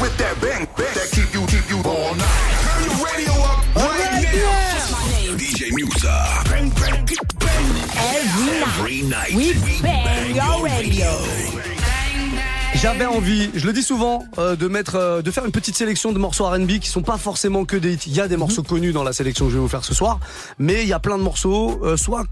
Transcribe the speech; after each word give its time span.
with 0.00 0.16
that 0.18 0.40
bang, 0.40 0.66
bang 0.76 0.94
that 0.94 1.08
keep 1.12 1.32
you, 1.32 1.46
keep 1.46 1.68
you 1.70 1.78
all 1.84 2.14
night. 2.14 2.56
Turn 2.64 2.84
your 2.84 2.96
radio 3.06 3.32
up 3.44 3.58
right 3.76 3.98
now. 4.34 5.36
DJ 5.36 5.72
Musa. 5.74 6.16
Bang, 6.50 6.70
bang, 6.70 7.04
bang. 7.38 7.66
Every 8.16 9.02
night. 9.02 9.34
We 9.34 9.54
bang 9.82 10.34
your 10.34 10.64
radio. 10.64 11.06
J'avais 12.74 13.06
envie, 13.06 13.50
je 13.54 13.66
le 13.66 13.72
dis 13.72 13.82
souvent, 13.82 14.24
euh, 14.38 14.54
de 14.54 14.68
mettre, 14.68 14.96
euh, 14.96 15.22
de 15.22 15.30
faire 15.30 15.46
une 15.46 15.50
petite 15.52 15.76
sélection 15.76 16.12
de 16.12 16.18
morceaux 16.18 16.44
R&B 16.44 16.78
qui 16.78 16.88
sont 16.90 17.02
pas 17.02 17.16
forcément 17.16 17.64
que 17.64 17.76
des 17.76 17.94
hits. 17.94 18.00
Il 18.06 18.14
y 18.14 18.20
a 18.20 18.28
des 18.28 18.36
morceaux 18.36 18.62
connus 18.62 18.92
dans 18.92 19.02
la 19.02 19.14
sélection 19.14 19.46
que 19.46 19.50
je 19.50 19.56
vais 19.56 19.62
vous 19.62 19.68
faire 19.68 19.84
ce 19.84 19.94
soir, 19.94 20.20
mais 20.58 20.82
il 20.82 20.88
y 20.88 20.92
a 20.92 20.98
plein 21.00 21.16
de 21.16 21.22
morceaux, 21.22 21.80
euh, 21.82 21.96
soit 21.96 22.24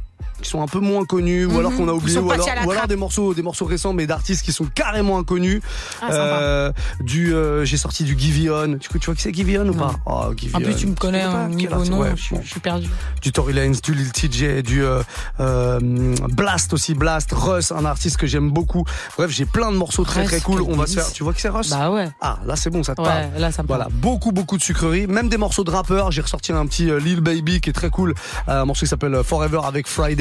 qui 0.43 0.51
sont 0.51 0.61
un 0.63 0.67
peu 0.67 0.81
moins 0.81 1.05
connus 1.05 1.47
ou 1.47 1.59
alors 1.59 1.75
qu'on 1.75 1.89
a 1.89 1.93
oublié 1.93 2.19
Mhm. 2.19 2.27
ou 2.27 2.31
alors, 2.33 2.47
ou 2.67 2.87
des 2.89 2.97
morceaux 2.97 3.35
des 3.35 3.43
morceaux 3.43 3.65
récents 3.67 3.93
mais 3.93 4.07
d'artistes 4.07 4.45
qui 4.45 4.53
sont 4.53 4.67
carrément 4.67 5.19
inconnus 5.19 5.61
Ah. 6.03 6.13
Euh, 6.13 6.73
du 7.01 7.33
euh, 7.35 7.65
j'ai 7.65 7.77
sorti 7.77 8.05
du 8.05 8.19
Giveon 8.19 8.77
tu, 8.79 8.89
tu 8.99 9.07
vois 9.07 9.15
qui 9.15 9.23
c'est 9.23 9.33
Giveon 9.35 9.69
ou 9.69 9.75
pas? 9.75 9.93
Oh, 10.07 10.11
En 10.11 10.37
Giveon. 10.37 10.61
plus, 10.61 10.75
tu 10.77 10.87
me 10.89 10.95
connais 10.95 11.23
un 11.23 11.47
quel 11.49 11.57
niveau 11.57 11.85
nom, 11.87 12.01
ouais, 12.01 12.11
je, 12.17 12.23
suis- 12.23 12.37
bon. 12.37 12.43
je 12.45 12.51
suis 12.51 12.61
perdu. 12.61 12.89
du 13.23 13.33
Tory 13.33 13.53
Lanez, 13.55 13.77
du 13.83 13.95
Lil 13.95 14.11
TJ, 14.13 14.63
du 14.63 14.83
euh, 14.85 15.81
Blast 16.33 16.73
aussi, 16.73 16.95
Blast, 16.95 17.31
Russ, 17.33 17.73
un 17.73 17.85
artiste 17.85 18.17
que 18.17 18.27
j'aime 18.27 18.51
beaucoup. 18.51 18.85
Bref, 19.17 19.31
j'ai 19.31 19.45
plein 19.47 19.71
de 19.73 19.77
morceaux 19.77 20.05
très 20.05 20.21
Russ, 20.23 20.31
très 20.31 20.41
cool. 20.41 20.63
On 20.63 20.77
va 20.77 20.87
se 20.87 20.95
faire. 20.95 21.13
Tu 21.13 21.23
vois 21.23 21.33
que 21.33 21.41
c'est 21.41 21.49
Russ? 21.49 21.71
Bah 21.71 21.91
ouais. 21.91 22.09
Ah, 22.21 22.39
là 22.47 22.57
c'est 22.57 22.71
bon, 22.71 22.83
ça 22.83 22.95
te 22.95 23.01
Ouais, 23.03 23.09
parle. 23.09 23.25
là, 23.39 23.53
ça 23.53 23.63
me 23.63 23.69
Voilà, 23.69 23.89
beaucoup 23.91 24.33
beaucoup 24.33 24.57
de 24.59 24.63
sucreries, 24.63 25.07
même 25.07 25.29
des 25.29 25.37
morceaux 25.37 25.65
de 25.65 25.71
rappeurs. 25.71 26.11
J'ai 26.11 26.23
ressorti 26.23 26.53
un 26.53 26.67
petit 26.67 26.91
Lil 27.01 27.21
Baby 27.21 27.61
qui 27.61 27.71
est 27.71 27.75
très 27.75 27.91
cool, 27.91 28.15
un 28.47 28.65
morceau 28.65 28.85
qui 28.87 28.91
s'appelle 28.91 29.17
Forever 29.25 29.61
avec 29.65 29.87
Friday. 29.87 30.14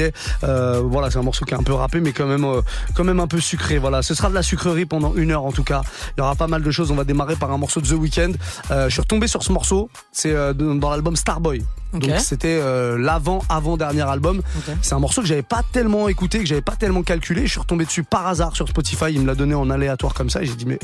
Euh, 0.43 0.81
voilà, 0.83 1.11
c'est 1.11 1.19
un 1.19 1.23
morceau 1.23 1.45
qui 1.45 1.53
est 1.53 1.57
un 1.57 1.63
peu 1.63 1.73
rappé, 1.73 1.99
mais 1.99 2.11
quand 2.11 2.25
même 2.25 2.45
euh, 2.45 2.61
quand 2.95 3.03
même 3.03 3.19
un 3.19 3.27
peu 3.27 3.39
sucré. 3.39 3.77
Voilà, 3.77 4.01
ce 4.01 4.13
sera 4.13 4.29
de 4.29 4.35
la 4.35 4.43
sucrerie 4.43 4.85
pendant 4.85 5.15
une 5.15 5.31
heure 5.31 5.45
en 5.45 5.51
tout 5.51 5.63
cas. 5.63 5.81
Il 6.17 6.21
y 6.21 6.23
aura 6.23 6.35
pas 6.35 6.47
mal 6.47 6.63
de 6.63 6.71
choses. 6.71 6.91
On 6.91 6.95
va 6.95 7.03
démarrer 7.03 7.35
par 7.35 7.51
un 7.51 7.57
morceau 7.57 7.81
de 7.81 7.87
The 7.87 7.93
Weeknd. 7.93 8.33
Euh, 8.71 8.85
je 8.85 8.93
suis 8.93 9.01
retombé 9.01 9.27
sur 9.27 9.43
ce 9.43 9.51
morceau. 9.51 9.89
C'est 10.11 10.33
dans 10.53 10.89
l'album 10.89 11.15
Starboy. 11.15 11.63
Donc 11.93 12.11
c'était 12.19 12.59
euh, 12.61 12.97
l'avant 12.97 13.43
avant 13.49 13.77
dernier 13.77 14.01
album. 14.01 14.41
C'est 14.81 14.93
un 14.93 14.99
morceau 14.99 15.21
que 15.21 15.27
j'avais 15.27 15.41
pas 15.43 15.61
tellement 15.71 16.07
écouté, 16.09 16.39
que 16.39 16.45
j'avais 16.45 16.61
pas 16.61 16.75
tellement 16.75 17.03
calculé. 17.03 17.45
Je 17.45 17.51
suis 17.51 17.59
retombé 17.59 17.85
dessus 17.85 18.03
par 18.03 18.27
hasard 18.27 18.55
sur 18.55 18.67
Spotify. 18.67 19.05
Il 19.11 19.21
me 19.21 19.27
l'a 19.27 19.35
donné 19.35 19.53
en 19.55 19.69
aléatoire 19.69 20.13
comme 20.13 20.29
ça 20.29 20.41
et 20.41 20.45
j'ai 20.45 20.55
dit 20.55 20.65
mais 20.65 20.79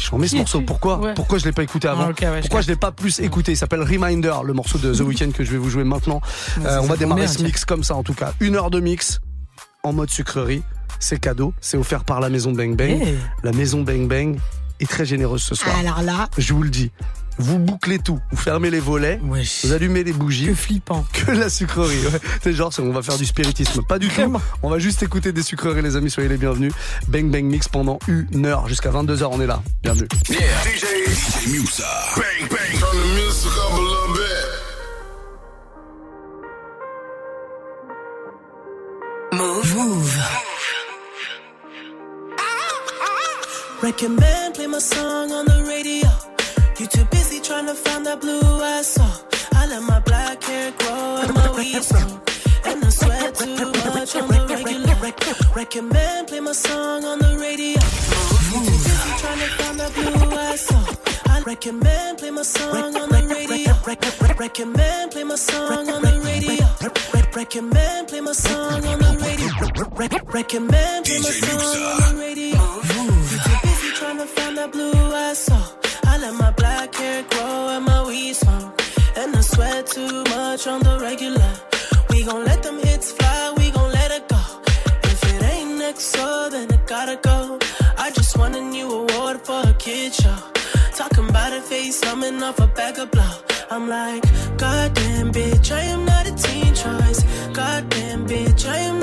j'en 0.00 0.18
mets 0.18 0.28
ce 0.28 0.36
morceau. 0.36 0.60
Pourquoi? 0.62 0.98
Ouais. 0.98 1.14
Pourquoi 1.14 1.38
je 1.38 1.44
l'ai 1.44 1.52
pas 1.52 1.62
écouté 1.62 1.88
avant? 1.88 2.04
Ah, 2.04 2.08
ouais, 2.08 2.14
je 2.36 2.40
Pourquoi 2.42 2.60
je 2.60 2.68
l'ai 2.68 2.76
pas 2.76 2.92
plus 2.92 3.20
écouté? 3.20 3.52
Il 3.52 3.56
s'appelle 3.56 3.82
Reminder, 3.82 4.34
le 4.44 4.52
morceau 4.52 4.78
de 4.78 4.94
The 4.94 5.00
Weeknd 5.00 5.30
que 5.32 5.44
je 5.44 5.50
vais 5.52 5.58
vous 5.58 5.70
jouer 5.70 5.84
maintenant. 5.84 6.20
Ouais, 6.58 6.66
Euh, 6.66 6.80
on 6.82 6.86
va 6.86 6.96
démarrer 6.96 7.26
ce 7.28 7.42
mix 7.42 7.64
comme 7.64 7.84
ça 7.84 7.94
en 7.96 8.02
tout 8.02 8.14
cas. 8.14 8.32
Une 8.40 8.56
heure 8.56 8.70
de 8.70 8.80
mix 8.80 9.20
en 9.82 9.92
mode 9.92 10.10
sucrerie. 10.10 10.62
C'est 10.98 11.18
cadeau. 11.18 11.54
C'est 11.60 11.76
offert 11.78 12.04
par 12.04 12.20
la 12.20 12.28
maison 12.28 12.52
Bang 12.52 12.76
Bang. 12.76 12.90
Hey. 12.90 13.16
La 13.42 13.52
maison 13.52 13.80
Bang 13.82 14.06
Bang 14.06 14.38
est 14.80 14.88
très 14.90 15.06
généreuse 15.06 15.42
ce 15.42 15.54
soir. 15.54 15.74
Alors 15.78 16.02
là, 16.02 16.28
Je 16.36 16.52
vous 16.52 16.62
le 16.62 16.68
dis. 16.70 16.90
Vous 17.40 17.58
bouclez 17.58 17.98
tout. 17.98 18.20
Vous 18.30 18.36
fermez 18.36 18.68
les 18.70 18.80
volets. 18.80 19.18
Vous 19.22 19.72
allumez 19.72 20.04
les 20.04 20.12
bougies 20.12 20.46
Que 20.46 20.54
flippant. 20.54 21.06
que 21.12 21.30
la 21.30 21.48
sucrerie. 21.48 22.06
Ouais. 22.06 22.20
C'est 22.42 22.52
genre, 22.52 22.70
on 22.78 22.90
va 22.90 23.02
faire 23.02 23.16
du 23.16 23.24
spiritisme. 23.24 23.82
Pas 23.88 23.98
du 23.98 24.08
tout. 24.08 24.36
On 24.62 24.68
va 24.68 24.78
juste 24.78 25.02
écouter 25.02 25.32
des 25.32 25.42
sucreries, 25.42 25.80
les 25.80 25.96
amis. 25.96 26.10
Soyez 26.10 26.28
les 26.28 26.36
bienvenus. 26.36 26.72
Bang 27.08 27.30
Bang 27.30 27.44
Mix 27.44 27.66
pendant 27.66 27.98
une 28.08 28.44
heure. 28.44 28.68
Jusqu'à 28.68 28.90
22h, 28.90 29.24
on 29.32 29.40
est 29.40 29.46
là. 29.46 29.62
Bienvenue. 29.82 30.08
DJ, 30.24 30.34
DJ 30.34 31.48
Musa. 31.48 31.84
bang, 32.16 32.48
bang. 32.50 32.78
Turn 32.78 32.90
the 32.92 33.06
music 33.14 33.50
up 33.52 33.72
a 33.72 33.80
little 33.80 34.14
bit. 34.14 34.60
Recommend 43.82 44.54
play 44.54 44.66
my 44.66 44.78
song 44.78 45.29
to 47.70 47.76
find 47.76 48.04
that 48.06 48.20
blue 48.20 48.40
I 48.40 48.82
saw. 48.82 49.08
I 49.52 49.66
let 49.66 49.82
my 49.82 50.00
black 50.00 50.42
hair 50.42 50.72
grow 50.78 51.18
and 51.22 51.34
my 51.34 51.50
weed. 51.56 51.76
And 52.64 52.84
I 52.84 52.88
sweat 52.88 53.34
too 53.34 53.70
much 53.94 54.16
on 54.16 54.28
the 54.28 54.40
regular. 54.50 54.94
Recommend 55.54 56.28
play 56.28 56.40
my 56.40 56.52
song 56.52 57.04
on 57.04 57.18
the 57.18 57.38
radio. 57.38 57.78
You 58.50 58.58
too 58.66 58.78
busy 58.84 59.12
trying 59.22 59.38
to 59.38 59.48
find 59.58 59.78
that 59.80 59.92
blue 59.94 60.36
I 60.36 60.56
saw. 60.56 60.82
I 61.32 61.42
recommend 61.42 62.18
play 62.18 62.30
my 62.30 62.42
song 62.42 62.96
on 62.96 63.08
the 63.10 63.46
radio. 63.48 63.74
Recommend 64.36 65.12
play 65.12 65.24
my 65.24 65.36
song 65.36 65.88
on 65.88 66.02
the 66.02 66.14
radio. 66.24 66.66
Recommend 67.36 68.08
play 68.08 68.20
my 68.20 68.32
song 68.32 68.84
on 68.84 68.98
the 68.98 69.12
radio. 69.22 70.22
Recommend 70.32 71.06
play 71.06 71.18
my 71.18 71.30
song 71.30 71.82
on 71.86 72.16
the 72.16 72.20
radio. 72.20 72.58
Too 73.44 73.56
busy 73.62 73.90
trying 73.94 74.18
to 74.18 74.26
find 74.26 74.56
that 74.58 74.72
blue 74.72 74.92
I 74.92 75.34
saw. 75.34 75.62
I 76.04 76.18
let 76.18 76.34
my 76.34 76.50
black 76.80 76.94
hair 76.94 77.22
grow 77.28 77.68
and 77.76 77.84
my 77.84 78.06
weed 78.06 78.34
smoke. 78.34 78.80
And 79.16 79.36
I 79.36 79.42
sweat 79.42 79.86
too 79.86 80.24
much 80.34 80.66
on 80.66 80.80
the 80.80 80.98
regular. 81.08 81.52
We 82.08 82.24
gon' 82.24 82.44
let 82.44 82.62
them 82.62 82.78
hits 82.78 83.12
fly, 83.12 83.52
we 83.58 83.70
gon' 83.70 83.92
let 83.92 84.10
it 84.18 84.26
go. 84.28 84.42
If 85.12 85.20
it 85.32 85.42
ain't 85.52 85.78
next, 85.78 86.04
so 86.16 86.48
then 86.48 86.72
it 86.76 86.86
gotta 86.86 87.16
go. 87.30 87.58
I 87.98 88.10
just 88.10 88.38
won 88.38 88.54
a 88.54 88.62
new 88.76 88.88
award 89.00 89.36
for 89.46 89.60
a 89.72 89.74
kid 89.74 90.14
show. 90.14 90.40
Talking 90.96 91.28
about 91.28 91.52
a 91.52 91.60
face, 91.60 92.00
coming 92.00 92.42
off 92.42 92.58
a 92.58 92.66
bag 92.66 92.98
of 92.98 93.10
blow. 93.10 93.34
I'm 93.70 93.86
like, 93.88 94.22
goddamn 94.56 95.32
bitch, 95.32 95.70
I 95.80 95.82
am 95.94 96.04
not 96.06 96.24
a 96.32 96.34
teen 96.44 96.72
choice. 96.74 97.20
Goddamn 97.52 98.26
bitch, 98.26 98.62
I 98.66 98.78
am 98.90 98.99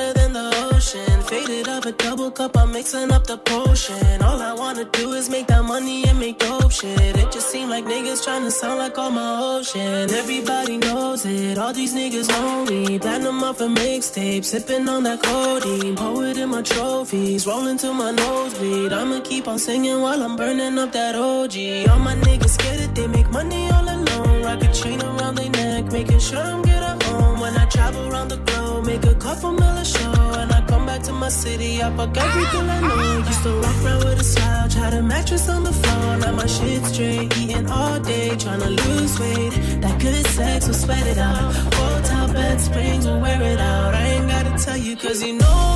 wetter 0.00 0.12
than 0.18 0.32
the 0.32 0.48
ocean. 0.72 1.22
Faded 1.22 1.68
up 1.68 1.84
a 1.84 1.92
double 1.92 2.30
cup, 2.30 2.56
I'm 2.56 2.72
mixing 2.72 3.10
up 3.12 3.26
the 3.26 3.38
potion. 3.38 4.22
All 4.22 4.40
I 4.40 4.52
wanna 4.54 4.84
do 4.84 5.12
is 5.12 5.28
make 5.28 5.46
that 5.48 5.64
money 5.64 6.04
and 6.08 6.18
make 6.18 6.38
dope 6.38 6.72
shit. 6.72 7.16
It 7.16 7.32
just 7.32 7.50
seem 7.50 7.68
like 7.68 7.84
niggas 7.84 8.24
trying 8.24 8.44
to 8.44 8.50
sound 8.50 8.78
like 8.78 8.96
all 8.98 9.10
my 9.10 9.32
ocean. 9.52 10.10
Everybody 10.22 10.78
knows 10.78 11.24
it, 11.24 11.58
all 11.58 11.72
these 11.72 11.94
niggas 11.94 12.28
me. 12.70 12.98
Platinum 12.98 13.42
off 13.42 13.60
a 13.60 13.68
mixtape, 13.68 14.44
sipping 14.44 14.88
on 14.88 15.02
that 15.04 15.22
codeine. 15.22 15.96
Pour 15.96 16.24
it 16.24 16.36
in 16.36 16.48
my 16.50 16.62
trophies, 16.62 17.46
rolling 17.46 17.78
to 17.78 17.92
my 17.92 18.10
nosebleed. 18.10 18.92
I'ma 18.92 19.20
keep 19.20 19.48
on 19.48 19.58
singing 19.58 20.00
while 20.00 20.22
I'm 20.22 20.36
burning 20.36 20.78
up 20.78 20.92
that 20.92 21.14
OG. 21.14 21.56
All 21.90 21.98
my 21.98 22.14
niggas 22.26 22.54
scared 22.56 22.80
that 22.80 22.94
they 22.94 23.06
make 23.06 23.30
money 23.30 23.70
all 23.70 23.86
alone. 23.96 24.42
Rock 24.42 24.62
a 24.62 24.72
chain 24.72 25.00
around 25.02 25.34
their 25.36 25.50
neck, 25.50 25.92
making 25.92 26.20
sure 26.20 26.38
I'm 26.38 26.62
get 26.62 26.82
a 26.82 26.92
home. 27.04 27.40
When 27.40 27.56
I 27.56 27.66
travel 27.66 28.02
around 28.10 28.28
the 28.28 28.36
globe, 28.36 28.59
make 28.82 29.04
a 29.04 29.14
couple 29.14 29.52
mil 29.52 29.76
a 29.76 29.84
show. 29.84 30.12
And 30.40 30.52
I 30.52 30.60
come 30.66 30.86
back 30.86 31.02
to 31.04 31.12
my 31.12 31.28
city, 31.28 31.82
I 31.82 31.94
fuck 31.96 32.16
everything 32.16 32.68
I 32.68 32.80
know. 32.80 33.26
Used 33.26 33.42
to 33.42 33.52
walk 33.60 33.76
around 33.84 34.04
with 34.04 34.20
a 34.20 34.24
slouch, 34.24 34.74
had 34.74 34.94
a 34.94 35.02
mattress 35.02 35.48
on 35.48 35.64
the 35.64 35.72
floor. 35.72 36.16
Now 36.18 36.32
my 36.32 36.46
shit 36.46 36.84
straight, 36.86 37.36
eating 37.38 37.66
all 37.68 37.98
day, 38.00 38.36
trying 38.36 38.60
to 38.60 38.70
lose 38.70 39.18
weight. 39.20 39.52
That 39.82 40.00
good 40.00 40.26
sex 40.26 40.66
will 40.66 40.74
sweat 40.74 41.06
it 41.06 41.18
out. 41.18 41.54
Hotel 41.54 42.32
bed 42.32 42.60
springs 42.60 43.06
will 43.06 43.20
wear 43.20 43.42
it 43.42 43.60
out. 43.60 43.94
I 43.94 44.02
ain't 44.14 44.28
gotta 44.28 44.64
tell 44.64 44.76
you, 44.76 44.96
cause 44.96 45.22
you 45.22 45.34
know 45.34 45.69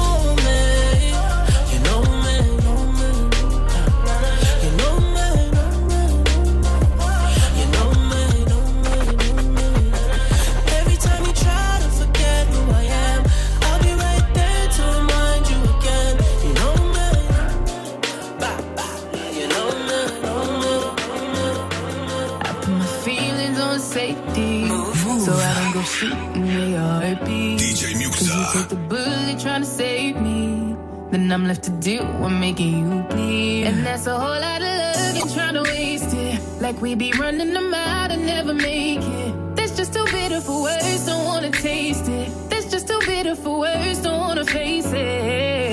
trying 29.54 29.62
to 29.62 29.70
save 29.70 30.20
me, 30.20 30.74
then 31.12 31.30
I'm 31.30 31.46
left 31.46 31.62
to 31.62 31.70
deal 31.70 32.04
with 32.20 32.32
making 32.32 32.72
you 32.76 33.02
bleed. 33.04 33.66
And 33.68 33.86
that's 33.86 34.04
a 34.08 34.18
whole 34.18 34.40
lot 34.40 34.60
of 34.60 34.66
love 34.66 35.16
you're 35.16 35.28
trying 35.28 35.54
to 35.54 35.62
waste 35.62 36.12
it. 36.12 36.40
Like 36.60 36.80
we 36.80 36.96
be 36.96 37.12
running 37.12 37.54
them 37.54 37.72
out 37.72 38.10
and 38.10 38.26
never 38.26 38.52
make 38.52 38.98
it. 38.98 39.54
That's 39.54 39.76
just 39.76 39.94
too 39.94 40.06
bitter 40.06 40.40
for 40.40 40.62
words, 40.62 41.06
don't 41.06 41.24
wanna 41.24 41.52
taste 41.52 42.08
it. 42.08 42.32
That's 42.50 42.68
just 42.68 42.88
too 42.88 42.98
bitter 43.06 43.36
for 43.36 43.60
words, 43.60 44.02
don't 44.02 44.18
wanna 44.18 44.44
face 44.44 44.90
it. 44.92 45.63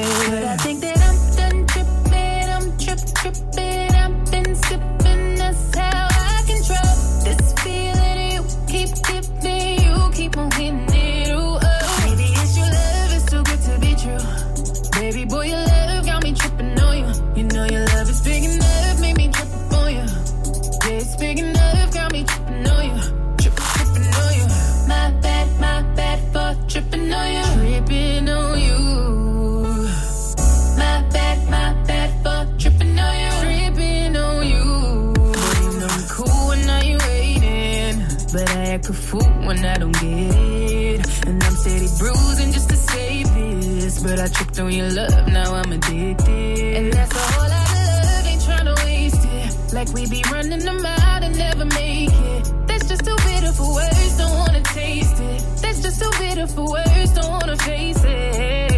When 39.54 39.66
I 39.66 39.76
don't 39.76 39.92
get 39.92 40.04
it. 40.04 41.28
And 41.28 41.44
I'm 41.44 41.56
steady 41.56 41.90
bruising 42.00 42.52
just 42.54 42.70
to 42.70 42.76
save 42.76 43.28
this. 43.34 44.02
But 44.04 44.20
I 44.20 44.28
tripped 44.28 44.60
on 44.60 44.72
your 44.72 44.90
love, 44.90 45.28
now 45.28 45.54
I'm 45.54 45.72
addicted. 45.72 46.76
And 46.78 46.94
that's 46.94 47.16
a 47.16 47.26
whole 47.32 47.50
lot 47.56 47.70
of 47.80 47.86
love, 48.02 48.26
ain't 48.32 48.42
tryna 48.48 48.76
waste 48.86 49.26
it. 49.26 49.74
Like 49.74 49.90
we 49.94 50.08
be 50.08 50.24
running 50.32 50.64
them 50.70 50.86
out 50.86 51.24
and 51.24 51.38
never 51.38 51.66
make 51.66 52.14
it. 52.14 52.68
That's 52.68 52.88
just 52.88 53.04
too 53.06 53.18
bitter 53.28 53.52
for 53.52 53.74
words, 53.74 54.18
don't 54.18 54.38
wanna 54.38 54.62
taste 54.62 55.20
it. 55.20 55.40
That's 55.62 55.82
just 55.82 56.02
too 56.02 56.12
bitter 56.20 56.48
for 56.48 56.66
words, 56.72 57.12
don't 57.14 57.32
wanna 57.32 57.58
face 57.58 58.04
it. 58.04 58.71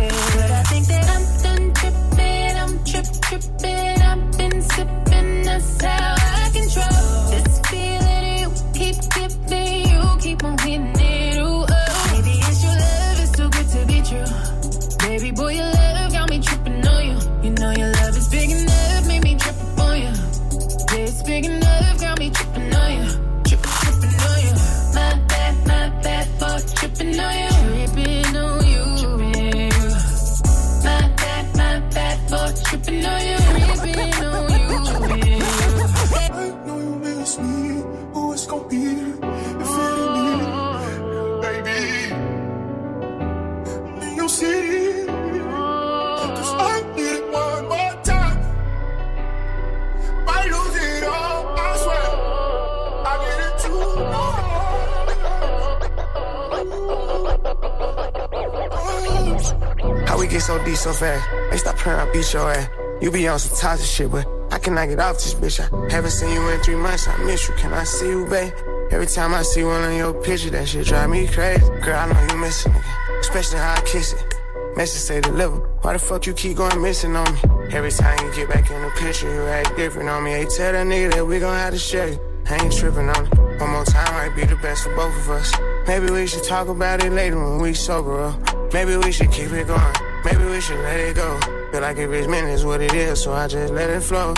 So 60.93 61.05
fast? 61.05 61.51
Hey, 61.51 61.57
stop 61.57 61.77
praying, 61.77 61.99
I 61.99 62.11
beat 62.11 62.33
your 62.33 62.51
ass. 62.51 62.69
You 63.01 63.11
be 63.11 63.27
on 63.27 63.39
some 63.39 63.57
toxic 63.57 63.87
shit, 63.87 64.11
but 64.11 64.27
I 64.51 64.59
cannot 64.59 64.87
get 64.87 64.99
off 64.99 65.15
this 65.15 65.33
bitch. 65.33 65.59
I 65.59 65.91
haven't 65.91 66.11
seen 66.11 66.33
you 66.33 66.49
in 66.49 66.59
three 66.61 66.75
months, 66.75 67.07
I 67.07 67.17
miss 67.23 67.47
you. 67.47 67.55
Can 67.55 67.73
I 67.73 67.83
see 67.83 68.09
you, 68.09 68.25
babe? 68.25 68.53
Every 68.91 69.07
time 69.07 69.33
I 69.33 69.41
see 69.41 69.63
one 69.63 69.83
of 69.83 69.93
your 69.93 70.13
pictures, 70.13 70.51
that 70.51 70.67
shit 70.67 70.85
drive 70.85 71.09
me 71.09 71.27
crazy. 71.27 71.61
Girl, 71.81 71.99
I 71.99 72.11
know 72.11 72.33
you 72.33 72.39
miss 72.39 72.65
a 72.65 72.69
nigga, 72.69 73.19
especially 73.19 73.59
how 73.59 73.75
I 73.75 73.81
kiss 73.81 74.13
it. 74.13 74.35
Message 74.75 75.01
say 75.01 75.21
deliver. 75.21 75.57
Why 75.81 75.93
the 75.93 75.99
fuck 75.99 76.25
you 76.25 76.33
keep 76.33 76.57
going 76.57 76.81
missing 76.81 77.15
on 77.15 77.31
me? 77.33 77.39
Every 77.71 77.91
time 77.91 78.17
you 78.25 78.33
get 78.33 78.49
back 78.49 78.69
in 78.69 78.81
the 78.81 78.89
picture, 78.91 79.33
you 79.33 79.41
act 79.47 79.75
different 79.75 80.09
on 80.09 80.23
me. 80.23 80.31
Hey, 80.31 80.45
tell 80.45 80.71
that 80.71 80.87
nigga 80.87 81.13
that 81.13 81.25
we 81.25 81.39
gon' 81.39 81.55
have 81.55 81.73
to 81.73 81.79
share 81.79 82.09
you. 82.09 82.19
I 82.49 82.63
ain't 82.63 82.73
tripping 82.73 83.09
on 83.09 83.25
it. 83.25 83.37
One 83.59 83.69
more 83.69 83.85
time 83.85 84.13
might 84.13 84.35
be 84.35 84.45
the 84.45 84.55
best 84.57 84.83
for 84.83 84.95
both 84.95 85.15
of 85.15 85.29
us. 85.29 85.53
Maybe 85.87 86.11
we 86.11 86.27
should 86.27 86.43
talk 86.43 86.67
about 86.67 87.03
it 87.03 87.11
later 87.11 87.37
when 87.37 87.59
we 87.59 87.73
sober 87.73 88.21
up. 88.21 88.73
Maybe 88.73 88.97
we 88.97 89.11
should 89.11 89.31
keep 89.31 89.51
it 89.51 89.67
going. 89.67 89.93
Maybe 90.25 90.45
we 90.45 90.61
should 90.61 90.79
let 90.79 90.99
it 90.99 91.15
go. 91.15 91.39
Feel 91.71 91.81
like 91.81 91.97
it's 91.97 92.27
meant, 92.27 92.47
it's 92.47 92.63
what 92.63 92.81
it 92.81 92.93
is, 92.93 93.23
so 93.23 93.33
I 93.33 93.47
just 93.47 93.73
let 93.73 93.89
it 93.89 94.01
flow. 94.01 94.33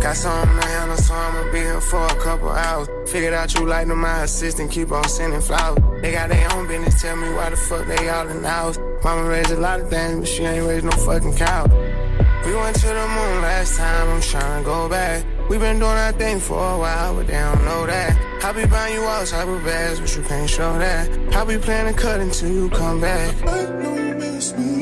Got 0.00 0.16
something 0.16 0.60
to 0.60 0.66
handle, 0.66 0.96
so 0.96 1.14
I'ma 1.14 1.52
be 1.52 1.58
here 1.58 1.80
for 1.80 2.04
a 2.04 2.16
couple 2.16 2.48
hours. 2.48 2.88
Figured 3.10 3.34
out 3.34 3.54
you 3.54 3.66
like 3.66 3.86
them, 3.86 4.00
my 4.00 4.22
assistant, 4.22 4.70
keep 4.70 4.90
on 4.90 5.08
sending 5.08 5.40
flowers. 5.40 5.78
They 6.02 6.12
got 6.12 6.28
their 6.28 6.52
own 6.52 6.66
business, 6.66 7.00
tell 7.00 7.16
me 7.16 7.32
why 7.34 7.50
the 7.50 7.56
fuck 7.56 7.86
they 7.86 8.08
all 8.08 8.28
in 8.28 8.42
the 8.42 8.48
house. 8.48 8.78
Mama 9.04 9.28
raised 9.28 9.50
a 9.50 9.60
lot 9.60 9.80
of 9.80 9.88
things, 9.88 10.18
but 10.20 10.28
she 10.28 10.44
ain't 10.44 10.66
raised 10.66 10.84
no 10.84 10.90
fucking 10.92 11.36
cow. 11.36 11.66
We 12.44 12.54
went 12.56 12.76
to 12.80 12.86
the 12.86 13.06
moon 13.16 13.42
last 13.42 13.76
time, 13.76 14.08
I'm 14.08 14.20
trying 14.20 14.62
to 14.62 14.64
go 14.64 14.88
back. 14.88 15.24
We 15.48 15.58
been 15.58 15.78
doing 15.78 15.90
our 15.90 16.12
thing 16.12 16.40
for 16.40 16.58
a 16.58 16.78
while, 16.78 17.14
but 17.14 17.26
they 17.26 17.34
don't 17.34 17.64
know 17.64 17.86
that. 17.86 18.44
I 18.44 18.52
be 18.52 18.66
buying 18.66 18.94
you 18.94 19.02
all 19.02 19.24
type 19.24 19.46
of 19.46 19.62
bags, 19.64 20.00
but 20.00 20.16
you 20.16 20.22
can't 20.24 20.50
show 20.50 20.78
that. 20.78 21.08
I 21.36 21.44
be 21.44 21.58
planning 21.58 21.94
to 21.94 22.00
cut 22.00 22.20
until 22.20 22.50
you 22.50 22.70
come 22.70 23.00
back. 23.00 23.46
I 23.46 23.60
you 23.60 24.14
miss 24.14 24.56
me. 24.56 24.81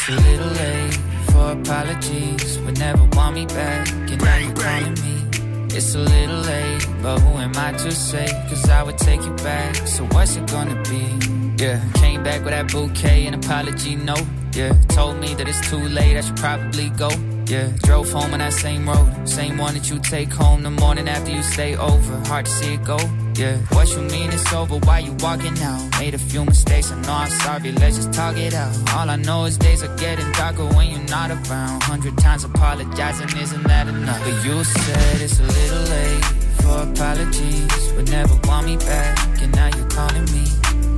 It's 0.00 0.08
a 0.08 0.12
little 0.12 0.48
late 0.48 0.94
for 1.30 1.52
apologies. 1.52 2.58
Would 2.60 2.78
never 2.78 3.04
want 3.12 3.34
me 3.34 3.46
back, 3.46 3.90
and 3.90 4.22
now 4.22 4.36
you're 4.38 4.54
calling 4.54 4.94
me. 4.94 5.76
It's 5.76 5.94
a 5.94 5.98
little 5.98 6.40
late, 6.40 6.86
but 7.02 7.18
who 7.20 7.38
am 7.38 7.52
I 7.56 7.72
to 7.72 7.92
say? 7.92 8.26
Cause 8.48 8.68
I 8.68 8.82
would 8.82 8.98
take 8.98 9.22
you 9.24 9.32
back, 9.34 9.74
so 9.86 10.04
what's 10.06 10.36
it 10.36 10.46
gonna 10.50 10.80
be? 10.84 11.62
Yeah, 11.62 11.80
came 11.94 12.22
back 12.22 12.44
with 12.44 12.50
that 12.50 12.72
bouquet 12.72 13.26
and 13.26 13.44
apology 13.44 13.94
note. 13.96 14.24
Yeah, 14.54 14.72
told 14.88 15.18
me 15.18 15.34
that 15.34 15.46
it's 15.46 15.68
too 15.68 15.88
late, 15.88 16.16
I 16.16 16.22
should 16.22 16.36
probably 16.36 16.88
go. 16.90 17.10
Yeah, 17.50 17.68
drove 17.82 18.12
home 18.12 18.32
on 18.32 18.38
that 18.38 18.52
same 18.52 18.88
road, 18.88 19.28
same 19.28 19.58
one 19.58 19.74
that 19.74 19.90
you 19.90 19.98
take 19.98 20.32
home 20.32 20.62
the 20.62 20.70
morning 20.70 21.08
after 21.08 21.32
you 21.32 21.42
stay 21.42 21.74
over. 21.74 22.16
Hard 22.28 22.46
to 22.46 22.52
see 22.52 22.74
it 22.74 22.84
go. 22.84 22.96
Yeah, 23.34 23.56
what 23.74 23.90
you 23.90 24.02
mean 24.02 24.30
it's 24.30 24.52
over? 24.52 24.76
Why 24.76 25.00
you 25.00 25.14
walking 25.14 25.58
out? 25.58 25.98
Made 25.98 26.14
a 26.14 26.18
few 26.18 26.44
mistakes, 26.44 26.92
I 26.92 27.00
know 27.00 27.12
I'm 27.12 27.28
sorry. 27.28 27.72
Let's 27.72 27.96
just 27.96 28.12
talk 28.12 28.36
it 28.36 28.54
out. 28.54 28.72
All 28.94 29.10
I 29.10 29.16
know 29.16 29.46
is 29.46 29.58
days 29.58 29.82
are 29.82 29.96
getting 29.96 30.30
darker 30.30 30.64
when 30.64 30.92
you're 30.92 31.08
not 31.08 31.32
around. 31.32 31.82
Hundred 31.82 32.16
times 32.18 32.44
apologizing, 32.44 33.36
isn't 33.36 33.64
that 33.64 33.88
enough? 33.88 34.20
But 34.22 34.44
you 34.44 34.62
said 34.62 35.20
it's 35.20 35.40
a 35.40 35.42
little 35.42 35.84
late 35.90 36.24
for 36.62 36.78
apologies. 36.88 37.92
Would 37.94 38.12
never 38.12 38.38
want 38.44 38.66
me 38.66 38.76
back, 38.76 39.42
and 39.42 39.52
now 39.56 39.76
you're 39.76 39.90
calling 39.90 40.26
me. 40.26 40.46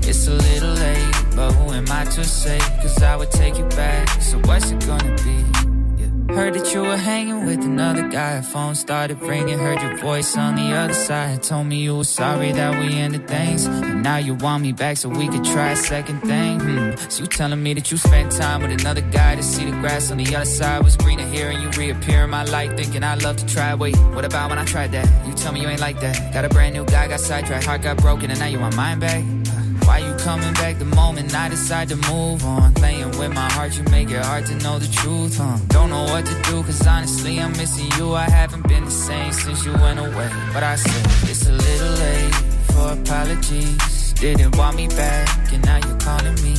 It's 0.06 0.26
a 0.26 0.32
little 0.32 0.74
late, 0.74 1.14
but 1.34 1.52
who 1.52 1.72
am 1.72 1.86
I 1.90 2.04
to 2.04 2.22
say? 2.24 2.58
Cause 2.82 3.02
I 3.02 3.16
would 3.16 3.30
take 3.30 3.56
you 3.56 3.64
back. 3.70 4.20
So 4.20 4.36
what's 4.40 4.70
it 4.70 4.84
gonna 4.84 5.16
be? 5.24 5.71
Heard 6.30 6.54
that 6.54 6.72
you 6.72 6.80
were 6.82 6.96
hanging 6.96 7.46
with 7.46 7.60
another 7.60 8.08
guy. 8.08 8.40
Phone 8.40 8.74
started 8.74 9.20
ringing, 9.20 9.58
heard 9.58 9.80
your 9.82 9.96
voice 9.98 10.36
on 10.36 10.56
the 10.56 10.74
other 10.74 10.94
side. 10.94 11.42
Told 11.42 11.66
me 11.66 11.82
you 11.82 11.96
were 11.96 12.04
sorry 12.04 12.52
that 12.52 12.78
we 12.80 12.94
ended 12.94 13.28
things. 13.28 13.66
And 13.66 14.02
now 14.02 14.16
you 14.16 14.34
want 14.34 14.62
me 14.62 14.72
back 14.72 14.96
so 14.96 15.08
we 15.08 15.28
could 15.28 15.44
try 15.44 15.72
a 15.72 15.76
second 15.76 16.20
thing. 16.20 16.60
Hmm. 16.60 17.10
So 17.10 17.22
you 17.22 17.28
telling 17.28 17.62
me 17.62 17.74
that 17.74 17.90
you 17.90 17.96
spent 17.96 18.32
time 18.32 18.62
with 18.62 18.70
another 18.70 19.02
guy 19.02 19.36
to 19.36 19.42
see 19.42 19.64
the 19.64 19.72
grass 19.72 20.10
on 20.10 20.18
the 20.18 20.34
other 20.34 20.44
side 20.44 20.82
was 20.82 20.96
greener 20.96 21.26
here 21.26 21.50
and 21.50 21.62
you 21.62 21.68
reappear 21.70 22.24
in 22.24 22.30
my 22.30 22.44
life 22.44 22.76
thinking 22.76 23.02
I'd 23.02 23.22
love 23.22 23.36
to 23.36 23.46
try. 23.46 23.74
Wait, 23.74 23.96
what 24.14 24.24
about 24.24 24.50
when 24.50 24.58
I 24.58 24.64
tried 24.64 24.92
that? 24.92 25.08
You 25.26 25.34
tell 25.34 25.52
me 25.52 25.60
you 25.60 25.68
ain't 25.68 25.80
like 25.80 26.00
that. 26.00 26.32
Got 26.32 26.44
a 26.44 26.48
brand 26.48 26.74
new 26.74 26.84
guy, 26.84 27.08
got 27.08 27.20
sidetracked, 27.20 27.66
heart 27.66 27.82
got 27.82 27.98
broken, 27.98 28.30
and 28.30 28.40
now 28.40 28.46
you 28.46 28.58
want 28.58 28.76
mine 28.76 29.00
back. 29.00 29.41
Why 29.92 29.98
you 29.98 30.14
coming 30.14 30.54
back 30.54 30.78
the 30.78 30.86
moment 30.86 31.34
I 31.36 31.50
decide 31.50 31.90
to 31.90 31.96
move 32.10 32.42
on? 32.46 32.72
Playing 32.72 33.10
with 33.18 33.34
my 33.34 33.48
heart, 33.52 33.76
you 33.76 33.82
make 33.90 34.10
it 34.10 34.24
hard 34.24 34.46
to 34.46 34.54
know 34.64 34.78
the 34.78 34.90
truth, 34.90 35.36
huh? 35.36 35.58
Don't 35.68 35.90
know 35.90 36.04
what 36.04 36.24
to 36.24 36.34
do, 36.48 36.62
cause 36.62 36.86
honestly, 36.86 37.38
I'm 37.38 37.52
missing 37.52 37.90
you. 37.98 38.14
I 38.14 38.24
haven't 38.24 38.66
been 38.66 38.86
the 38.86 38.90
same 38.90 39.32
since 39.32 39.66
you 39.66 39.72
went 39.74 39.98
away. 39.98 40.30
But 40.54 40.62
I 40.62 40.76
said, 40.76 41.04
it's 41.30 41.46
a 41.46 41.52
little 41.52 41.94
late 42.04 42.34
for 42.72 42.86
apologies. 43.00 44.14
Didn't 44.14 44.56
want 44.56 44.76
me 44.76 44.88
back, 44.88 45.52
and 45.52 45.62
now 45.62 45.76
you're 45.86 46.00
calling 46.00 46.36
me. 46.42 46.54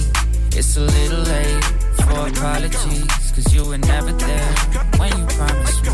It's 0.60 0.78
a 0.78 0.82
little 0.82 1.24
late 1.34 1.64
for 2.06 2.28
apologies, 2.30 3.32
cause 3.34 3.52
you 3.52 3.66
were 3.66 3.80
never 3.80 4.12
there 4.12 4.54
when 5.00 5.10
you 5.18 5.26
promised 5.26 5.82
me. 5.86 5.94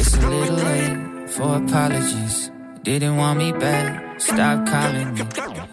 It's 0.00 0.14
a 0.16 0.26
little 0.26 0.56
late 0.56 1.28
for 1.28 1.56
apologies. 1.62 2.50
Didn't 2.84 3.18
want 3.18 3.38
me 3.38 3.52
back, 3.52 4.18
stop 4.18 4.66
calling 4.66 5.12
me. 5.12 5.69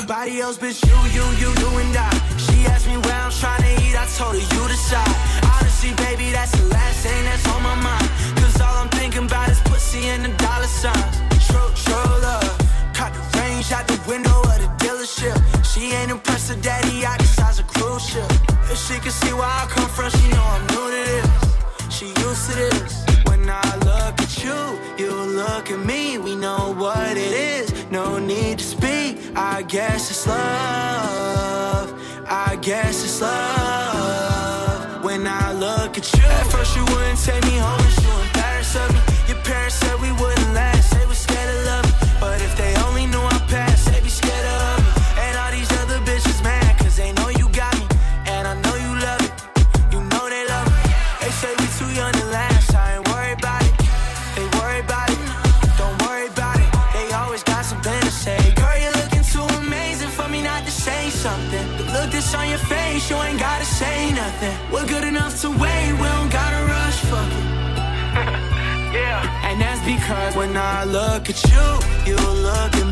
nobody 0.00 0.40
else, 0.40 0.58
bitch. 0.58 0.80
You, 0.84 0.98
you, 1.16 1.24
you, 1.40 1.50
you 1.60 1.68
and 1.80 1.96
I. 1.96 2.10
She 2.36 2.66
asked 2.66 2.86
me 2.86 2.96
where 2.98 3.20
I'm 3.24 3.30
trying 3.30 3.62
to 3.62 3.72
eat, 3.82 3.96
I 3.96 4.06
told 4.16 4.34
her 4.36 4.44
you 4.54 4.62
decide. 4.68 5.16
Honestly, 5.54 5.92
baby, 6.04 6.30
that's 6.32 6.52
the 6.52 6.66
last 6.68 6.98
thing 7.04 7.24
that's 7.24 7.46
on 7.48 7.62
my 7.62 7.74
mind. 7.76 8.08
Cause 8.36 8.60
all 8.60 8.76
I'm 8.82 8.88
thinking 8.90 9.24
about 9.24 9.48
is 9.48 9.60
pussy 9.60 10.04
and 10.12 10.24
the 10.24 10.32
dollar 10.44 10.70
signs. 10.82 11.16
True, 11.48 11.70
true 11.84 12.12
love. 12.26 12.44
Uh, 12.44 12.92
Cut 12.92 13.12
the 13.12 13.24
range 13.38 13.72
out 13.72 13.86
the 13.88 13.98
window 14.08 14.38
of 14.52 14.58
the 14.62 14.70
dealership. 14.84 15.36
She 15.64 15.92
ain't 15.92 16.10
impressed 16.10 16.48
her 16.50 16.60
daddy, 16.60 17.04
I 17.04 17.16
size 17.22 17.58
a 17.60 17.64
cruise 17.64 18.04
ship. 18.04 18.30
If 18.72 18.78
she 18.78 18.98
can 19.00 19.12
see 19.12 19.32
where 19.32 19.52
I 19.62 19.66
come 19.68 19.88
from, 19.88 20.10
she 20.10 20.28
know 20.28 20.46
I'm 20.56 20.64
new 20.72 20.86
to 20.94 21.02
this. 21.12 21.28
She 21.96 22.06
used 22.06 22.50
to 22.50 22.54
this. 22.56 23.04
When 23.28 23.48
I 23.48 23.68
look 23.88 24.14
at 24.24 24.32
you, 24.44 24.60
you 24.98 25.12
look 25.40 25.70
at 25.70 25.80
me. 25.84 26.18
We 26.18 26.34
know 26.34 26.74
what 26.76 27.16
it 27.16 27.32
is, 27.58 27.70
no 27.90 28.18
need 28.18 28.58
to 28.58 28.64
speak. 28.64 29.18
I 29.34 29.62
guess 29.62 30.10
it's 30.10 30.26
love. 30.26 31.92
I 32.28 32.56
guess 32.60 33.04
it's 33.04 33.20
love. 33.20 35.04
When 35.04 35.26
I 35.26 35.52
look 35.52 35.96
at 35.96 36.12
you, 36.14 36.24
at 36.24 36.46
first 36.48 36.76
you 36.76 36.84
wouldn't 36.84 37.18
take 37.22 37.42
me 37.44 37.58
home, 37.58 37.80
and 37.80 38.04
you 38.04 38.12
embarrassed 38.26 38.76
of 38.76 38.94
me. 38.94 39.05
Look 70.92 71.28
at 71.28 71.42
you, 71.50 71.66
you 72.06 72.16
look 72.16 72.74
at 72.74 72.85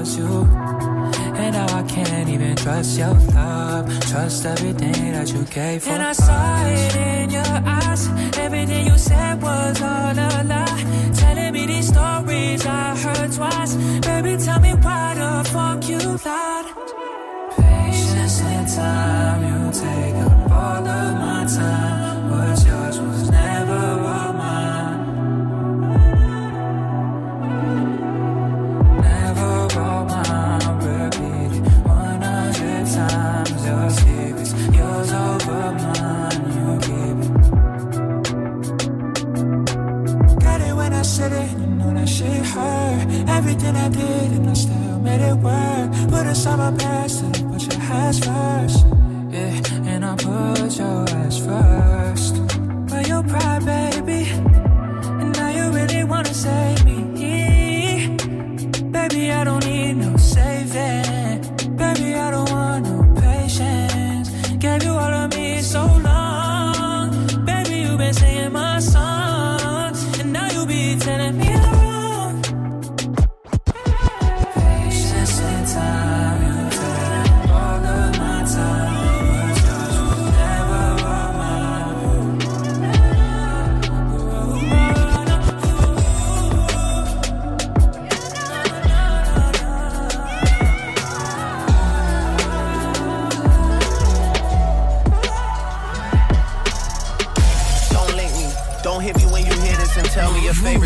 was 0.00 0.16
you. 0.16 0.48
And 1.42 1.52
now 1.54 1.78
I 1.78 1.82
can't 1.82 2.28
even 2.28 2.56
trust 2.56 2.98
your 2.98 3.14
love. 3.34 3.84
Trust 4.10 4.46
everything 4.46 5.12
that 5.12 5.32
you 5.32 5.42
gave 5.44 5.82
for 5.82 5.90
And 5.90 6.02
I 6.02 6.12
saw 6.12 6.66
it 6.66 6.96
in 6.96 7.30
your 7.30 7.54
eyes. 7.78 8.02
Everything 8.38 8.86
you 8.86 8.98
said 8.98 9.42
was 9.42 9.80
all 9.82 10.18
a 10.28 10.30
lie. 10.52 11.12
Telling 11.14 11.52
me 11.52 11.66
these 11.66 11.88
stories 11.88 12.64
I 12.66 12.96
heard 13.04 13.32
twice. 13.32 13.74
Baby, 14.06 14.32
tell 14.44 14.60
me 14.60 14.72
why 14.84 15.14
the 15.20 15.48
fuck 15.52 15.88
you 15.88 16.00
lied. 16.26 16.66
Patience 17.56 18.40
and 18.40 18.68
time, 18.76 19.19
Everything 43.70 43.76
I 43.76 43.88
did, 43.88 44.32
and 44.38 44.50
I 44.50 44.54
still 44.54 44.98
made 45.00 45.20
it 45.20 45.36
work. 45.36 45.92
Put 46.10 46.26
aside 46.26 46.58
my 46.58 46.72
past 46.76 47.22
and 47.22 47.34
put 47.52 47.62
your 47.62 47.82
ass 47.82 48.18
first. 48.18 48.86
Yeah, 49.30 49.86
and 49.86 50.04
I 50.04 50.16
put 50.16 50.76
your 50.76 51.08
ass 51.08 51.38
first. 51.38 52.34
But 52.88 53.06
your 53.06 53.22
pride, 53.22 53.64
baby. 53.64 54.30
And 55.20 55.32
now 55.36 55.50
you 55.50 55.70
really 55.70 56.02
wanna 56.04 56.34
save 56.34 56.84
me. 56.84 56.96
Baby, 58.90 59.30
I 59.30 59.44
don't 59.44 59.64
need 59.64 59.89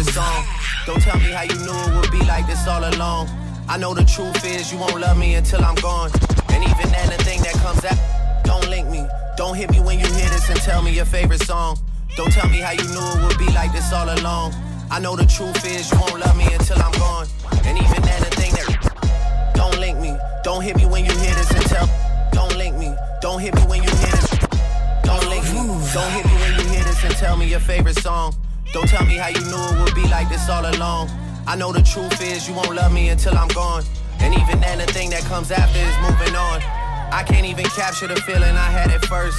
song. 0.04 0.44
Don't 0.86 1.00
tell 1.00 1.18
me 1.18 1.30
how 1.30 1.42
you 1.42 1.56
knew 1.64 1.72
it 1.72 2.00
would 2.00 2.10
be 2.10 2.24
like 2.26 2.46
this 2.46 2.66
all 2.66 2.84
along. 2.84 3.28
I 3.68 3.78
know 3.78 3.94
the 3.94 4.04
truth 4.04 4.44
is 4.44 4.72
you 4.72 4.78
won't 4.78 5.00
love 5.00 5.16
me 5.16 5.34
until 5.34 5.64
I'm 5.64 5.76
gone. 5.76 6.10
And 6.50 6.62
even 6.62 6.90
then, 6.90 7.08
the 7.08 7.22
thing 7.24 7.40
that 7.42 7.54
comes 7.54 7.84
out, 7.84 7.98
don't 8.44 8.68
link 8.68 8.88
me. 8.88 9.06
Don't 9.36 9.56
hit 9.56 9.70
me 9.70 9.80
when 9.80 9.98
you 9.98 10.06
hear 10.06 10.28
this 10.28 10.48
and 10.50 10.60
tell 10.60 10.82
me 10.82 10.92
your 10.92 11.06
favorite 11.06 11.42
song. 11.42 11.78
Don't 12.16 12.32
tell 12.32 12.48
me 12.48 12.58
how 12.58 12.72
you 12.72 12.84
knew 12.84 13.06
it 13.16 13.26
would 13.26 13.38
be 13.38 13.50
like 13.52 13.72
this 13.72 13.92
all 13.92 14.08
along. 14.08 14.52
I 14.90 15.00
know 15.00 15.16
the 15.16 15.26
truth 15.26 15.64
is 15.64 15.90
you 15.90 15.98
won't 15.98 16.20
love 16.20 16.36
me 16.36 16.46
until 16.52 16.80
I'm 16.80 16.92
gone. 16.92 17.26
And 17.64 17.78
even 17.78 18.02
then, 18.02 18.20
the 18.20 18.30
thing 18.36 18.52
that 18.52 19.52
don't 19.54 19.78
link 19.80 19.98
me. 19.98 20.16
Don't 20.42 20.62
hit 20.62 20.76
me 20.76 20.86
when 20.86 21.04
you 21.04 21.12
hear 21.12 21.34
this 21.34 21.50
and 21.50 21.64
tell. 21.66 21.88
Don't 22.32 22.56
link 22.56 22.76
me. 22.76 22.94
Don't 23.20 23.40
hit 23.40 23.54
me 23.54 23.62
when 23.62 23.82
you 23.82 23.90
hear 23.90 24.12
this. 24.12 24.30
Don't 25.02 25.26
link 25.28 25.44
me. 25.54 25.64
Don't 25.94 26.10
hit 26.12 26.26
me 26.26 26.34
when 26.42 26.52
you 26.58 26.64
hear 26.68 26.84
this 26.84 27.02
and 27.04 27.14
tell 27.16 27.36
me 27.36 27.46
your 27.46 27.60
favorite 27.60 27.96
song. 27.96 28.34
Don't 28.74 28.88
tell 28.88 29.06
me 29.06 29.14
how 29.14 29.28
you 29.28 29.38
knew 29.38 29.62
it 29.70 29.84
would 29.84 29.94
be 29.94 30.02
like 30.10 30.28
this 30.28 30.48
all 30.50 30.66
along. 30.66 31.08
I 31.46 31.54
know 31.54 31.70
the 31.70 31.80
truth 31.80 32.20
is 32.20 32.48
you 32.48 32.54
won't 32.54 32.74
love 32.74 32.92
me 32.92 33.08
until 33.08 33.38
I'm 33.38 33.46
gone. 33.54 33.84
And 34.18 34.34
even 34.34 34.58
then, 34.58 34.78
the 34.78 34.86
thing 34.86 35.10
that 35.10 35.22
comes 35.30 35.52
after 35.52 35.78
is 35.78 35.94
moving 36.02 36.34
on. 36.34 36.58
I 37.14 37.22
can't 37.22 37.46
even 37.46 37.66
capture 37.66 38.08
the 38.08 38.16
feeling 38.16 38.50
I 38.50 38.70
had 38.74 38.90
at 38.90 39.04
first. 39.04 39.38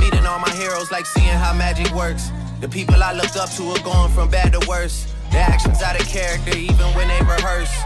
Meeting 0.00 0.24
all 0.24 0.38
my 0.38 0.48
heroes, 0.56 0.90
like 0.90 1.04
seeing 1.04 1.28
how 1.28 1.52
magic 1.52 1.92
works. 1.92 2.30
The 2.62 2.70
people 2.70 2.94
I 3.04 3.12
looked 3.12 3.36
up 3.36 3.50
to 3.60 3.68
are 3.68 3.82
going 3.84 4.10
from 4.12 4.30
bad 4.30 4.52
to 4.54 4.66
worse. 4.66 5.12
Their 5.30 5.42
actions 5.42 5.82
out 5.82 6.00
of 6.00 6.08
character, 6.08 6.56
even 6.56 6.86
when 6.96 7.06
they 7.08 7.20
rehearse. 7.20 7.76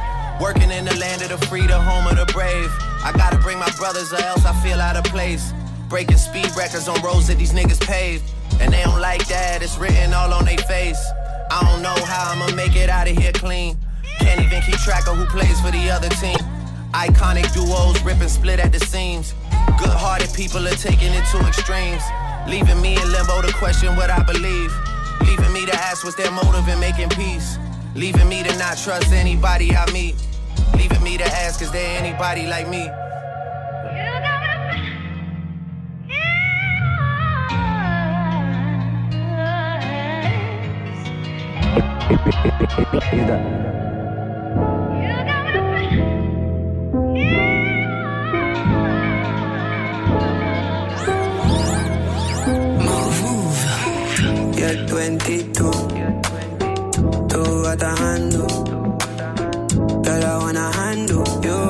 Working 0.41 0.71
in 0.71 0.85
the 0.85 0.95
land 1.03 1.23
of 1.23 1.29
the 1.29 1.45
free, 1.49 1.67
the 1.67 1.75
home 1.77 2.07
of 2.07 2.25
the 2.25 2.33
brave. 2.33 2.71
I 3.03 3.11
gotta 3.17 3.39
bring 3.39 3.59
my 3.59 3.71
brothers, 3.79 4.13
or 4.13 4.23
else 4.23 4.47
I 4.47 4.55
feel 4.63 4.81
out 4.81 4.95
of 4.95 5.03
place. 5.11 5.53
Breaking 5.89 6.19
speed 6.19 6.55
records 6.57 6.87
on 6.87 7.03
roads 7.03 7.27
that 7.27 7.39
these 7.39 7.53
niggas 7.53 7.81
paved. 7.81 8.23
And 8.61 8.73
they 8.73 8.83
don't 8.83 9.01
like 9.01 9.27
that, 9.29 9.63
it's 9.63 9.77
written 9.79 10.13
all 10.15 10.33
on 10.33 10.45
their 10.45 10.59
face. 10.59 11.03
I 11.51 11.63
don't 11.71 11.83
know 11.83 11.95
how 12.05 12.33
I'ma 12.33 12.55
make 12.55 12.77
it 12.77 12.89
out 12.89 13.09
of 13.09 13.17
here 13.17 13.33
clean. 13.33 13.77
Can't 14.21 14.41
even 14.41 14.63
keep 14.63 14.77
track 14.77 15.07
of 15.09 15.17
who 15.17 15.27
plays 15.27 15.61
for 15.61 15.71
the 15.71 15.91
other 15.91 16.09
team. 16.21 16.39
Iconic 16.93 17.53
duos 17.53 18.01
rip 18.03 18.21
and 18.21 18.31
split 18.31 18.61
at 18.61 18.73
the 18.73 18.81
seams. 18.81 19.35
Good 19.79 19.91
hearted 19.91 20.33
people 20.33 20.67
are 20.67 20.79
taking 20.79 21.13
it 21.13 21.25
to 21.33 21.39
extremes. 21.47 22.03
Leaving 22.49 22.81
me 22.81 22.97
in 22.97 23.13
limbo 23.13 23.43
to 23.43 23.53
question 23.55 23.97
what 23.97 24.11
I 24.11 24.23
believe. 24.23 24.73
Leaving 25.27 25.53
me 25.53 25.67
to 25.67 25.75
ask 25.75 26.05
what's 26.05 26.17
their 26.17 26.31
motive 26.31 26.69
in 26.69 26.79
making 26.79 27.11
peace. 27.11 27.59
Leaving 27.95 28.29
me 28.29 28.43
to 28.43 28.59
not 28.59 28.77
trust 28.79 29.13
anybody 29.13 29.75
I 29.75 29.91
meet. 29.93 30.15
Leaving 30.77 31.03
me 31.03 31.17
to 31.19 31.25
ask, 31.25 31.63
is 31.63 31.71
there 31.71 31.99
anybody 31.99 32.47
like 32.47 32.69
me? 32.69 32.89
You're 54.57 54.87
22. 54.87 55.71
Tú 57.29 57.67
atajando. 57.67 58.47
Girl, 60.03 60.25
I 60.25 60.39
wanna 60.39 60.73
handle 60.73 61.25
you. 61.43 61.61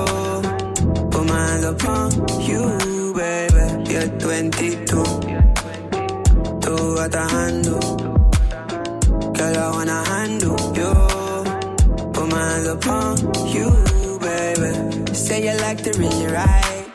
Put 1.11 1.25
my 1.27 1.39
hands 1.47 1.65
upon 1.65 2.11
you, 2.41 3.13
baby. 3.15 3.67
You're 3.93 4.09
22. 4.19 5.05
Tú 6.61 6.99
atajando. 6.99 8.24
Girl, 9.45 9.59
I 9.59 9.71
wanna 9.73 10.05
handle 10.09 10.57
you. 10.75 10.93
Put 12.15 12.29
my 12.31 12.41
hands 12.49 12.67
upon 12.67 13.19
you, 13.55 13.69
baby. 14.19 15.15
Say 15.15 15.45
you 15.45 15.55
like 15.61 15.83
to 15.83 15.91
really 15.99 16.27
ride. 16.33 16.87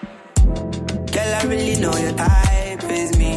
Girl, 1.13 1.31
I 1.39 1.43
really 1.45 1.79
know 1.79 1.95
your 1.95 2.13
type 2.13 2.83
is 2.89 3.15
me. 3.19 3.33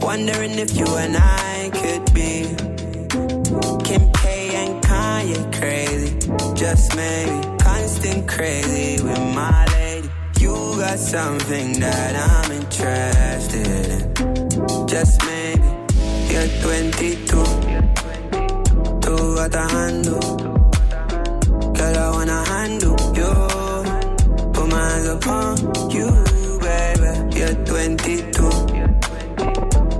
Wondering 0.00 0.58
if 0.58 0.76
you 0.76 0.86
and 0.96 1.16
I 1.16 1.70
could 1.78 2.12
be 2.12 2.56
Kim 3.86 4.10
K 4.18 4.24
and 4.62 4.82
Kanye 4.82 5.40
crazy. 5.56 6.18
Just 6.56 6.96
maybe 6.96 7.38
constant 7.58 8.26
crazy 8.26 9.00
with 9.00 9.22
my 9.32 9.64
lady. 9.74 10.10
You 10.40 10.54
got 10.80 10.98
something 10.98 11.78
that 11.78 12.12
I'm 12.16 12.50
interested 12.50 13.66
in. 13.96 14.88
Just 14.88 15.24
maybe 15.24 15.68
you're 16.32 16.48
22. 16.62 17.75
Tú 19.36 19.42
atajando. 19.42 20.18
Girl, 21.74 21.98
I 21.98 22.10
wanna 22.10 22.42
handle 22.46 22.96
you. 23.18 23.32
Put 24.54 24.66
my 24.70 24.80
hands 24.88 25.08
upon 25.08 25.58
you, 25.90 26.08
baby. 26.64 27.10
You're 27.36 27.54
22. 27.66 28.32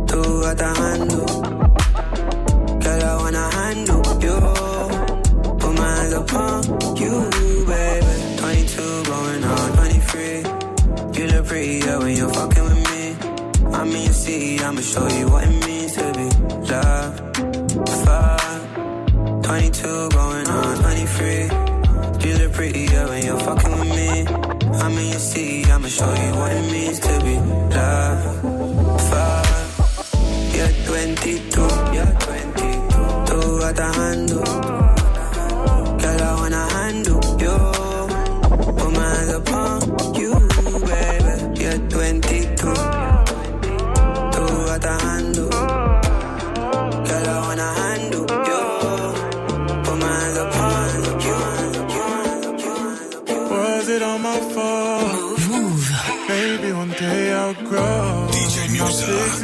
Tú 0.06 0.20
atajando. 0.50 1.20
Girl, 2.80 3.02
I 3.04 3.16
wanna 3.20 3.50
handle 3.50 4.02
you. 4.24 4.38
Put 5.60 5.72
my 5.74 5.90
hands 5.96 6.14
upon 6.14 6.62
you, 6.96 7.14
baby. 7.66 8.12
22 8.38 9.02
going 9.04 9.44
on 9.44 9.72
23. 9.76 10.44
You 11.12 11.26
look 11.26 11.46
prettier 11.46 11.98
when 11.98 12.16
you're 12.16 12.32
fucking 12.32 12.64
with 12.64 12.82
me. 12.88 13.16
I 13.74 13.84
mean, 13.84 14.12
see, 14.14 14.58
I'ma 14.60 14.80
show 14.80 15.06
you 15.08 15.28
what 15.28 15.44
it 15.44 15.66
means 15.66 15.92
to 15.92 16.10
be 16.14 16.26
loved. 16.72 17.35
Fuck. 19.56 19.72
22 19.72 20.08
going 20.10 20.48
on 20.48 20.76
23. 20.76 22.28
You 22.28 22.38
look 22.38 22.52
prettier 22.52 23.08
when 23.08 23.24
you're 23.24 23.38
fucking 23.38 23.72
with 23.72 23.88
me. 23.88 24.26
I 24.78 24.88
mean, 24.88 25.12
you 25.12 25.18
see, 25.18 25.64
I'ma 25.64 25.88
show 25.88 26.12
you 26.12 26.30
what 26.36 26.52
it 26.52 26.70
means 26.70 27.00
to 27.00 27.20
be 27.24 27.36
loved. 27.74 28.42
You're 30.54 30.68
22. 30.86 31.60
You're 31.94 32.12
22. 32.20 33.24
Tú 33.26 33.62
atajando. 33.64 34.75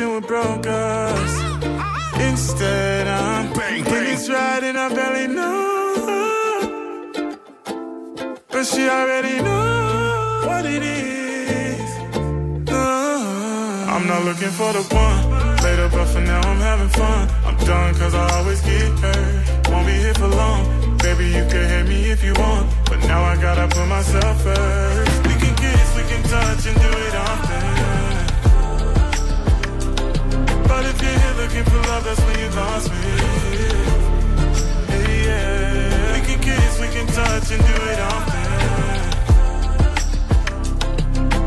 What 0.05 0.27
broke. 0.27 0.67
Instead, 2.29 3.07
I'm 3.07 3.53
bang, 3.53 3.85
it's 3.87 4.29
right 4.29 4.63
and 4.63 4.77
I 4.77 4.89
barely 4.93 5.29
know. 5.29 6.19
But 8.51 8.65
she 8.65 8.89
already 8.89 9.41
knows 9.41 10.47
what 10.47 10.67
it 10.67 10.83
is. 10.83 11.89
Uh, 12.69 13.87
I'm 13.95 14.07
not 14.09 14.25
looking 14.25 14.51
for 14.51 14.73
the 14.73 14.83
one. 14.93 15.23
Later, 15.63 15.89
but 15.89 16.07
for 16.07 16.21
now, 16.21 16.41
I'm 16.41 16.59
having 16.59 16.89
fun. 16.89 17.29
I'm 17.47 17.57
done 17.65 17.95
cause 17.95 18.15
I 18.15 18.29
always 18.39 18.61
get 18.61 18.99
hurt. 18.99 19.69
Won't 19.71 19.87
be 19.87 19.93
here 19.93 20.15
for 20.15 20.27
long. 20.27 20.99
Baby, 20.99 21.27
you 21.27 21.45
can 21.47 21.65
hit 21.69 21.87
me 21.87 22.11
if 22.11 22.25
you 22.25 22.35
want. 22.35 22.69
But 22.87 22.99
now 23.07 23.23
I 23.23 23.37
gotta 23.41 23.69
put 23.69 23.87
myself 23.87 24.43
first. 24.43 25.27
We 25.29 25.35
can 25.43 25.55
kiss, 25.55 25.97
we 25.97 26.03
can 26.11 26.23
touch 26.25 26.67
and 26.67 26.77
do 26.81 26.91
it 27.07 27.12
But 30.83 30.97
if 30.97 31.03
you're 31.03 31.17
here 31.17 31.35
looking 31.37 31.65
for 31.65 31.79
love, 31.89 32.03
that's 32.03 32.21
when 32.23 32.39
you 32.41 32.49
lost 32.57 32.91
me. 32.91 32.97
Yeah, 34.91 35.27
yeah. 35.29 36.13
We 36.13 36.21
can 36.27 36.41
kiss, 36.41 36.81
we 36.81 36.89
can 36.89 37.07
touch 37.07 37.53
and 37.53 37.63
do 37.71 37.75
it 37.93 38.01
often. 38.01 38.43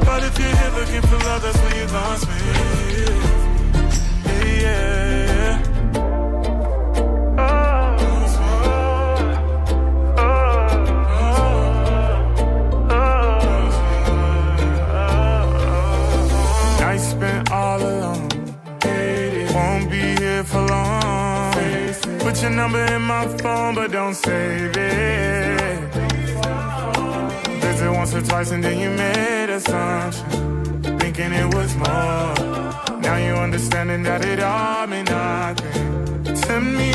But 0.05 0.23
if 0.23 0.39
you're 0.39 0.55
here 0.55 0.71
looking 0.79 1.01
for 1.01 1.17
love, 1.27 1.41
that's 1.41 1.59
when 1.59 1.75
you 1.75 1.87
lost 1.87 2.29
me. 2.29 2.35
Yeah, 4.25 4.45
yeah. 4.61 5.04
Your 22.45 22.55
number 22.55 22.85
in 22.93 23.01
my 23.01 23.27
phone, 23.39 23.73
but 23.73 23.91
don't 23.91 24.13
save 24.13 24.77
it. 24.77 25.79
Visit 27.61 27.91
once 27.91 28.13
or 28.13 28.21
twice 28.21 28.51
and 28.51 28.63
then 28.63 28.77
you 28.77 28.89
made 28.91 29.49
assumption. 29.49 30.99
Thinking 30.99 31.31
it 31.33 31.47
was 31.55 31.75
more. 31.75 32.33
Now 33.05 33.17
you 33.25 33.33
understanding 33.47 34.03
that 34.03 34.23
it 34.23 34.39
all 34.41 34.85
meant 34.85 35.09
nothing 35.09 36.35
to 36.45 36.61
me. 36.61 36.91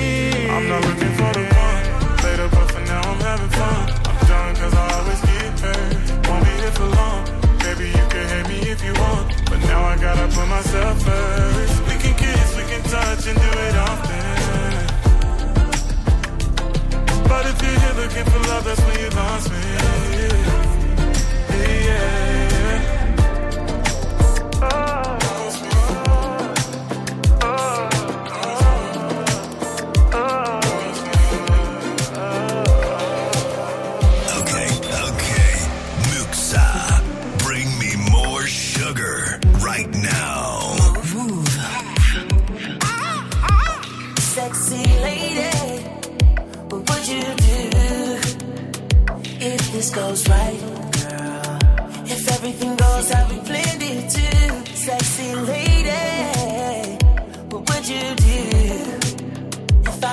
I'm 0.54 0.68
not 0.68 0.82
looking 0.88 1.14
for 1.18 1.30
the 1.38 1.44
one. 1.66 1.84
Later, 2.24 2.48
but 2.54 2.66
for 2.72 2.82
now 2.92 3.02
I'm 3.10 3.20
having 3.28 3.52
fun. 3.58 3.82
I'm 4.08 4.18
done 4.30 4.54
cause 4.60 4.74
I 4.82 4.86
always 4.98 5.20
get 5.30 5.52
hurt. 5.64 6.28
Won't 6.28 6.44
be 6.46 6.52
here 6.62 6.74
for 6.78 6.88
long. 6.98 7.22
Baby, 7.64 7.86
you 7.98 8.04
can 8.12 8.24
hate 8.32 8.48
me 8.52 8.58
if 8.74 8.80
you 8.84 8.94
want. 9.02 9.26
But 9.50 9.58
now 9.70 9.82
I 9.82 9.96
gotta 9.96 10.26
put 10.36 10.46
myself 10.46 11.02
first. 11.02 11.76
We 11.88 11.94
can 12.02 12.14
kiss, 12.22 12.48
we 12.56 12.62
can 12.70 12.82
touch 12.94 13.26
and 13.26 13.36
do 13.36 13.50
it 13.66 13.76
often. 13.88 14.29
But 17.30 17.46
if 17.46 17.62
you're 17.62 17.78
here 17.78 17.94
looking 17.94 18.24
for 18.24 18.40
love, 18.48 18.64
that's 18.64 18.80
when 18.80 18.98
you 18.98 19.08
lost 19.10 19.52
me. 19.52 19.58
Yeah. 21.86 22.29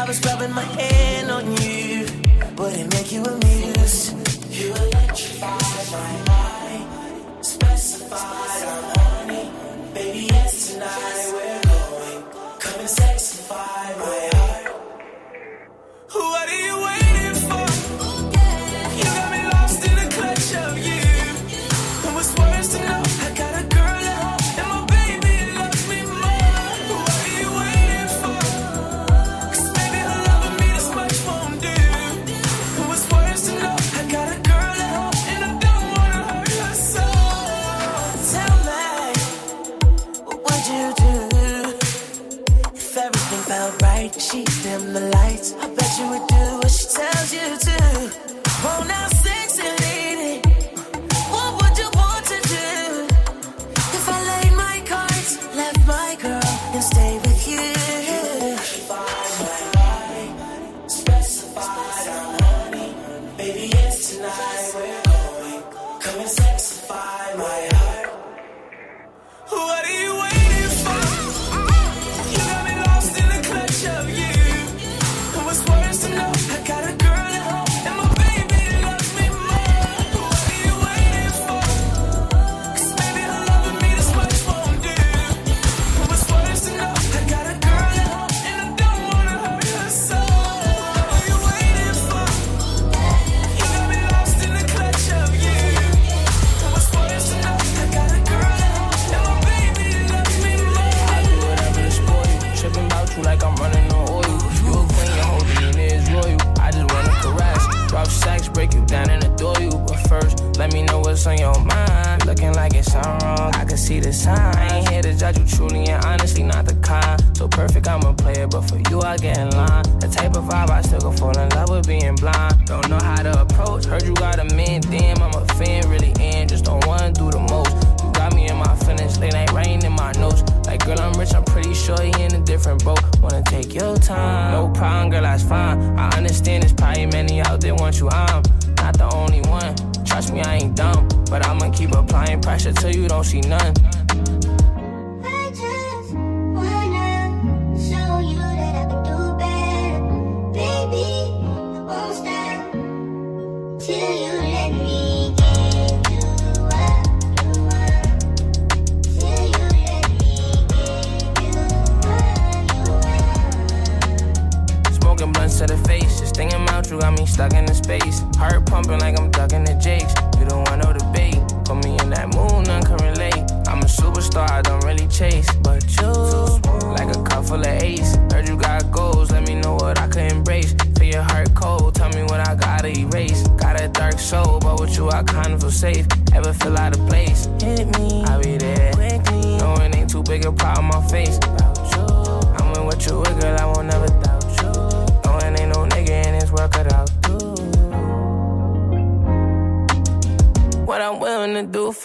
was 0.08 0.24
rubbing 0.26 0.54
my 0.54 0.62
hand 0.63 1.30
on 1.30 1.46
you. 1.62 2.06
Would 2.58 2.74
it 2.74 2.93
make 2.93 3.12
you 3.12 3.24
amused? 3.24 4.13
You 4.56 4.74
electrify 4.74 5.58
my 5.91 6.12
mind. 6.32 7.46
specify 7.46 8.65
our 8.72 8.82
money, 8.96 9.52
Baby, 9.93 10.28
yes, 10.32 10.74
tonight 10.74 11.32
we're 11.34 11.62
going. 11.72 12.24
Come 12.60 12.80
and 12.80 12.89
sexify 12.89 13.98
my 14.00 14.30
heart. 14.38 14.76
What 16.13 16.48
do 16.50 16.56
you 16.56 16.78
want? 16.78 16.87
dim 44.78 44.94
the 44.94 45.00
lights. 45.10 45.54
I 45.54 45.68
bet 45.70 46.00
you 46.00 46.10
would 46.10 46.28
do 46.28 46.58
what 46.58 46.72
she 46.72 46.88
tells 46.88 47.34
you 47.34 47.58
to. 47.66 47.78
Won't 48.63 49.07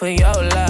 for 0.03 0.09
your 0.09 0.33
love. 0.33 0.62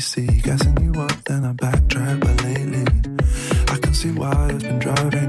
AC. 0.00 0.26
Gassing 0.40 0.78
you 0.82 0.98
up, 0.98 1.12
then 1.24 1.44
I 1.44 1.52
backtrack. 1.52 2.20
But 2.20 2.42
lately, 2.42 2.86
I 3.68 3.76
can 3.76 3.92
see 3.92 4.10
why 4.12 4.48
it's 4.48 4.64
been 4.64 4.78
driving 4.78 5.19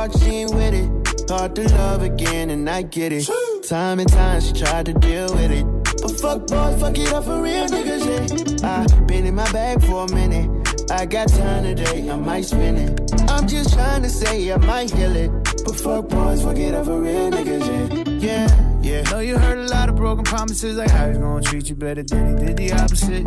Cold 0.00 0.22
she 0.22 0.30
ain't 0.30 0.54
with 0.54 0.72
it. 0.72 1.30
Hard 1.30 1.54
to 1.56 1.68
love 1.74 2.02
again, 2.02 2.48
and 2.48 2.68
I 2.70 2.80
get 2.80 3.12
it. 3.12 3.28
Time 3.68 4.00
and 4.00 4.10
time, 4.10 4.40
she 4.40 4.54
tried 4.54 4.86
to 4.86 4.94
deal 4.94 5.26
with 5.34 5.50
it. 5.50 5.66
But 6.00 6.12
fuck 6.12 6.46
boys, 6.46 6.80
fuck 6.80 6.96
it 6.96 7.12
up 7.12 7.24
for 7.24 7.42
real 7.42 7.66
niggas, 7.66 8.62
yeah. 8.62 8.66
I 8.66 8.86
been 9.02 9.26
in 9.26 9.34
my 9.34 9.50
bag 9.52 9.82
for 9.82 10.06
a 10.06 10.14
minute. 10.14 10.48
I 10.90 11.04
got 11.04 11.28
time 11.28 11.64
today, 11.64 12.08
I 12.08 12.16
might 12.16 12.46
spend 12.46 12.78
it. 12.78 13.12
I'm 13.28 13.46
just 13.46 13.74
trying 13.74 14.02
to 14.02 14.08
say 14.08 14.50
I 14.50 14.56
might 14.56 14.90
heal 14.90 15.14
it. 15.14 15.30
But 15.66 15.76
fuck 15.76 16.08
boys, 16.08 16.42
fuck 16.44 16.56
it 16.56 16.72
up 16.72 16.86
for 16.86 16.98
real 16.98 17.30
niggas, 17.30 17.66
yeah. 17.66 18.48
Yeah, 18.48 18.69
yeah. 18.82 19.02
Know 19.10 19.20
you 19.20 19.38
heard 19.38 19.58
a 19.58 19.68
lot 19.68 19.88
of 19.88 19.96
broken 19.96 20.24
promises, 20.24 20.76
like 20.76 20.90
how 20.90 21.08
he's 21.08 21.18
gonna 21.18 21.42
treat 21.42 21.68
you 21.68 21.74
better 21.74 22.02
than 22.02 22.38
he 22.38 22.46
did 22.46 22.56
the 22.56 22.72
opposite. 22.72 23.26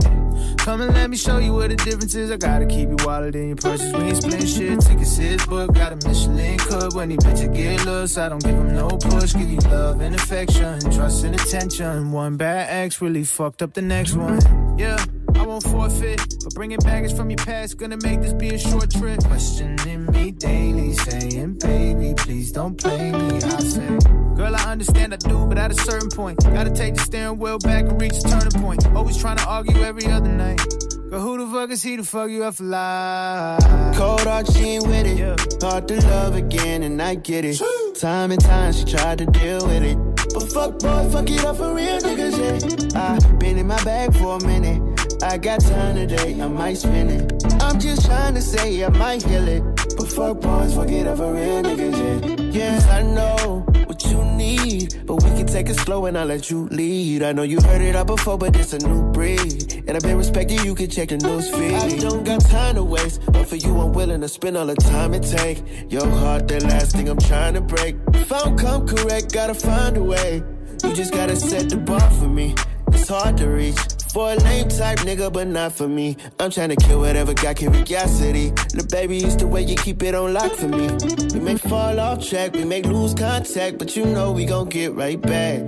Come 0.60 0.82
and 0.82 0.94
let 0.94 1.10
me 1.10 1.18
show 1.18 1.38
you 1.38 1.54
what 1.54 1.70
the 1.70 1.76
difference 1.76 2.16
is. 2.16 2.32
I 2.32 2.38
gotta 2.38 2.66
keep 2.66 2.90
you 2.90 2.98
wallet 3.06 3.36
in 3.36 3.48
your 3.48 3.56
purses. 3.56 3.94
We 3.94 4.00
ain't 4.00 4.18
splitting 4.18 4.48
shit. 4.48 4.82
Tickets 4.82 5.18
his 5.18 5.46
book, 5.46 5.74
got 5.74 5.92
a 5.92 5.96
Michelin 6.08 6.58
cook. 6.58 6.96
When 6.96 7.10
he 7.10 7.18
bitches 7.18 7.54
get 7.54 7.86
loose, 7.86 8.18
I 8.18 8.30
don't 8.30 8.44
give 8.44 8.56
him 8.56 8.76
no 8.76 8.90
push. 8.90 9.34
Give 9.34 9.50
you 9.50 9.60
love 9.60 10.02
and 10.02 10.16
affection, 10.16 10.80
trust 10.92 11.24
and 11.24 11.36
attention. 11.36 12.12
One 12.12 12.38
bad 12.38 12.70
ex 12.70 13.02
really 13.02 13.24
fucked 13.24 13.62
up 13.62 13.74
the 13.74 13.82
next 13.82 14.16
one. 14.16 14.40
Yeah. 14.78 15.04
I 15.36 15.46
won't 15.46 15.64
forfeit, 15.64 16.20
but 16.44 16.54
bringing 16.54 16.80
baggage 16.80 17.16
from 17.16 17.30
your 17.30 17.38
past 17.38 17.78
gonna 17.78 17.98
make 17.98 18.22
this 18.22 18.34
be 18.34 18.50
a 18.50 18.58
short 18.58 18.92
trip. 18.92 19.24
Questioning 19.26 20.06
me 20.08 20.32
daily, 20.32 20.94
saying, 20.94 21.54
baby, 21.60 22.14
please 22.16 22.52
don't 22.52 22.80
play 22.80 23.12
me. 23.12 23.38
I 23.38 23.60
say, 23.60 23.98
girl, 24.36 24.56
I 24.56 24.72
understand 24.72 25.14
I 25.14 25.18
do, 25.18 25.46
but 25.46 25.58
at 25.58 25.72
a 25.72 25.76
certain 25.76 26.10
point, 26.10 26.40
gotta 26.44 26.72
take 26.72 26.96
the 26.96 27.02
steering 27.02 27.38
wheel 27.40 27.60
back 27.60 27.86
and 27.86 28.00
reach 28.02 28.18
a 28.18 28.22
turning 28.22 28.62
point. 28.62 28.86
Always 28.96 29.18
trying 29.18 29.38
to 29.38 29.46
argue 29.46 29.84
every 29.84 30.06
other 30.08 30.30
night. 30.30 30.62
Girl, 31.10 31.22
who 31.22 31.38
the 31.38 31.52
fuck 31.54 31.70
is 31.70 31.84
he 31.84 31.98
to 31.98 32.04
fuck 32.04 32.30
you 32.30 32.44
up 32.44 32.56
for 32.56 32.64
life? 32.64 33.96
Cold 33.96 34.22
heart, 34.22 34.52
she 34.52 34.64
ain't 34.64 34.88
with 34.88 35.06
it. 35.06 35.62
Hard 35.62 35.88
to 35.88 36.02
love 36.08 36.36
again, 36.36 36.84
and 36.84 37.00
I 37.02 37.16
get 37.16 37.46
it. 37.46 37.62
Time 38.00 38.32
and 38.32 38.42
time, 38.42 38.74
she 38.74 38.84
tried 38.86 39.20
to 39.20 39.26
deal 39.28 39.66
with 39.68 39.84
it. 39.84 39.98
But 40.34 40.52
fuck 40.52 40.80
boy, 40.80 41.10
fuck 41.12 41.30
it 41.30 41.46
up 41.46 41.58
for 41.58 41.76
real 41.76 42.00
niggas, 42.00 42.94
yeah. 42.94 43.00
I 43.00 43.20
been 43.38 43.60
in 43.60 43.68
my 43.68 43.84
bag 43.84 44.14
for 44.16 44.38
a 44.38 44.44
minute. 44.44 44.93
I 45.24 45.38
got 45.38 45.62
time 45.62 45.96
today, 45.96 46.40
I 46.42 46.48
might 46.50 46.78
spend 46.78 47.10
it. 47.10 47.46
I'm 47.62 47.80
just 47.80 48.06
trying 48.06 48.36
to 48.36 48.42
say 48.42 48.84
I 48.84 48.90
might 48.90 49.24
heal 49.24 49.48
it. 49.48 49.64
But 49.96 50.10
fuck 50.12 50.42
boys, 50.42 50.76
fuck 50.76 50.90
it 50.90 51.06
for 51.16 51.34
real 51.34 51.64
niggas, 51.64 52.52
yeah. 52.52 52.78
Yeah, 52.78 52.88
I 52.92 53.04
know 53.04 53.66
what 53.86 54.04
you 54.06 54.22
need, 54.36 55.02
but 55.06 55.24
we 55.24 55.30
can 55.30 55.48
take 55.48 55.70
it 55.70 55.76
slow 55.76 56.08
and 56.08 56.18
I'll 56.18 56.26
let 56.26 56.50
you 56.50 56.68
lead. 56.68 57.24
I 57.24 57.32
know 57.32 57.44
you 57.44 57.62
heard 57.62 57.82
it 57.82 57.96
all 57.96 58.04
before, 58.04 58.38
but 58.38 58.54
it's 58.58 58.74
a 58.74 58.80
new 58.80 59.12
breed. 59.14 59.86
And 59.88 59.92
I've 59.92 60.04
been 60.04 60.18
respecting 60.18 60.60
you, 60.66 60.76
can 60.76 60.90
check 60.90 61.08
the 61.08 61.18
news 61.18 61.50
feed. 61.50 61.74
I 61.74 61.98
don't 62.00 62.26
got 62.26 62.42
time 62.42 62.76
to 62.76 62.84
waste, 62.84 63.22
but 63.28 63.48
for 63.48 63.56
you, 63.56 63.80
I'm 63.80 63.94
willing 63.94 64.20
to 64.22 64.28
spend 64.28 64.58
all 64.58 64.66
the 64.66 64.76
time 64.76 65.14
it 65.14 65.24
take. 65.24 65.64
Your 65.90 66.06
heart, 66.06 66.50
the 66.50 66.60
last 66.66 66.98
thing 66.98 67.08
I'm 67.08 67.20
trying 67.20 67.54
to 67.54 67.62
break. 67.62 67.96
If 68.14 68.30
I 68.30 68.40
don't 68.44 68.58
come 68.58 68.86
correct, 68.86 69.34
gotta 69.34 69.54
find 69.54 69.96
a 69.96 70.04
way. 70.04 70.44
You 70.84 70.94
just 70.94 71.14
gotta 71.14 71.38
set 71.38 71.70
the 71.70 71.78
bar 71.78 72.12
for 72.12 72.28
me. 72.28 72.56
It's 72.88 73.08
hard 73.08 73.38
to 73.38 73.48
reach. 73.48 73.80
For 74.14 74.32
a 74.32 74.36
lame 74.36 74.70
type 74.70 75.00
nigga, 75.00 75.34
but 75.34 75.48
not 75.48 75.72
for 75.74 75.88
me. 75.88 76.18
I'm 76.40 76.52
trying 76.52 76.70
to 76.70 76.76
kill 76.76 77.00
whatever 77.00 77.34
got 77.34 77.56
curiosity. 77.56 78.52
The 78.52 78.88
baby 78.92 79.18
used 79.18 79.40
the 79.40 79.48
way 79.48 79.64
you 79.64 79.76
keep 79.76 80.04
it 80.04 80.14
on 80.14 80.34
lock 80.36 80.52
for 80.52 80.68
me. 80.68 80.88
We 81.34 81.40
may 81.40 81.58
fall 81.58 82.00
off 82.00 82.24
track, 82.24 82.54
we 82.54 82.64
may 82.64 82.84
lose 82.84 83.16
contact, 83.16 83.80
but 83.80 83.96
you 83.96 84.06
know 84.06 84.32
we 84.32 84.46
gon' 84.46 84.70
get 84.70 84.94
right 84.94 85.20
back. 85.20 85.62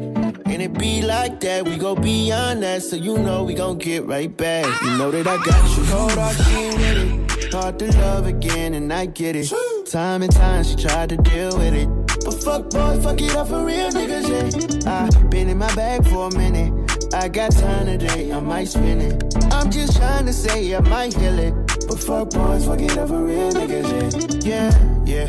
And 0.46 0.62
it 0.62 0.78
be 0.78 1.02
like 1.02 1.40
that, 1.40 1.66
we 1.66 1.76
go 1.76 1.96
beyond 1.96 2.62
that, 2.62 2.84
so 2.84 2.98
you 2.98 3.18
know 3.18 3.44
we 3.44 3.56
gon' 3.56 3.80
get 3.80 4.06
right 4.06 4.36
back. 4.38 4.68
You 4.84 4.96
know 4.96 5.10
that 5.10 5.26
I 5.26 5.44
got 5.44 5.78
you. 5.78 5.84
Cold 5.86 6.12
she 6.46 6.54
ain't 6.54 6.78
with 6.78 7.46
it. 7.46 7.52
Hard 7.52 7.80
to 7.80 7.98
love 7.98 8.28
again, 8.28 8.76
and 8.76 8.94
I 8.94 9.08
get 9.08 9.36
it. 9.36 9.52
Time 9.90 10.22
and 10.22 10.32
time, 10.32 10.64
she 10.64 10.76
tried 10.76 11.10
to 11.10 11.18
deal 11.18 11.58
with 11.58 11.74
it. 11.74 11.90
But 12.24 12.44
fuck 12.44 12.70
boy, 12.70 13.00
fuck 13.02 13.20
it 13.20 13.36
up 13.36 13.48
for 13.48 13.66
real 13.66 13.90
niggas, 13.90 14.84
yeah. 14.86 14.92
I 14.92 15.10
been 15.30 15.50
in 15.50 15.58
my 15.58 15.74
bag 15.74 16.08
for 16.08 16.28
a 16.28 16.38
minute. 16.38 16.85
I 17.16 17.30
got 17.30 17.52
time 17.54 17.86
today, 17.86 18.30
I 18.30 18.40
might 18.42 18.68
spend 18.68 19.02
it. 19.02 19.36
I'm 19.54 19.72
just 19.72 19.96
trying 19.96 20.26
to 20.26 20.34
say 20.34 20.76
I 20.76 20.82
might 20.82 21.14
heal 21.14 21.40
it. 21.40 21.54
But 21.88 22.00
fuck 22.00 22.30
boys, 22.32 22.66
fuck 22.66 22.82
it 22.82 22.98
up 22.98 23.08
for 23.08 23.24
real 23.24 23.54
niggas, 23.54 24.46
yeah. 24.46 24.70
Yeah, 25.06 25.28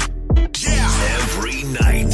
yeah. 0.59 1.17
Every 1.21 1.63
night 1.63 2.13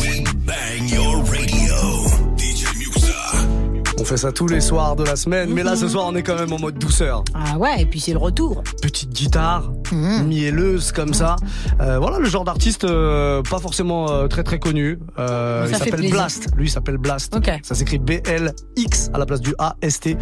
On 4.02 4.04
fait 4.04 4.16
ça 4.16 4.32
tous 4.32 4.48
les 4.48 4.60
soirs 4.60 4.96
de 4.96 5.04
la 5.04 5.14
semaine, 5.14 5.50
mais 5.54 5.62
là 5.62 5.76
ce 5.76 5.86
soir 5.86 6.06
on 6.08 6.16
est 6.16 6.24
quand 6.24 6.34
même 6.34 6.52
en 6.52 6.58
mode 6.58 6.76
douceur. 6.76 7.22
Ah 7.34 7.56
ouais, 7.56 7.82
et 7.82 7.86
puis 7.86 8.00
c'est 8.00 8.10
le 8.10 8.18
retour. 8.18 8.64
Petite 8.82 9.10
guitare, 9.10 9.70
mielleuse 9.92 10.90
comme 10.90 11.14
ça. 11.14 11.36
Euh, 11.80 12.00
voilà 12.00 12.18
le 12.18 12.24
genre 12.24 12.42
d'artiste 12.42 12.82
euh, 12.82 13.42
pas 13.48 13.60
forcément 13.60 14.10
euh, 14.10 14.26
très 14.26 14.42
très 14.42 14.58
connu. 14.58 14.98
Il 15.16 15.76
s'appelle. 15.76 16.10
Blast. 16.10 16.48
Lui 16.56 16.66
il 16.66 16.70
s'appelle 16.70 16.98
Blast. 16.98 17.36
Ok. 17.36 17.48
Ça 17.62 17.76
s'écrit 17.76 18.00
B-L-X 18.00 19.10
à 19.14 19.18
la 19.18 19.24
place 19.24 19.40
du 19.40 19.54
A-S-T. 19.60 20.16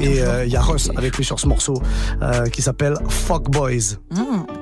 Et 0.00 0.22
euh, 0.22 0.44
il 0.44 0.50
y 0.50 0.56
a 0.56 0.60
Russ 0.60 0.90
avec 0.96 1.16
lui 1.16 1.24
sur 1.24 1.38
ce 1.38 1.46
morceau 1.46 1.80
qui 2.52 2.62
s'appelle 2.62 2.94
Fuck 3.08 3.48
Boys. 3.48 3.94
Mmh, 4.10 4.18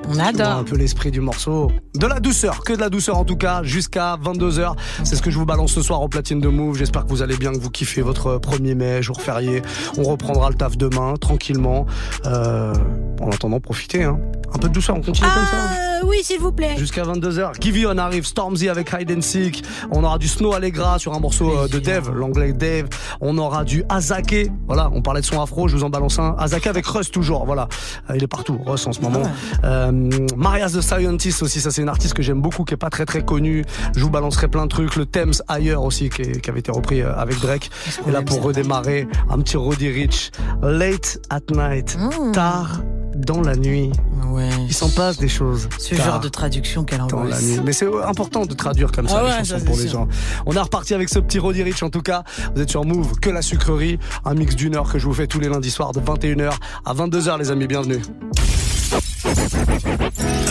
on 0.09 0.19
adore. 0.19 0.47
un 0.47 0.63
peu 0.63 0.75
l'esprit 0.75 1.09
du 1.09 1.21
morceau. 1.21 1.71
De 1.95 2.05
la 2.05 2.19
douceur, 2.19 2.63
que 2.63 2.73
de 2.73 2.79
la 2.79 2.89
douceur 2.89 3.17
en 3.17 3.25
tout 3.25 3.35
cas, 3.35 3.63
jusqu'à 3.63 4.15
22h. 4.23 4.75
C'est 5.03 5.15
ce 5.15 5.23
que 5.23 5.31
je 5.31 5.39
vous 5.39 5.47
balance 5.47 5.71
ce 5.71 5.81
soir 5.81 6.03
au 6.03 6.07
platine 6.07 6.39
de 6.39 6.49
Move. 6.49 6.77
J'espère 6.77 7.05
que 7.05 7.09
vous 7.09 7.23
allez 7.23 7.35
bien, 7.35 7.51
que 7.51 7.57
vous 7.57 7.71
kiffez 7.71 8.03
votre 8.03 8.37
1er 8.59 8.75
mai, 8.75 9.01
jour 9.01 9.21
férié. 9.21 9.61
On 9.97 10.03
reprendra 10.03 10.49
le 10.49 10.55
taf 10.55 10.77
demain, 10.77 11.15
tranquillement. 11.19 11.85
Euh, 12.25 12.73
En 13.21 13.29
attendant, 13.31 13.59
profitez. 13.59 14.03
Hein. 14.03 14.19
Un 14.53 14.57
peu 14.59 14.69
de 14.69 14.73
douceur, 14.73 14.95
on 14.95 15.01
continue 15.01 15.27
comme 15.27 15.45
ça. 15.45 15.88
Ah, 16.01 16.05
oui, 16.05 16.17
s'il 16.23 16.39
vous 16.39 16.51
plaît. 16.51 16.75
Jusqu'à 16.77 17.03
22h. 17.03 17.51
Give 17.61 17.85
On 17.89 17.97
arrive, 17.97 18.25
Stormzy 18.25 18.69
avec 18.69 18.91
Hide 18.97 19.11
and 19.17 19.21
Seek. 19.21 19.63
On 19.91 20.03
aura 20.03 20.17
du 20.17 20.27
Snow 20.27 20.53
Allegra 20.53 20.97
sur 20.99 21.13
un 21.13 21.19
morceau 21.19 21.51
euh, 21.57 21.67
de 21.67 21.79
Dave, 21.79 22.11
l'anglais 22.13 22.53
Dave. 22.53 22.87
On 23.21 23.37
aura 23.37 23.63
du 23.63 23.83
Azake. 23.89 24.49
Voilà, 24.67 24.89
on 24.93 25.01
parlait 25.01 25.21
de 25.21 25.25
son 25.25 25.41
afro, 25.41 25.67
je 25.67 25.75
vous 25.75 25.83
en 25.83 25.89
balance 25.89 26.19
un. 26.19 26.35
Azake 26.37 26.67
avec 26.67 26.85
Russ 26.85 27.11
toujours, 27.11 27.45
voilà. 27.45 27.67
Euh, 28.09 28.13
il 28.15 28.23
est 28.23 28.27
partout, 28.27 28.59
Russ 28.65 28.85
en 28.87 28.93
ce 28.93 29.01
moment. 29.01 29.23
Euh, 29.63 29.91
Marias 30.37 30.69
the 30.77 30.81
Scientist 30.81 31.41
aussi, 31.43 31.59
ça 31.59 31.71
c'est 31.71 31.81
une 31.81 31.89
artiste 31.89 32.13
que 32.13 32.23
j'aime 32.23 32.41
beaucoup, 32.41 32.63
qui 32.63 32.73
est 32.73 32.77
pas 32.77 32.89
très 32.89 33.05
très 33.05 33.23
connue. 33.23 33.65
Je 33.95 34.01
vous 34.03 34.09
balancerai 34.09 34.47
plein 34.47 34.63
de 34.63 34.69
trucs. 34.69 34.95
Le 34.95 35.05
Thames 35.05 35.33
ailleurs 35.47 35.83
aussi, 35.83 36.09
qui, 36.09 36.21
est- 36.21 36.41
qui 36.41 36.49
avait 36.49 36.59
été 36.59 36.71
repris 36.71 37.01
euh, 37.01 37.13
avec 37.15 37.39
Drake. 37.39 37.69
Et 38.07 38.11
là 38.11 38.21
pour 38.21 38.41
redémarrer, 38.41 39.07
un 39.29 39.39
petit 39.39 39.57
Roddy 39.57 39.89
Rich. 39.89 40.31
Late 40.61 41.19
at 41.29 41.41
night. 41.51 41.97
Tard 42.33 42.81
dans 43.15 43.41
la 43.41 43.55
nuit. 43.55 43.91
Ouais. 44.27 44.49
Il 44.67 44.73
s'en 44.73 44.89
passe 44.89 45.17
des 45.17 45.27
choses. 45.27 45.67
Ce 45.79 45.95
Tard 45.95 46.05
genre 46.05 46.19
de 46.19 46.29
traduction 46.29 46.83
qu'elle 46.83 46.99
dans 46.99 47.05
envoie. 47.17 47.29
la 47.29 47.41
nuit. 47.41 47.59
Mais 47.65 47.73
c'est 47.73 47.87
important 48.05 48.45
de 48.45 48.53
traduire 48.53 48.91
comme 48.91 49.07
ça 49.07 49.17
Ah 49.19 49.23
les 49.23 49.29
ouais, 49.31 49.37
chansons 49.39 49.59
ça, 49.59 49.65
pour 49.65 49.75
les 49.77 49.81
sûr. 49.87 49.91
gens. 49.91 50.07
On 50.45 50.53
est 50.53 50.59
reparti 50.59 50.93
avec 50.93 51.09
ce 51.09 51.19
petit 51.19 51.39
Roddy 51.39 51.63
Rich 51.63 51.83
en 51.83 51.89
tout 51.89 52.01
cas. 52.01 52.23
Vous 52.55 52.61
êtes 52.61 52.69
sur 52.69 52.85
Move, 52.85 53.19
que 53.19 53.29
la 53.29 53.41
sucrerie. 53.41 53.99
Un 54.25 54.33
mix 54.35 54.55
d'une 54.55 54.75
heure 54.75 54.91
que 54.91 54.99
je 54.99 55.05
vous 55.05 55.13
fais 55.13 55.27
tous 55.27 55.39
les 55.39 55.49
lundis 55.49 55.71
soirs 55.71 55.91
de 55.91 55.99
21h 55.99 56.51
à 56.85 56.93
22h 56.93 57.37
les 57.39 57.51
amis, 57.51 57.67
bienvenue. 57.67 58.01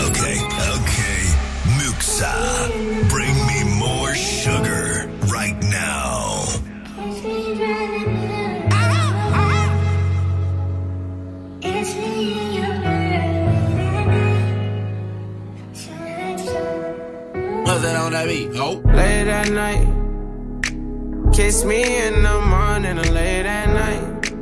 Okay, 0.07 0.39
okay. 0.75 1.25
Muxa, 1.79 2.29
Late 18.77 19.29
at 19.29 19.49
night. 19.51 19.87
Kiss 21.33 21.65
me 21.65 22.07
in 22.07 22.23
the 22.23 22.41
morning 22.41 22.99
or 22.99 23.11
late 23.13 23.47
at 23.47 23.69
night. 23.73 24.33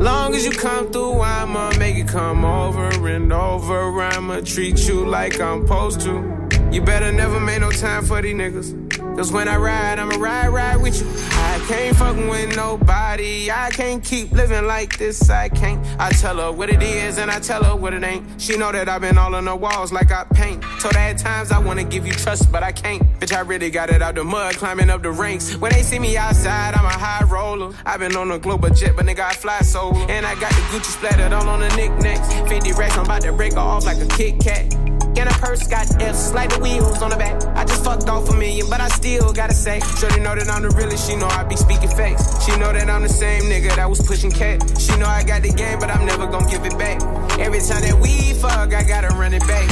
Long 0.00 0.34
as 0.34 0.44
you 0.46 0.52
come 0.52 0.90
through, 0.90 1.20
I'ma 1.20 1.76
make 1.78 1.96
it 1.96 2.08
come 2.08 2.44
over 2.46 3.08
and 3.08 3.30
over. 3.32 4.02
I'ma 4.02 4.40
treat 4.40 4.88
you 4.88 5.06
like 5.06 5.38
I'm 5.38 5.66
supposed 5.66 6.00
to. 6.02 6.48
You 6.72 6.80
better 6.80 7.12
never 7.12 7.38
make 7.40 7.60
no 7.60 7.70
time 7.70 8.04
for 8.04 8.22
these 8.22 8.34
niggas. 8.34 8.85
Cause 9.16 9.32
when 9.32 9.48
I 9.48 9.56
ride, 9.56 9.98
I'ma 9.98 10.16
ride, 10.16 10.48
ride 10.48 10.76
with 10.76 11.00
you. 11.00 11.08
I 11.30 11.58
can't 11.66 11.96
fucking 11.96 12.28
with 12.28 12.54
nobody. 12.54 13.50
I 13.50 13.70
can't 13.70 14.04
keep 14.04 14.30
living 14.30 14.66
like 14.66 14.98
this. 14.98 15.30
I 15.30 15.48
can't. 15.48 15.84
I 15.98 16.10
tell 16.10 16.36
her 16.36 16.52
what 16.52 16.68
it 16.68 16.82
is 16.82 17.16
and 17.16 17.30
I 17.30 17.40
tell 17.40 17.64
her 17.64 17.74
what 17.74 17.94
it 17.94 18.04
ain't. 18.04 18.24
She 18.38 18.58
know 18.58 18.70
that 18.72 18.90
I've 18.90 19.00
been 19.00 19.16
all 19.16 19.34
on 19.34 19.46
the 19.46 19.56
walls 19.56 19.90
like 19.90 20.12
I 20.12 20.24
paint. 20.24 20.62
Told 20.80 20.94
her 20.94 21.00
at 21.00 21.16
times 21.16 21.50
I 21.50 21.58
wanna 21.58 21.84
give 21.84 22.06
you 22.06 22.12
trust, 22.12 22.52
but 22.52 22.62
I 22.62 22.72
can't. 22.72 23.02
Bitch, 23.18 23.34
I 23.34 23.40
really 23.40 23.70
got 23.70 23.88
it 23.88 24.02
out 24.02 24.16
the 24.16 24.24
mud, 24.24 24.56
climbing 24.56 24.90
up 24.90 25.02
the 25.02 25.12
ranks. 25.12 25.56
When 25.56 25.72
they 25.72 25.82
see 25.82 25.98
me 25.98 26.18
outside, 26.18 26.74
I'm 26.74 26.84
a 26.84 26.88
high 26.90 27.24
roller. 27.24 27.72
I've 27.86 28.00
been 28.00 28.16
on 28.16 28.30
a 28.32 28.38
global 28.38 28.68
jet, 28.68 28.96
but 28.96 29.06
nigga, 29.06 29.20
I 29.20 29.32
fly 29.32 29.60
solo. 29.60 29.96
And 30.08 30.26
I 30.26 30.34
got 30.34 30.50
the 30.50 30.60
Gucci 30.70 30.92
splattered 30.92 31.32
all 31.32 31.48
on 31.48 31.60
the 31.60 31.74
knickknacks. 31.74 32.50
50 32.50 32.72
racks, 32.72 32.98
I'm 32.98 33.06
about 33.06 33.22
to 33.22 33.32
break 33.32 33.56
off 33.56 33.86
like 33.86 33.96
a 33.96 34.06
Kit 34.08 34.40
Kat. 34.40 34.95
And 35.18 35.30
a 35.30 35.32
purse 35.32 35.66
got 35.66 35.90
F's, 36.00 36.32
like 36.34 36.50
the 36.50 36.60
wheels 36.60 37.00
on 37.00 37.08
the 37.08 37.16
back. 37.16 37.42
I 37.56 37.64
just 37.64 37.82
fucked 37.82 38.06
off 38.08 38.28
a 38.28 38.34
million, 38.34 38.68
but 38.68 38.82
I 38.82 38.88
still 38.88 39.32
gotta 39.32 39.54
say. 39.54 39.80
Shorty 39.98 40.20
know 40.20 40.34
that 40.34 40.48
I'm 40.50 40.62
the 40.62 40.68
realest, 40.70 41.08
she 41.08 41.16
know 41.16 41.26
I 41.26 41.42
be 41.44 41.56
speaking 41.56 41.88
facts. 41.88 42.44
She 42.44 42.54
know 42.58 42.70
that 42.72 42.90
I'm 42.90 43.02
the 43.02 43.08
same 43.08 43.44
nigga 43.44 43.74
that 43.76 43.88
was 43.88 44.02
pushing 44.02 44.30
cat. 44.30 44.62
She 44.78 44.94
know 44.98 45.06
I 45.06 45.22
got 45.24 45.42
the 45.42 45.52
game, 45.52 45.78
but 45.78 45.90
I'm 45.90 46.04
never 46.04 46.26
gonna 46.26 46.50
give 46.50 46.66
it 46.66 46.76
back. 46.78 47.00
Every 47.38 47.60
time 47.60 47.80
that 47.80 47.98
we 47.98 48.34
fuck, 48.34 48.74
I 48.74 48.82
gotta 48.82 49.08
run 49.16 49.32
it 49.32 49.46
back. 49.46 49.68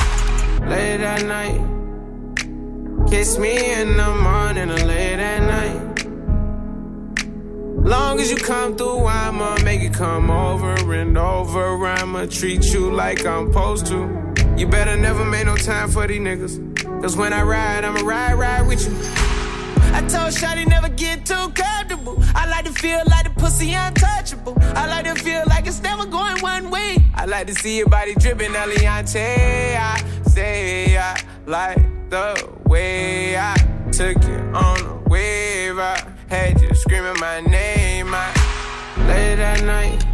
Late 0.67 1.03
at 1.03 1.27
night. 1.27 1.61
Kiss 3.11 3.37
me 3.37 3.75
in 3.75 3.99
the 3.99 4.15
morning 4.15 4.71
or 4.71 4.85
late 4.87 5.21
at 5.21 5.43
night. 5.43 6.07
Long 7.85 8.19
as 8.19 8.31
you 8.31 8.39
come 8.39 8.77
through, 8.77 9.05
I'ma 9.05 9.59
make 9.63 9.83
it 9.83 9.93
come 9.93 10.31
over 10.31 10.95
and 10.95 11.19
over. 11.19 11.87
I'ma 11.87 12.27
treat 12.27 12.65
you 12.73 12.91
like 12.91 13.27
I'm 13.27 13.53
supposed 13.53 13.87
to. 13.89 14.44
You 14.57 14.69
better 14.69 14.97
never 14.97 15.25
make 15.25 15.47
no 15.47 15.57
time 15.57 15.91
for 15.91 16.07
these 16.07 16.21
niggas. 16.21 17.03
Cause 17.03 17.17
when 17.17 17.33
I 17.33 17.43
ride, 17.43 17.85
I'ma 17.85 18.01
ride, 18.01 18.35
ride 18.35 18.67
with 18.67 18.87
you. 18.87 18.95
I 19.93 20.01
told 20.01 20.33
Shotty 20.33 20.67
never 20.67 20.89
get 20.89 21.27
too 21.27 21.49
comfortable. 21.55 22.23
I 22.35 22.49
like 22.49 22.65
to 22.67 22.73
feel 22.73 23.03
like 23.07 23.25
the 23.25 23.41
pussy 23.41 23.73
untouchable. 23.73 24.57
I 24.61 24.87
like 24.87 25.05
to 25.07 25.21
feel 25.23 25.43
like 25.49 25.67
it's 25.67 25.83
never 25.83 26.07
going 26.07 26.41
one 26.41 26.71
way. 26.71 26.97
I 27.15 27.27
like 27.27 27.49
to 27.49 27.55
see 27.55 27.79
your 27.79 27.89
body 27.89 28.15
dripping, 28.15 28.53
Eliante. 28.53 29.77
I 29.77 30.03
say 30.29 30.99
I 30.99 31.21
like 31.47 31.79
the 32.11 32.49
way 32.65 33.37
I 33.37 33.55
took 33.93 34.23
you 34.25 34.37
on 34.55 34.81
a 34.81 35.09
wave. 35.09 35.79
I 35.79 36.01
had 36.29 36.61
you 36.61 36.73
screaming 36.75 37.19
my 37.19 37.41
name. 37.41 38.15
I 38.15 38.33
late 39.09 39.41
at 39.41 39.65
night. 39.65 40.05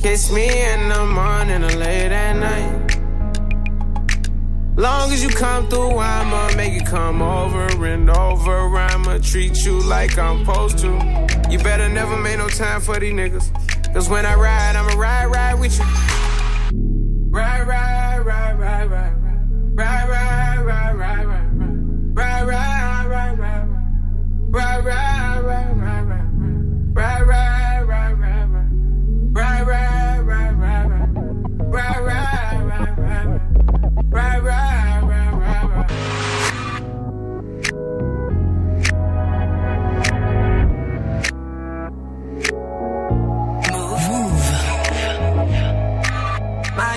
Kiss 0.00 0.30
me 0.30 0.46
in 0.46 0.88
the 0.88 1.04
morning 1.06 1.64
or 1.64 1.76
late 1.76 2.12
at 2.12 2.36
night. 2.36 2.87
Long 4.78 5.10
as 5.10 5.24
you 5.24 5.28
come 5.28 5.68
through, 5.68 5.98
I'ma 5.98 6.54
make 6.54 6.80
it 6.80 6.86
come 6.86 7.20
over 7.20 7.84
and 7.84 8.08
over. 8.08 8.76
I'ma 8.76 9.18
treat 9.18 9.64
you 9.64 9.80
like 9.80 10.16
I'm 10.16 10.44
supposed 10.44 10.78
to. 10.78 10.86
You 11.50 11.58
better 11.58 11.88
never 11.88 12.16
make 12.16 12.38
no 12.38 12.48
time 12.48 12.80
for 12.80 12.96
these 13.00 13.12
niggas. 13.12 13.92
Cause 13.92 14.08
when 14.08 14.24
I 14.24 14.36
ride, 14.36 14.76
I'ma 14.76 14.94
ride, 14.94 15.26
ride 15.26 15.54
with 15.58 15.76
you. 15.76 15.84
Ride, 17.28 17.66
ride, 17.66 18.18
ride, 18.24 18.56
ride, 18.60 18.88
ride, 18.88 19.20
ride. 19.20 19.74
Ride, 19.74 20.08
ride, 20.10 20.64
ride, 20.64 20.96
ride, 20.96 21.26
ride, 21.26 21.26
ride. 21.26 22.14
Ride, 22.14 22.46
ride, 22.46 23.06
ride, 23.08 23.38
ride, 23.40 23.68
ride. 23.68 23.78
Ride, 24.50 24.84
ride, 24.84 25.42
ride, 25.42 25.78
ride, 25.80 26.08
ride. 26.08 26.28
Ride, 26.94 27.26
ride, 27.26 27.82
ride, 27.82 28.18
ride, 28.20 28.50
ride. 28.50 28.70
Ride, 29.34 29.66
ride, 29.66 30.20
ride, 30.20 30.56
ride, 30.56 30.86
ride. 30.86 31.08
Ride, 31.68 32.04
ride, 32.04 32.68
ride, 34.10 34.42
ride, 34.42 34.67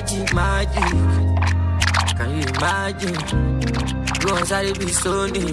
Magic, 0.01 0.33
magic. 0.33 0.83
Can 2.17 2.29
you 2.35 2.41
imagine? 2.57 3.13
Go 4.21 4.43
sorry, 4.45 4.73
be 4.73 4.87
so 4.87 5.27
neat. 5.27 5.45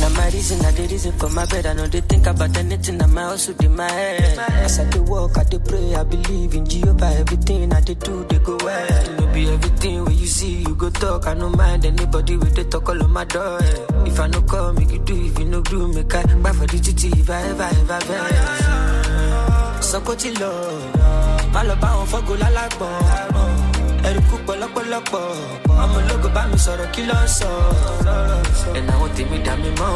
Now 0.00 0.08
my 0.16 0.30
reason, 0.32 0.64
I 0.64 0.70
the 0.72 0.88
reason 0.90 1.12
for 1.18 1.28
my 1.28 1.44
bed. 1.44 1.66
I 1.66 1.74
know 1.74 1.86
they 1.86 2.00
think 2.00 2.26
about 2.26 2.56
anything, 2.56 3.02
I'm 3.02 3.18
also 3.18 3.54
in 3.60 3.76
my 3.76 3.90
head. 3.90 4.38
As 4.64 4.78
I 4.80 4.84
dey 4.88 5.00
walk, 5.00 5.36
I 5.36 5.44
dey 5.44 5.58
pray, 5.58 5.94
I 5.94 6.02
believe 6.04 6.54
in 6.54 6.64
Jehovah. 6.64 7.12
Everything 7.20 7.70
I 7.74 7.80
dey 7.82 7.94
do, 7.94 8.24
they 8.24 8.38
go 8.38 8.56
well. 8.64 9.12
No 9.20 9.26
be 9.34 9.46
everything 9.50 10.04
when 10.06 10.16
you 10.16 10.26
see, 10.26 10.62
you 10.62 10.74
go 10.74 10.88
talk. 10.88 11.26
I 11.26 11.34
no 11.34 11.50
mind 11.50 11.84
anybody 11.84 12.38
with 12.38 12.54
the 12.56 12.64
talk 12.64 12.88
all 12.88 13.02
on 13.02 13.10
my 13.12 13.24
door. 13.26 13.58
If 14.06 14.18
I 14.18 14.28
no 14.28 14.40
come, 14.40 14.76
make 14.76 14.92
you 14.92 14.98
do. 15.00 15.26
If 15.26 15.38
you 15.38 15.44
no 15.44 15.60
do, 15.60 15.92
make 15.92 16.14
I 16.14 16.22
buy 16.36 16.52
for 16.52 16.66
the 16.66 16.78
GT. 16.78 17.20
If 17.20 17.28
I 17.28 17.42
ever, 17.42 17.64
ever 17.92 18.00
sọ́kò 19.90 20.14
tí 20.14 20.30
lọ 20.40 20.50
má 21.54 21.60
lọ 21.68 21.74
bá 21.82 21.88
wọn 21.98 22.06
fọ́gò 22.12 22.34
lálágbọ̀n 22.42 22.96
ẹ̀rí 24.08 24.20
kú 24.30 24.36
pọ̀lọ́pọ̀lọpọ̀ 24.46 25.22
ọmọ 25.82 25.98
ológo 26.02 26.28
bá 26.36 26.42
mi 26.50 26.58
sọ̀rọ̀ 26.64 26.88
kí 26.94 27.02
ló 27.10 27.16
ń 27.24 27.26
sọ 27.38 27.50
ẹ̀nà 28.78 28.92
àwọn 28.96 29.08
tèmi 29.16 29.38
dà 29.46 29.54
mí 29.62 29.70
mọ́ 29.80 29.94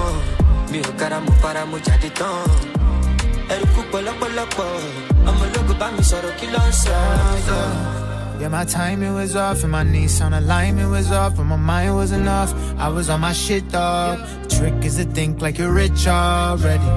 mi 0.70 0.78
ò 0.90 0.92
kára 1.00 1.18
mo 1.26 1.32
para 1.42 1.62
mo 1.70 1.76
jáde 1.86 2.08
tán 2.18 2.48
ẹ̀rí 3.54 3.66
kú 3.74 3.80
pọ̀lọ́pọ̀lọpọ̀ 3.92 4.68
ọmọ 5.28 5.42
ológo 5.48 5.74
bá 5.80 5.86
mi 5.96 6.02
sọ̀rọ̀ 6.10 6.32
kí 6.38 6.46
ló 6.54 6.60
ń 6.68 6.70
sọ. 6.82 6.96
Yeah, 8.40 8.48
my 8.48 8.64
timing 8.64 9.14
was 9.14 9.36
off 9.36 9.62
and 9.62 9.70
my 9.70 9.84
knees 9.84 10.20
on 10.20 10.34
alignment 10.34 10.90
was 10.90 11.12
off, 11.12 11.36
but 11.36 11.44
my 11.44 11.54
mind 11.56 11.94
wasn't 11.94 12.28
off. 12.28 12.52
I 12.76 12.88
was 12.88 13.08
on 13.08 13.20
my 13.20 13.32
shit, 13.32 13.64
dog. 13.70 14.18
Trick 14.48 14.74
is 14.84 14.96
to 14.96 15.04
think 15.04 15.40
like 15.40 15.56
you're 15.56 15.70
rich 15.72 16.08
already. 16.08 16.90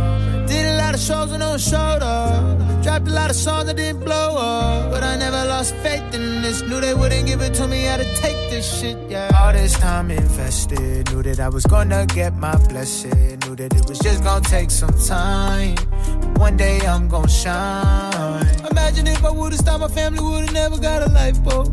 Did 0.47 0.65
a 0.65 0.77
lot 0.77 0.93
of 0.93 1.01
shows 1.01 1.31
and 1.31 1.39
no 1.39 1.57
showed 1.57 2.01
up. 2.01 2.81
Dropped 2.81 3.07
a 3.07 3.11
lot 3.11 3.29
of 3.29 3.35
songs 3.35 3.65
that 3.65 3.75
didn't 3.75 4.03
blow 4.03 4.37
up. 4.37 4.91
But 4.91 5.03
I 5.03 5.17
never 5.17 5.45
lost 5.45 5.75
faith 5.83 6.13
in 6.13 6.41
this. 6.41 6.61
Knew 6.61 6.79
they 6.79 6.93
wouldn't 6.93 7.27
give 7.27 7.41
it 7.41 7.53
to 7.55 7.67
me, 7.67 7.81
had 7.81 7.99
to 7.99 8.15
take 8.15 8.49
this 8.49 8.79
shit, 8.79 8.97
yeah. 9.09 9.29
All 9.39 9.51
this 9.51 9.77
time 9.77 10.09
invested. 10.09 11.11
Knew 11.11 11.21
that 11.23 11.39
I 11.41 11.49
was 11.49 11.65
gonna 11.65 12.05
get 12.05 12.33
my 12.35 12.55
blessing. 12.69 13.39
Knew 13.39 13.55
that 13.57 13.73
it 13.75 13.85
was 13.89 13.99
just 13.99 14.23
gonna 14.23 14.45
take 14.45 14.71
some 14.71 14.95
time. 15.05 15.75
But 16.21 16.39
one 16.39 16.55
day 16.55 16.79
I'm 16.87 17.09
gonna 17.09 17.27
shine. 17.27 18.47
Imagine 18.71 19.07
if 19.07 19.25
I 19.25 19.31
would've 19.31 19.59
stopped, 19.59 19.81
my 19.81 19.89
family 19.89 20.21
would've 20.21 20.53
never 20.53 20.77
got 20.77 21.01
a 21.01 21.09
lifeboat. 21.09 21.69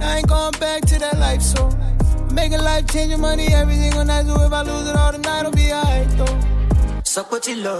I 0.00 0.18
ain't 0.18 0.28
going 0.28 0.52
back 0.58 0.82
to 0.86 0.98
that 0.98 1.18
life, 1.18 1.42
so 1.42 1.68
I'm 1.68 2.34
making 2.34 2.58
life 2.58 2.86
changing 2.88 3.20
money, 3.20 3.46
everything 3.54 3.94
on 3.94 4.08
night. 4.08 4.26
So 4.26 4.42
if 4.42 4.52
I 4.52 4.62
lose 4.62 4.88
it 4.88 4.96
all 4.96 5.12
tonight, 5.12 5.44
I'll 5.44 5.52
be 5.52 5.72
alright 5.72 6.08
though. 6.18 6.57
Sọ 7.18 7.24
pé 7.30 7.38
ti 7.44 7.54
lọ. 7.64 7.76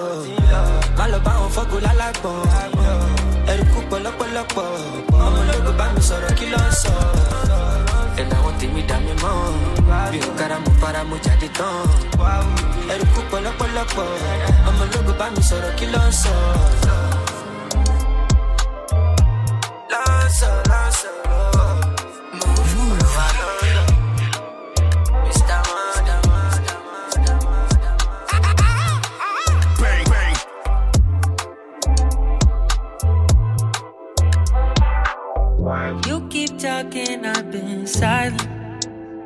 Má 0.99 1.05
lọ 1.13 1.19
bá 1.27 1.33
wọn 1.41 1.51
fọ́gùn 1.57 1.81
lálágbọ̀n. 1.87 2.39
Ẹrù 3.53 3.65
kú 3.73 3.79
pọ̀lọ́pọ̀lọpọ̀. 3.91 4.67
Ọmọ 5.25 5.39
ológun 5.43 5.75
bá 5.79 5.87
mi 5.95 6.01
sọ̀rọ̀ 6.09 6.33
kí 6.39 6.47
ló 6.53 6.61
sọ. 6.83 6.93
Ẹ̀nà 8.21 8.37
àwọn 8.41 8.53
tèmi 8.61 8.83
bá 8.91 8.97
mi. 9.05 9.09
Talking, 36.79 37.27
I've 37.27 37.51
been 37.51 37.89
silent. 37.89 38.39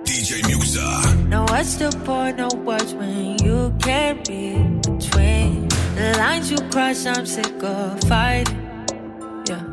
DJ 0.04 0.40
Muxxa. 0.48 1.28
Now 1.28 1.44
what's 1.50 1.74
the 1.74 1.90
point 2.06 2.40
of 2.40 2.54
words 2.64 2.94
when 2.94 3.36
you 3.44 3.74
can't 3.78 4.26
read 4.26 4.80
between 4.80 5.68
the 5.94 6.14
lines 6.16 6.50
you 6.50 6.56
cross? 6.70 7.04
I'm 7.04 7.26
sick 7.26 7.62
of 7.62 8.00
fighting. 8.04 8.56
Yeah, 9.46 9.64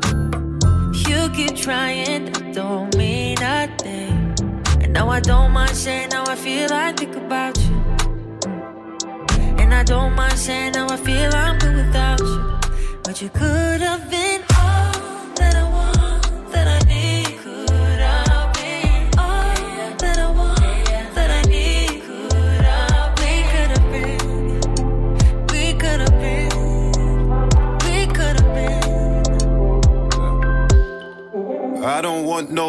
you 1.08 1.30
keep 1.30 1.56
trying, 1.56 2.30
that 2.30 2.52
don't 2.52 2.94
mean 2.98 3.36
nothing. 3.40 4.36
And 4.82 4.92
now 4.92 5.08
I 5.08 5.20
don't 5.20 5.50
mind 5.52 5.74
saying 5.74 6.10
how 6.12 6.24
I 6.26 6.36
feel. 6.36 6.70
I 6.70 6.92
think 6.92 7.16
about 7.16 7.56
you, 7.56 7.76
mm. 8.44 9.58
and 9.58 9.72
I 9.72 9.84
don't 9.84 10.14
mind 10.14 10.38
saying 10.38 10.74
how 10.74 10.86
I 10.86 10.98
feel. 10.98 11.34
I'm 11.34 11.58
good 11.58 11.76
without 11.76 12.20
you, 12.20 12.58
but 13.04 13.22
you 13.22 13.30
could 13.30 13.80
have 13.80 14.10
been 14.10 14.42
all 14.54 15.32
that 15.36 15.56
I 15.56 15.69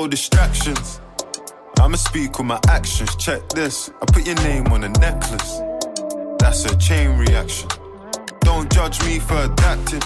no 0.01 0.07
distractions. 0.07 0.99
I'ma 1.77 1.95
speak 1.95 2.37
with 2.39 2.47
my 2.47 2.59
actions. 2.67 3.15
Check 3.17 3.47
this. 3.49 3.91
I 4.01 4.05
put 4.05 4.25
your 4.25 4.35
name 4.35 4.65
on 4.67 4.83
a 4.83 4.89
necklace. 4.89 5.61
That's 6.39 6.65
a 6.65 6.75
chain 6.77 7.17
reaction. 7.17 7.69
Don't 8.39 8.71
judge 8.71 8.97
me 9.05 9.19
for 9.19 9.37
adapting. 9.43 10.01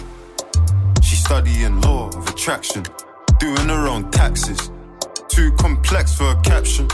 She's 1.01 1.23
studying 1.23 1.79
law 1.81 2.09
of 2.09 2.27
attraction, 2.27 2.83
doing 3.39 3.69
her 3.69 3.87
own 3.87 4.11
taxes. 4.11 4.69
Too 5.29 5.51
complex 5.53 6.13
for 6.13 6.29
a 6.31 6.41
caption. 6.41 6.87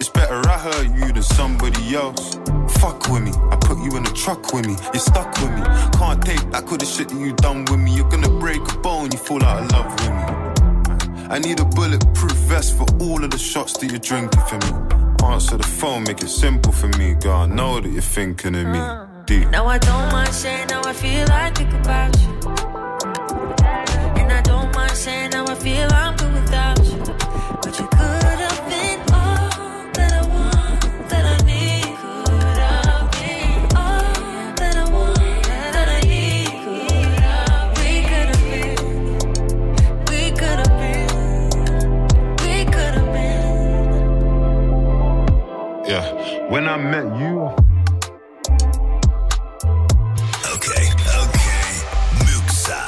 It's 0.00 0.08
better 0.08 0.40
I 0.48 0.58
hurt 0.58 0.86
you 0.98 1.12
than 1.12 1.22
somebody 1.22 1.94
else. 1.94 2.36
Fuck 2.80 3.08
with 3.10 3.24
me, 3.24 3.32
I 3.52 3.56
put 3.60 3.78
you 3.84 3.94
in 3.98 4.06
a 4.06 4.12
truck 4.22 4.54
with 4.54 4.66
me. 4.66 4.76
You're 4.94 5.06
stuck 5.10 5.30
with 5.42 5.52
me. 5.52 5.62
Can't 5.98 6.22
take 6.24 6.50
back 6.50 6.70
all 6.70 6.78
the 6.78 6.86
shit 6.86 7.08
that 7.10 7.18
you 7.18 7.34
done 7.34 7.66
with 7.66 7.80
me. 7.80 7.96
You're 7.96 8.08
gonna 8.08 8.34
break 8.40 8.62
a 8.72 8.78
bone, 8.78 9.10
you 9.12 9.18
fall 9.18 9.44
out 9.44 9.64
of 9.64 9.72
love 9.72 9.92
with 10.00 10.12
me. 10.16 10.37
I 11.30 11.38
need 11.38 11.60
a 11.60 11.64
bulletproof 11.64 12.32
vest 12.48 12.76
for 12.76 12.86
all 13.00 13.22
of 13.22 13.30
the 13.30 13.38
shots 13.38 13.74
that 13.78 13.90
you're 13.90 13.98
drinking 13.98 14.40
for 14.48 14.56
me. 14.56 14.70
Answer 15.30 15.58
the 15.58 15.62
phone, 15.64 16.04
make 16.04 16.22
it 16.22 16.28
simple 16.28 16.72
for 16.72 16.88
me, 16.98 17.14
girl. 17.14 17.36
I 17.42 17.46
know 17.46 17.80
that 17.80 17.90
you're 17.90 18.00
thinking 18.00 18.54
of 18.54 18.66
me. 18.66 18.78
Uh. 18.78 19.04
Deep. 19.26 19.50
Now 19.50 19.66
I 19.66 19.76
don't 19.76 20.10
mind 20.10 20.32
saying 20.32 20.70
how 20.70 20.82
I 20.86 20.94
feel. 20.94 21.30
I 21.30 21.50
think 21.50 21.70
about 21.74 22.18
you, 22.18 22.32
I 46.68 46.76
met 46.76 47.18
you, 47.18 47.48
Okay, 50.54 50.84
okay. 51.24 51.68
Muxxa. 52.24 52.82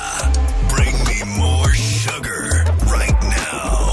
Bring 0.68 0.94
me 1.08 1.18
more 1.38 1.68
sugar 1.72 2.64
right 2.94 3.18
now. 3.22 3.92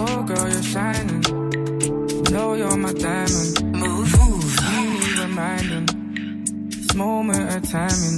Oh, 0.00 0.22
girl, 0.22 0.48
you're 0.48 0.62
shining. 0.62 1.20
Know 2.32 2.54
you're 2.54 2.76
my 2.76 2.92
diamond. 2.94 3.62
Move, 3.76 4.18
move. 4.18 4.58
You 4.72 4.90
need 4.90 5.18
reminding. 5.18 5.86
This 6.70 6.94
moment 6.94 7.54
of 7.54 7.70
timing 7.70 8.16
when 8.16 8.17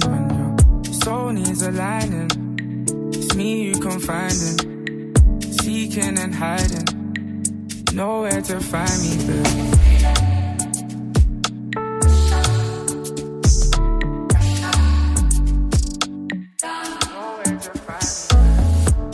soul 1.71 1.79
needs 1.79 1.79
aligning. 1.79 3.13
It's 3.13 3.35
me 3.35 3.63
you 3.63 3.79
confiding, 3.79 5.11
seeking 5.41 6.17
and 6.17 6.33
hiding. 6.33 6.85
Nowhere 7.93 8.41
to 8.41 8.59
find 8.59 9.01
me, 9.01 9.17
babe. 9.27 9.47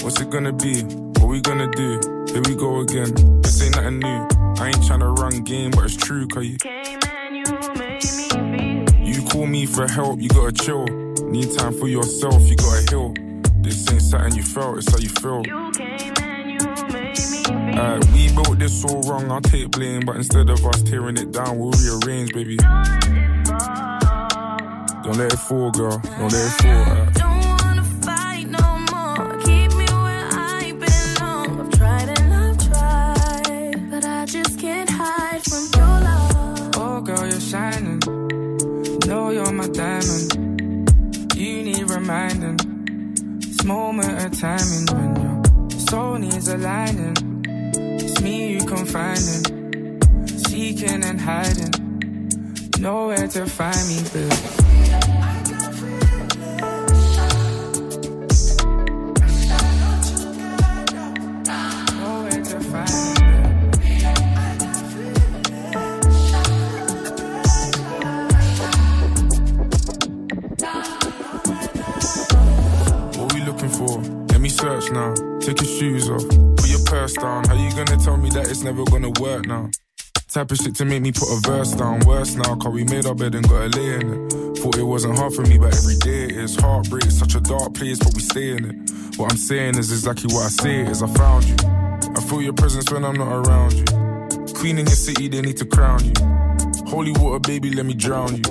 What's 0.03 0.22
it 0.22 0.30
gonna 0.30 0.53
be? 0.53 0.84
What 1.20 1.28
we 1.28 1.41
gonna 1.41 1.70
do? 1.72 1.99
Here 2.32 2.41
we 2.45 2.55
go 2.55 2.80
again. 2.82 3.41
This 3.41 3.62
ain't 3.62 3.76
nothing 3.76 3.99
new. 3.99 4.28
I 4.60 4.68
ain't 4.68 4.78
tryna 4.78 5.18
run 5.18 5.43
game, 5.43 5.72
but 5.72 5.86
it's 5.86 5.97
true, 5.97 6.28
cause 6.28 6.45
you. 6.45 6.58
You 9.03 9.24
call 9.28 9.45
me 9.47 9.66
for 9.66 9.88
help, 9.88 10.22
you 10.22 10.30
gotta 10.30 10.51
chill. 10.51 11.07
Need 11.30 11.57
time 11.57 11.73
for 11.73 11.88
yourself, 11.88 12.47
you 12.47 12.55
gotta 12.55 12.86
heal. 12.89 13.13
This 13.61 13.91
ain't 13.91 14.01
something 14.01 14.36
you 14.36 14.43
felt, 14.43 14.78
it's 14.78 14.89
how 14.89 14.97
you 14.97 15.09
feel. 15.09 15.43
Uh, 17.78 17.99
we 18.13 18.32
built 18.34 18.57
this 18.57 18.86
all 18.86 19.01
wrong, 19.01 19.30
I'll 19.30 19.41
take 19.41 19.69
blame, 19.71 20.05
but 20.05 20.15
instead 20.15 20.49
of 20.49 20.65
us 20.65 20.82
tearing 20.84 21.17
it 21.17 21.32
down, 21.32 21.59
we'll 21.59 21.71
rearrange, 21.71 22.34
baby. 22.34 22.57
Don't 25.03 25.17
let 25.17 25.34
it 25.34 25.38
fall, 25.38 25.71
girl. 25.71 25.99
Don't 25.99 26.32
let 26.32 26.45
it 26.45 26.61
fall. 26.61 26.71
Uh, 26.71 27.16
moment 43.68 44.24
of 44.24 44.39
timing 44.39 44.86
when 44.93 45.15
your 45.22 45.80
soul 45.82 46.15
needs 46.15 46.47
aligning. 46.47 47.43
It's 47.99 48.22
me 48.22 48.53
you 48.53 48.65
confiding, 48.65 50.28
seeking 50.47 51.03
and 51.03 51.20
hiding. 51.20 52.72
Nowhere 52.80 53.28
to 53.28 53.45
find 53.45 53.88
me, 53.89 54.03
babe. 54.13 54.66
Search 74.80 74.91
now. 74.91 75.13
Take 75.39 75.61
your 75.61 75.69
shoes 75.69 76.09
off. 76.09 76.28
Put 76.28 76.69
your 76.69 76.84
purse 76.86 77.13
down. 77.13 77.45
How 77.45 77.55
you 77.55 77.71
gonna 77.71 77.97
tell 77.97 78.17
me 78.17 78.30
that 78.30 78.47
it's 78.47 78.61
never 78.61 78.84
gonna 78.86 79.09
work 79.19 79.47
now? 79.47 79.71
Type 80.30 80.51
of 80.51 80.57
shit 80.57 80.75
to 80.75 80.86
make 80.86 81.01
me 81.01 81.11
put 81.11 81.30
a 81.30 81.39
verse 81.41 81.71
down. 81.71 82.01
Worse 82.01 82.36
now, 82.36 82.55
cause 82.57 82.71
we 82.71 82.84
made 82.84 83.07
our 83.07 83.15
bed 83.15 83.34
and 83.34 83.47
got 83.49 83.63
a 83.63 83.69
lay 83.69 83.95
in 83.95 84.13
it. 84.13 84.57
Thought 84.59 84.78
it 84.78 84.84
wasn't 84.84 85.17
hard 85.17 85.34
for 85.34 85.41
me, 85.41 85.57
but 85.57 85.73
every 85.73 85.95
day 85.95 86.25
it 86.25 86.32
is. 86.32 86.55
Heartbreak, 86.57 87.09
such 87.09 87.34
a 87.34 87.41
dark 87.41 87.73
place, 87.73 87.97
but 87.97 88.13
we 88.13 88.19
stay 88.19 88.51
in 88.51 88.65
it. 88.65 89.17
What 89.17 89.32
I'm 89.32 89.38
saying 89.38 89.80
is 89.80 89.91
exactly 89.91 90.32
what 90.32 90.45
I 90.45 90.49
say 90.49 90.82
is 90.82 91.01
I 91.01 91.07
found 91.07 91.45
you. 91.45 91.55
I 92.15 92.21
feel 92.21 92.43
your 92.43 92.53
presence 92.53 92.91
when 92.91 93.03
I'm 93.03 93.15
not 93.15 93.47
around 93.47 93.73
you. 93.73 94.53
Queen 94.53 94.78
in 94.78 94.86
your 94.86 94.95
city, 94.95 95.28
they 95.28 95.41
need 95.41 95.57
to 95.57 95.65
crown 95.65 96.05
you. 96.05 96.13
Holy 96.86 97.13
water, 97.13 97.39
baby, 97.39 97.71
let 97.71 97.86
me 97.88 97.95
drown 97.95 98.36
you. 98.36 98.43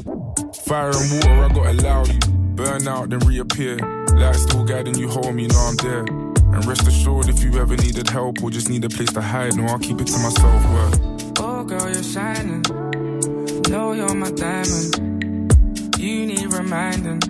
Fire 0.65 0.91
and 0.91 1.25
water, 1.25 1.45
I 1.45 1.49
gotta 1.55 1.71
allow 1.71 2.05
you. 2.05 2.36
Burn 2.57 2.89
out, 2.89 3.11
then 3.11 3.19
reappear. 3.21 3.77
Light 3.77 4.35
still 4.35 4.65
guiding 4.65 4.97
you 4.97 5.09
home, 5.09 5.39
you 5.39 5.47
know 5.49 5.59
I'm 5.59 5.77
there. 5.77 6.01
And 6.01 6.65
rest 6.65 6.89
assured, 6.89 7.29
if 7.29 7.45
you 7.45 7.61
ever 7.61 7.77
needed 7.77 8.09
help 8.09 8.43
or 8.43 8.51
just 8.51 8.71
need 8.71 8.83
a 8.83 8.89
place 8.89 9.13
to 9.13 9.21
hide, 9.21 9.55
no, 9.57 9.67
I'll 9.67 9.79
keep 9.79 10.01
it 10.01 10.07
to 10.07 10.19
myself. 10.19 10.63
Oh, 11.39 11.65
girl, 11.65 11.93
you're 11.93 12.03
shining. 12.03 12.63
Know 13.69 13.93
you're 13.93 14.15
my 14.15 14.31
diamond. 14.31 15.99
You 15.99 16.27
need 16.27 16.51
reminding. 16.55 17.21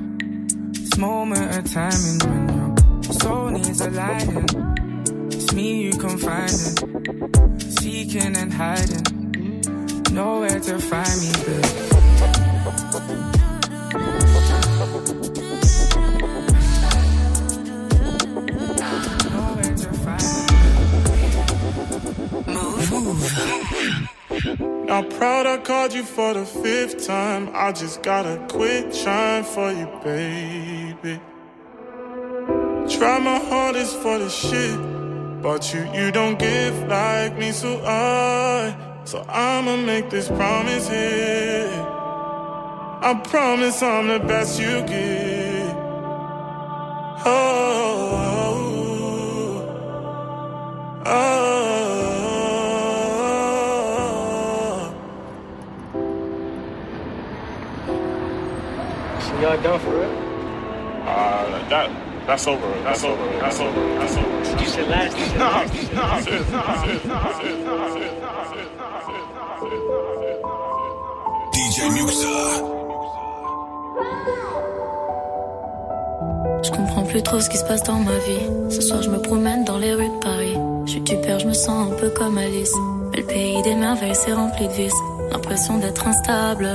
This 0.72 0.97
moment 0.97 1.57
of 1.57 1.72
timing 1.72 2.18
when 2.24 3.03
your 3.03 3.12
soul 3.14 3.51
needs 3.51 3.81
aligning. 3.81 4.47
It's 5.33 5.53
me 5.53 5.87
you 5.87 5.93
confiding. 5.99 7.59
Seeking 7.59 8.37
and 8.37 8.53
hiding. 8.53 9.03
Nowhere 10.14 10.61
to 10.61 10.79
find 10.79 11.20
me, 11.20 11.33
babe. 11.45 11.86
Now 24.87 25.03
proud 25.18 25.47
I 25.47 25.59
called 25.64 25.93
you 25.93 26.05
for 26.05 26.34
the 26.34 26.45
fifth 26.45 27.05
time. 27.07 27.51
I 27.53 27.72
just 27.72 28.03
gotta 28.03 28.41
quit 28.49 28.95
trying 28.95 29.43
for 29.45 29.72
you, 29.72 29.87
baby. 30.05 31.20
Try 32.89 33.18
my 33.18 33.41
hardest 33.41 33.97
for 33.99 34.18
the 34.18 34.28
shit, 34.28 34.78
but 35.43 35.74
you 35.74 35.80
you 35.93 36.12
don't 36.12 36.39
give 36.39 36.74
like 36.87 37.37
me, 37.37 37.51
so 37.51 37.80
I 37.84 38.76
so 39.05 39.24
I'ma 39.28 39.76
make 39.76 40.09
this 40.09 40.28
promise 40.28 40.89
here. 40.89 41.68
I 43.03 43.14
promise 43.24 43.82
I'm 43.82 44.07
the 44.07 44.20
best 44.20 44.61
you 44.61 44.82
get. 44.82 45.74
Oh, 47.28 47.66
So 59.57 59.63
y'all 59.63 59.79
done 59.79 59.81
for 59.81 59.91
real? 59.91 60.11
Uh, 61.07 61.69
that 61.71 61.91
that's 62.27 62.47
over. 62.47 62.69
That's 62.83 63.05
over. 63.05 63.27
That's 63.39 63.61
over. 63.61 63.99
That's 63.99 64.17
over. 64.17 64.61
You 64.61 64.67
said 64.69 64.89
last. 64.89 65.17
You 65.19 65.25
said 65.25 65.39
Nah, 65.39 65.51
last. 65.51 65.75
You 65.77 65.83
said 65.83 65.97
nah, 65.97 66.03
last. 66.03 66.27
that's 66.27 66.29
it, 66.29 66.49
that's 66.49 66.87
it, 66.87 67.09
that's 67.09 67.97
it, 67.97 68.13
that's 68.21 68.53
it, 68.53 68.69
that's 69.33 69.63
it, 69.63 70.43
DJ 71.55 71.77
Muxa. 71.95 72.37
Je 76.65 76.71
comprends 76.71 77.05
plus 77.05 77.23
trop 77.23 77.41
ce 77.41 77.49
qui 77.49 77.57
se 77.57 77.65
passe 77.65 77.83
dans 77.85 78.01
ma 78.01 78.19
vie. 78.19 78.51
Ce 78.71 78.81
soir, 78.83 79.03
je 79.03 79.09
me 79.11 79.19
promène 79.23 79.65
dans 79.65 79.79
les 79.79 79.95
rues 79.95 80.09
de 80.09 80.19
Paris. 80.21 80.57
Je 80.85 80.91
suis 80.93 81.01
du 81.01 81.17
père, 81.23 81.39
je 81.39 81.47
me 81.47 81.55
sens 81.55 81.93
un 81.93 81.97
peu 81.97 82.11
comme 82.11 82.37
Alice. 82.39 82.75
Mais 83.13 83.19
le 83.19 83.27
pays 83.27 83.63
des 83.63 83.75
merveilles, 83.75 84.15
c'est 84.15 84.33
rempli 84.35 84.67
de 84.69 84.73
vices. 84.73 84.93
L'impression 85.31 85.79
d'être 85.79 86.07
instable. 86.07 86.69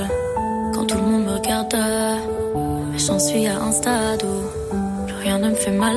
Quand 0.72 0.86
tout 0.86 0.96
le 0.96 1.02
monde 1.02 1.24
me 1.24 1.32
regarde, 1.32 1.76
mais 2.90 2.98
j'en 2.98 3.18
suis 3.18 3.46
à 3.46 3.60
un 3.60 3.72
stade 3.72 4.22
où 4.24 5.06
plus 5.06 5.16
rien 5.16 5.38
ne 5.38 5.50
me 5.50 5.54
fait 5.54 5.70
mal. 5.70 5.96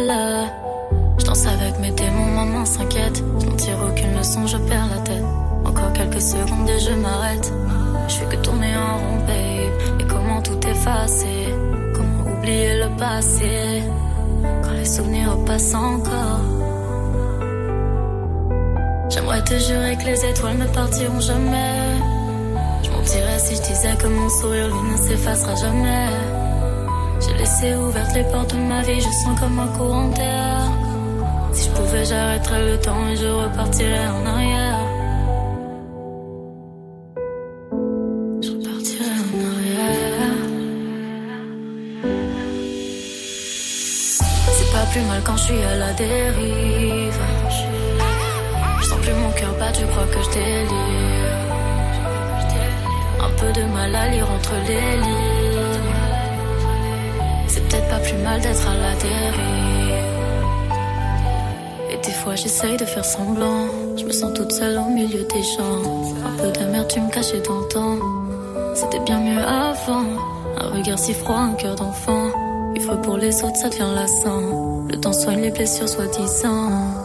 Je 1.18 1.26
danse 1.26 1.46
avec 1.48 1.80
mes 1.80 1.92
démons, 1.92 2.32
maman 2.36 2.66
s'inquiète. 2.66 3.24
Je 3.40 3.46
n'en 3.46 3.56
tire 3.56 3.78
aucune 3.88 4.18
leçon, 4.18 4.46
je 4.48 4.58
perds 4.58 4.88
la 4.94 5.02
tête. 5.02 5.24
Encore 5.66 5.94
quelques 5.94 6.22
secondes 6.22 6.70
et 6.70 6.80
je 6.80 6.92
m'arrête. 6.92 7.52
Je 8.08 8.16
fais 8.16 8.26
que 8.26 8.42
tourner 8.42 8.76
en 8.76 8.98
rond, 8.98 9.18
babe. 9.26 10.02
Et 10.02 10.04
comment 10.08 10.42
tout 10.42 10.60
effacer? 10.68 11.54
Comment 11.96 12.38
oublier 12.38 12.80
le 12.80 12.98
passé? 12.98 13.84
Quand 14.64 14.74
les 14.74 14.86
souvenirs 14.86 15.38
repassent 15.38 15.74
encore. 15.74 16.42
J'aimerais 19.10 19.44
te 19.44 19.58
jurer 19.58 19.96
que 19.98 20.06
les 20.06 20.26
étoiles 20.26 20.58
ne 20.58 20.68
partiront 20.68 21.20
jamais. 21.20 21.95
Mentirais 23.06 23.38
si 23.38 23.56
je 23.56 23.62
disais 23.62 23.96
que 23.98 24.08
mon 24.08 24.30
sourire 24.30 24.68
lui 24.68 24.92
ne 24.92 24.98
s'effacera 24.98 25.54
jamais. 25.56 26.10
J'ai 27.22 27.38
laissé 27.38 27.76
ouvertes 27.76 28.16
les 28.16 28.24
portes 28.24 28.56
de 28.56 28.60
ma 28.60 28.82
vie, 28.82 29.00
je 29.00 29.12
sens 29.24 29.40
comme 29.40 29.60
un 29.60 29.68
courant 29.78 30.10
d'air. 30.10 30.62
Si 31.54 31.70
je 31.70 31.72
pouvais, 31.76 32.04
j'arrêterais 32.04 32.66
le 32.72 32.80
temps 32.80 33.08
et 33.08 33.16
je 33.16 33.28
repartirais 33.28 34.08
en 34.08 34.26
arrière. 34.26 34.80
Je 38.42 38.50
repartirais 38.50 39.20
en 39.28 39.38
arrière. 39.52 40.38
C'est 44.58 44.72
pas 44.74 44.86
plus 44.92 45.02
mal 45.02 45.22
quand 45.24 45.38
je 45.38 45.44
suis 45.44 45.62
à 45.62 45.76
la 45.76 45.94
dérive. 45.94 47.22
Je 48.82 48.86
sens 48.88 49.00
plus 49.00 49.14
mon 49.14 49.32
cœur 49.32 49.54
battre, 49.60 49.80
je 49.80 49.86
crois 49.86 50.08
que 50.08 50.24
je 50.24 50.30
délire. 50.34 51.45
Peu 53.38 53.52
de 53.52 53.66
mal 53.66 53.94
à 53.94 54.08
lire 54.08 54.28
entre 54.32 54.54
les 54.68 54.98
lignes. 54.98 55.84
C'est 57.48 57.62
peut-être 57.68 57.90
pas 57.90 58.00
plus 58.00 58.18
mal 58.24 58.40
d'être 58.40 58.68
à 58.68 58.76
la 58.76 58.96
dérive. 58.96 59.96
Et 61.92 61.98
des 61.98 62.12
fois 62.14 62.36
j'essaye 62.36 62.78
de 62.78 62.86
faire 62.86 63.04
semblant. 63.04 63.68
Je 63.98 64.06
me 64.06 64.12
sens 64.12 64.34
toute 64.34 64.52
seule 64.52 64.78
au 64.78 64.90
milieu 64.90 65.24
des 65.24 65.44
gens. 65.44 65.82
Un 66.26 66.38
peu 66.38 66.52
d'amertume 66.52 67.10
cachée 67.10 67.42
temps. 67.42 67.98
C'était 68.74 69.00
bien 69.00 69.20
mieux 69.20 69.44
avant. 69.44 70.06
Un 70.58 70.68
regard 70.70 71.00
si 71.00 71.14
froid, 71.14 71.38
un 71.38 71.54
cœur 71.54 71.76
d'enfant. 71.76 72.30
Ivre 72.76 72.96
pour 73.02 73.18
les 73.18 73.44
autres, 73.44 73.58
ça 73.58 73.70
devient 73.70 73.94
lassant. 73.94 74.86
Le 74.90 74.98
temps 75.00 75.14
soigne 75.14 75.42
les 75.42 75.52
blessures 75.52 75.90
soi-disant. 75.90 77.05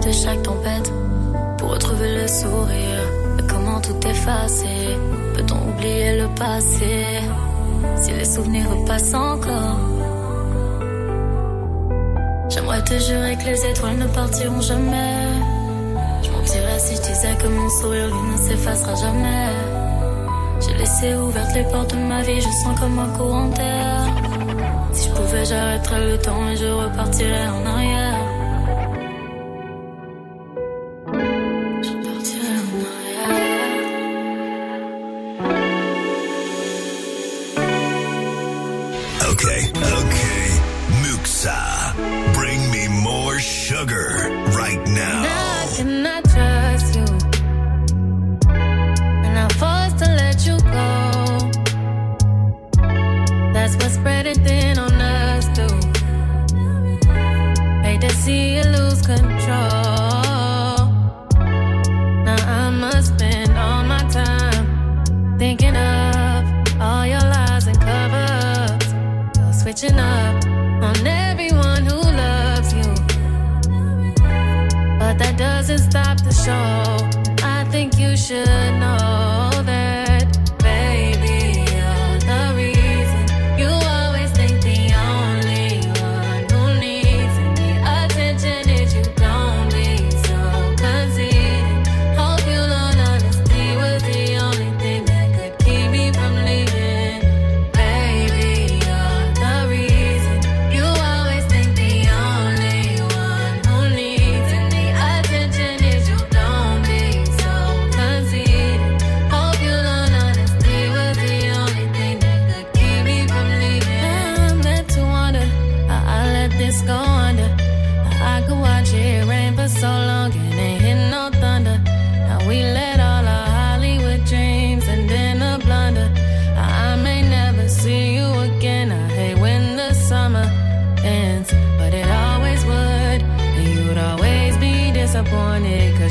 De 0.00 0.12
chaque 0.12 0.42
tempête. 0.42 0.92
Pour 1.58 1.70
retrouver 1.70 2.22
le 2.22 2.26
sourire. 2.26 3.04
Mais 3.36 3.42
comment 3.48 3.80
tout 3.80 4.06
effacer? 4.06 4.96
Peut-on 5.34 5.70
oublier 5.70 6.20
le 6.20 6.28
passé? 6.34 7.04
Si 8.00 8.12
les 8.12 8.24
souvenirs 8.24 8.68
repassent 8.70 9.14
encore 9.14 9.78
J'aimerais 12.48 12.84
te 12.84 12.98
jurer 12.98 13.36
que 13.36 13.44
les 13.46 13.66
étoiles 13.66 13.96
ne 13.96 14.06
partiront 14.08 14.60
jamais. 14.60 15.26
Je 16.22 16.30
mentirais 16.30 16.78
si 16.78 16.96
je 16.96 17.00
disais 17.00 17.34
que 17.40 17.48
mon 17.48 17.68
sourire 17.80 18.08
lui 18.08 18.32
ne 18.32 18.36
s'effacera 18.36 18.94
jamais. 18.94 19.48
J'ai 20.60 20.74
laissé 20.74 21.14
ouvertes 21.14 21.54
les 21.54 21.64
portes 21.64 21.94
de 21.94 22.00
ma 22.00 22.22
vie, 22.22 22.40
je 22.40 22.48
sens 22.62 22.78
comme 22.78 22.98
un 22.98 23.08
courant 23.16 23.48
d'air. 23.48 24.06
Si 24.92 25.08
je 25.08 25.14
pouvais, 25.14 25.44
j'arrêterais 25.44 26.06
le 26.06 26.18
temps 26.18 26.48
et 26.48 26.56
je 26.56 26.66
repartirais 26.66 27.48
en 27.48 27.66
arrière. 27.66 28.21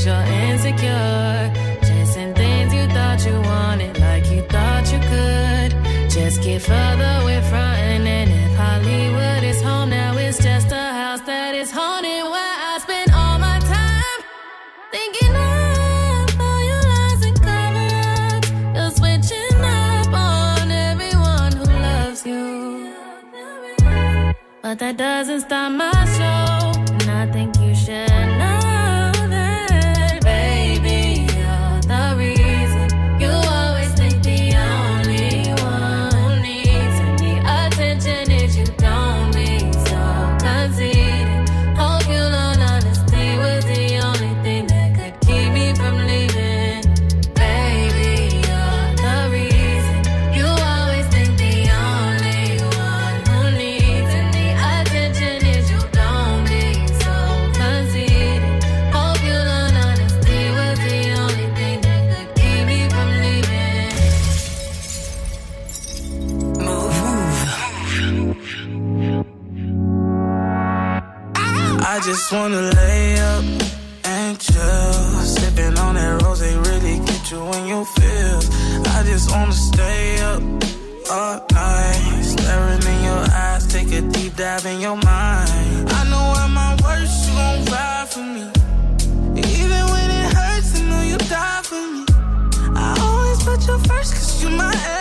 Cause 0.01 0.05
you're 0.05 0.35
insecure. 0.49 1.53
Chasing 1.81 2.33
things 2.33 2.73
you 2.73 2.87
thought 2.87 3.25
you 3.25 3.39
wanted 3.41 3.99
like 3.99 4.29
you 4.31 4.41
thought 4.43 4.91
you 4.91 4.99
could. 4.99 5.71
Just 6.09 6.41
get 6.41 6.61
further 6.61 7.21
away 7.21 7.41
from 7.41 7.57
and 7.57 8.29
if 8.29 8.55
Hollywood 8.55 9.43
is 9.43 9.61
home 9.61 9.89
now, 9.89 10.17
it's 10.17 10.37
just 10.37 10.71
a 10.71 10.93
house 11.01 11.21
that 11.21 11.55
is 11.55 11.71
haunted 11.71 12.23
where 12.23 12.55
I 12.69 12.79
spend 12.79 13.11
all 13.11 13.37
my 13.39 13.59
time 13.59 14.19
thinking 14.91 15.35
of 15.35 16.41
all 16.41 16.61
your 16.69 16.83
lies 16.91 17.21
and 17.27 17.37
cover-ups. 17.47 18.49
You're 18.75 18.91
switching 18.99 19.61
up 19.61 20.13
on 20.13 20.71
everyone 20.71 21.51
who 21.53 21.65
loves 21.65 22.25
you. 22.25 22.93
But 24.61 24.79
that 24.79 24.97
doesn't 24.97 25.41
stop 25.41 25.71
my 25.71 25.91
show. 26.17 26.30
Wanna 72.31 72.61
lay 72.61 73.19
up 73.19 73.43
and 74.05 74.39
chill. 74.39 74.93
Sipping 75.23 75.77
on 75.77 75.95
that 75.95 76.21
rose, 76.21 76.39
they 76.39 76.55
really 76.55 76.99
get 76.99 77.31
you 77.31 77.41
in 77.53 77.67
your 77.67 77.85
feels. 77.85 78.49
I 78.95 79.03
just 79.03 79.31
wanna 79.31 79.51
stay 79.51 80.19
up 80.21 80.41
all 81.11 81.45
night. 81.51 82.23
Staring 82.23 82.83
in 82.93 83.03
your 83.03 83.23
eyes, 83.45 83.67
take 83.67 83.91
a 83.91 84.01
deep 84.01 84.35
dive 84.35 84.65
in 84.65 84.79
your 84.79 84.95
mind. 84.95 85.89
I 85.99 86.03
know 86.09 86.33
at 86.43 86.49
my 86.49 86.71
worst, 86.83 87.27
you 87.27 87.33
gon' 87.35 87.65
ride 87.65 88.07
for 88.09 88.25
me. 88.35 88.45
Even 89.35 89.83
when 89.91 90.09
it 90.19 90.33
hurts, 90.33 90.79
I 90.79 90.81
know 90.89 91.01
you 91.01 91.17
die 91.17 91.61
for 91.63 91.83
me. 91.93 92.05
I 92.75 92.97
always 93.07 93.43
put 93.43 93.59
you 93.67 93.77
first, 93.89 94.13
cause 94.13 94.41
you're 94.41 94.51
my 94.51 94.71
everything. 94.71 95.00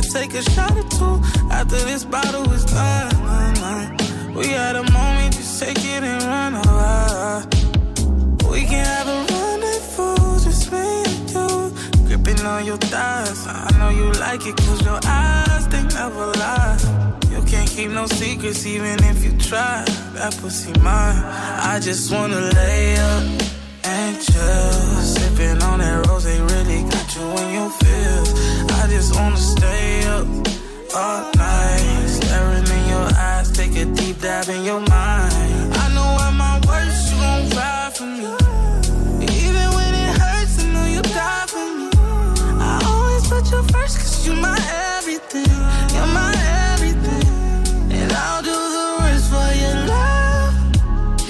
Can 0.00 0.08
take 0.12 0.34
a 0.34 0.42
shot 0.52 0.72
or 0.78 0.88
two 0.98 1.20
after 1.50 1.76
this 1.76 2.04
bottle 2.04 2.50
is 2.52 2.64
done. 2.64 4.34
We 4.34 4.46
had 4.48 4.76
a 4.76 4.90
moment, 4.92 5.34
just 5.34 5.62
take 5.62 5.76
it 5.76 6.02
and 6.02 6.22
run. 6.24 6.54
Oh, 6.66 7.44
we 8.50 8.64
can 8.64 8.86
have 8.86 9.08
a 9.08 9.18
rendezvous, 9.30 10.40
just 10.42 10.72
me 10.72 10.78
and 10.78 11.30
you. 11.30 12.06
Gripping 12.06 12.46
on 12.46 12.64
your 12.64 12.78
thighs. 12.78 13.46
I 13.46 13.68
know 13.78 13.90
you 13.90 14.10
like 14.12 14.46
it, 14.46 14.56
cause 14.56 14.82
your 14.82 15.00
eyes, 15.04 15.68
they 15.68 15.82
never 15.82 16.32
lie. 16.32 16.78
You 17.30 17.42
can't 17.42 17.68
keep 17.68 17.90
no 17.90 18.06
secrets, 18.06 18.64
even 18.64 19.04
if 19.04 19.22
you 19.22 19.36
try. 19.38 19.84
That 20.14 20.34
pussy 20.40 20.72
mine. 20.80 21.22
I 21.72 21.78
just 21.78 22.10
wanna 22.10 22.40
lay 22.40 22.96
up 22.96 23.22
and 23.84 24.22
chill. 24.22 25.19
Sipping 25.40 25.62
on 25.62 25.78
that 25.78 26.06
rose, 26.06 26.24
they 26.24 26.38
really 26.38 26.82
got 26.82 27.16
you 27.16 27.22
in 27.22 27.54
your 27.54 27.70
feels. 27.70 28.28
I 28.72 28.86
just 28.90 29.16
wanna 29.16 29.38
stay 29.38 30.04
up 30.04 30.26
all 30.94 31.32
night. 31.34 32.08
Staring 32.08 32.66
in 32.66 32.88
your 32.88 33.08
eyes, 33.16 33.50
take 33.50 33.74
a 33.76 33.86
deep 33.86 34.20
dive 34.20 34.50
in 34.50 34.64
your 34.64 34.80
mind. 34.80 35.32
I 35.82 35.86
know 35.94 36.10
at 36.26 36.34
my 36.34 36.60
worst, 36.68 37.10
you 37.10 37.16
gon' 37.20 37.48
ride 37.56 37.92
for 37.96 38.04
me. 38.04 38.28
Even 39.44 39.66
when 39.76 39.92
it 40.04 40.12
hurts, 40.20 40.58
I 40.62 40.66
know 40.74 40.84
you 40.84 41.00
die 41.00 41.46
for 41.48 41.66
me. 41.78 41.88
I 42.60 42.72
always 42.84 43.26
put 43.26 43.50
you 43.50 43.62
first, 43.72 43.96
cause 43.96 44.26
you're 44.26 44.36
my 44.36 44.58
everything. 44.98 45.48
You're 45.94 46.12
my 46.20 46.32
everything. 46.68 47.24
And 47.96 48.12
I'll 48.12 48.42
do 48.42 48.56
the 48.74 48.90
for 49.30 49.50
your 49.62 49.76
love. 49.88 50.52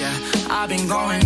Yeah, 0.01 0.15
I've 0.49 0.67
been 0.67 0.87
going 0.89 1.20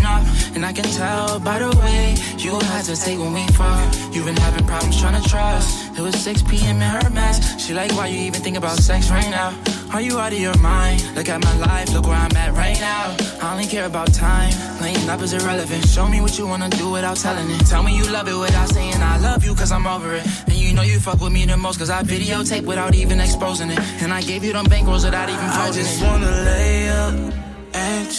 I 0.66 0.74
can 0.74 0.86
tell 0.86 1.40
by 1.40 1.60
the 1.60 1.70
way 1.78 2.16
you 2.40 2.58
hesitate 2.74 3.20
when 3.20 3.34
we 3.34 3.46
fuck. 3.54 3.94
You've 4.12 4.26
been 4.26 4.36
having 4.36 4.66
problems 4.66 5.00
trying 5.00 5.22
to 5.22 5.30
trust. 5.30 5.96
It 5.96 6.02
was 6.02 6.16
6 6.16 6.42
p.m. 6.42 6.78
in 6.78 6.90
her 6.90 7.10
mess. 7.12 7.64
She 7.64 7.76
like, 7.76 7.92
why 7.92 8.08
you 8.08 8.18
even 8.22 8.42
think 8.42 8.58
about 8.58 8.78
sex 8.78 9.12
right 9.12 9.30
now? 9.30 9.54
Are 9.94 10.02
you 10.02 10.18
out 10.18 10.34
of 10.34 10.40
your 10.40 10.58
mind? 10.58 11.06
Look 11.16 11.30
at 11.30 11.44
my 11.44 11.56
life, 11.60 11.94
look 11.94 12.08
where 12.08 12.18
I'm 12.18 12.36
at 12.36 12.54
right 12.54 12.80
now. 12.80 13.16
I 13.44 13.54
only 13.54 13.68
care 13.68 13.86
about 13.86 14.12
time. 14.12 14.52
Laying 14.82 15.08
up 15.08 15.22
is 15.22 15.34
irrelevant. 15.34 15.88
Show 15.88 16.08
me 16.08 16.20
what 16.20 16.36
you 16.40 16.48
wanna 16.48 16.70
do 16.70 16.90
without 16.90 17.18
telling 17.18 17.48
it. 17.52 17.60
Tell 17.68 17.84
me 17.84 17.96
you 17.96 18.06
love 18.12 18.28
it 18.28 18.36
without 18.36 18.70
saying 18.70 18.96
I 18.96 19.20
love 19.20 19.46
you, 19.46 19.54
cause 19.54 19.72
I'm 19.72 19.86
over 19.86 20.16
it. 20.16 20.26
And 20.48 20.56
you 20.56 20.74
know 20.74 20.82
you 20.82 21.00
fuck 21.00 21.22
with 21.22 21.32
me 21.32 21.46
the 21.46 21.58
most, 21.58 21.78
cause 21.78 21.92
I 21.92 22.02
videotape 22.02 22.66
without 22.66 22.96
even 22.96 23.20
exposing 23.20 23.70
it. 23.70 23.80
And 24.02 24.12
I 24.12 24.24
gave 24.24 24.44
you 24.44 24.54
them 24.54 24.66
bankrolls 24.66 25.06
without 25.06 25.30
even 25.30 25.46
I 25.46 25.68
posing 25.68 25.84
just 25.84 26.02
it. 26.02 26.06
wanna 26.06 26.32
lay 26.32 26.90
up 26.90 27.45
and. 27.76 28.12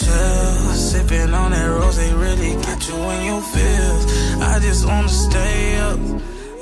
Sipping 0.87 1.33
on 1.33 1.51
that 1.51 1.65
rose, 1.65 1.97
they 1.97 2.13
really 2.13 2.53
get 2.61 2.87
you 2.87 2.95
in 2.95 3.25
your 3.25 3.41
feels. 3.41 4.03
I 4.41 4.59
just 4.59 4.85
wanna 4.85 5.09
stay 5.09 5.77
up 5.79 5.99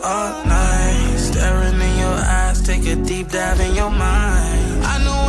all 0.04 0.46
night. 0.46 1.18
Staring 1.18 1.80
in 1.88 2.00
your 2.00 2.18
eyes, 2.40 2.62
take 2.62 2.86
a 2.88 2.96
deep 2.96 3.28
dive 3.30 3.60
in 3.60 3.76
your 3.76 3.92
mind. 3.92 4.84
I 4.84 5.04
know 5.04 5.25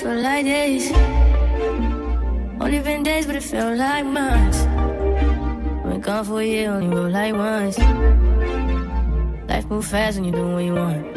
few 0.00 0.08
hours, 0.08 0.20
but 0.20 0.20
it 0.20 0.22
felt 0.22 0.22
like 0.22 0.44
days. 0.44 0.92
Only 2.60 2.80
been 2.80 3.02
days, 3.02 3.26
but 3.26 3.36
it 3.36 3.42
felt 3.42 3.78
like 3.78 4.06
months. 4.06 4.58
Been 5.84 6.00
gone 6.00 6.24
for 6.24 6.40
a 6.40 6.44
year, 6.44 6.70
only 6.70 6.88
wrote 6.88 7.12
like 7.12 7.34
once. 7.34 7.78
Life 9.48 9.66
move 9.68 9.86
fast 9.86 10.16
when 10.16 10.24
you 10.26 10.32
do 10.32 10.46
what 10.52 10.64
you 10.64 10.74
want. 10.74 11.16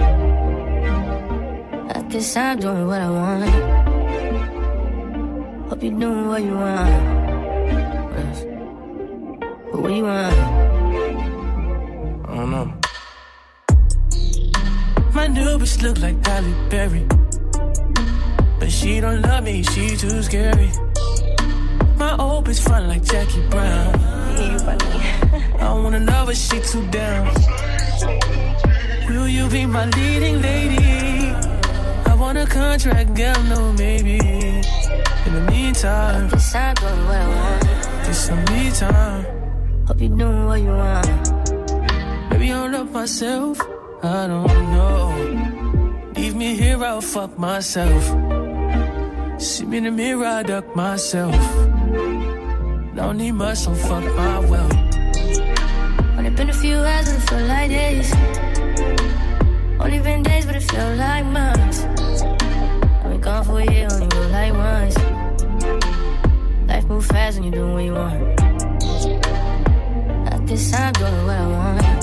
I 1.95 2.01
guess 2.09 2.35
I'm 2.37 2.59
doing 2.59 2.87
what 2.87 3.01
I 3.01 3.09
want. 3.09 3.49
Hope 5.69 5.83
you're 5.83 5.99
doing 5.99 6.27
what 6.27 6.41
you 6.43 6.53
want. 6.53 7.23
But 9.71 9.81
what 9.81 9.91
you 9.91 10.03
want? 10.03 10.35
I 12.29 12.35
don't 12.35 12.51
know. 12.51 12.73
My 15.13 15.27
new 15.27 15.57
bitch 15.59 15.81
look 15.81 15.99
like 15.99 16.25
Halle 16.25 16.69
Berry. 16.69 17.22
She 18.83 18.99
don't 18.99 19.21
love 19.21 19.45
me, 19.45 19.63
she 19.63 19.95
too 19.95 20.21
scary. 20.23 20.69
My 21.95 22.17
old 22.19 22.43
bitch 22.45 22.59
fun 22.59 22.89
like 22.89 23.01
Jackie 23.01 23.47
Brown. 23.47 23.95
I 25.61 25.71
wanna 25.71 26.01
know 26.01 26.27
if 26.27 26.35
she 26.35 26.59
too 26.59 26.85
down. 26.91 27.33
Will 29.07 29.29
you 29.29 29.47
be 29.47 29.65
my 29.65 29.85
leading 29.85 30.41
lady? 30.41 31.31
I 32.11 32.13
want 32.19 32.37
a 32.37 32.45
contract, 32.45 33.13
girl, 33.15 33.41
no 33.43 33.71
maybe. 33.71 34.17
In 34.19 35.31
the 35.37 35.45
meantime, 35.49 36.27
Guess 36.27 36.53
I'm 36.53 36.75
doing 36.75 37.05
what 37.07 37.15
I 37.15 37.27
want. 37.37 38.09
it's 38.09 38.17
some 38.17 38.43
me 38.51 38.69
time. 38.71 39.25
Hope 39.87 40.01
you're 40.01 40.17
doing 40.17 40.45
what 40.45 40.59
you 40.59 40.75
want. 40.83 41.31
Maybe 42.31 42.51
I 42.51 42.67
love 42.67 42.91
myself, 42.91 43.61
I 44.03 44.27
don't 44.27 44.71
know. 44.75 46.11
Leave 46.17 46.35
me 46.35 46.55
here, 46.57 46.83
I'll 46.83 46.99
fuck 46.99 47.39
myself. 47.39 48.32
See 49.37 49.65
me 49.65 49.77
in 49.77 49.83
the 49.83 49.91
mirror, 49.91 50.25
I 50.25 50.43
duck 50.43 50.75
myself. 50.75 51.35
don't 52.95 53.17
need 53.17 53.31
much, 53.33 53.57
so 53.57 53.73
fuck 53.73 54.03
my 54.03 54.39
wealth. 54.39 54.77
Only 56.17 56.29
been 56.29 56.49
a 56.49 56.53
few 56.53 56.77
hours 56.77 57.07
and 57.09 57.17
it 57.21 57.29
feel 57.29 57.45
like 57.45 57.69
days. 57.69 58.13
Only 59.79 59.99
been 59.99 60.23
days, 60.23 60.45
but 60.45 60.55
it 60.55 60.63
felt 60.63 60.97
like 60.97 61.25
months. 61.25 61.83
I've 61.83 63.09
been 63.09 63.21
gone 63.21 63.43
for 63.43 63.59
a 63.59 63.71
year, 63.71 63.87
only 63.91 64.07
go 64.07 64.21
like 64.27 64.53
once. 64.53 64.97
Life 66.67 66.85
move 66.85 67.05
fast 67.05 67.39
when 67.39 67.45
you 67.45 67.51
do 67.51 67.67
what 67.73 67.83
you 67.83 67.93
want. 67.93 68.39
At 70.31 70.47
this 70.47 70.71
time, 70.71 70.93
doing 70.93 71.25
what 71.25 71.37
I 71.37 71.47
want. 71.47 72.02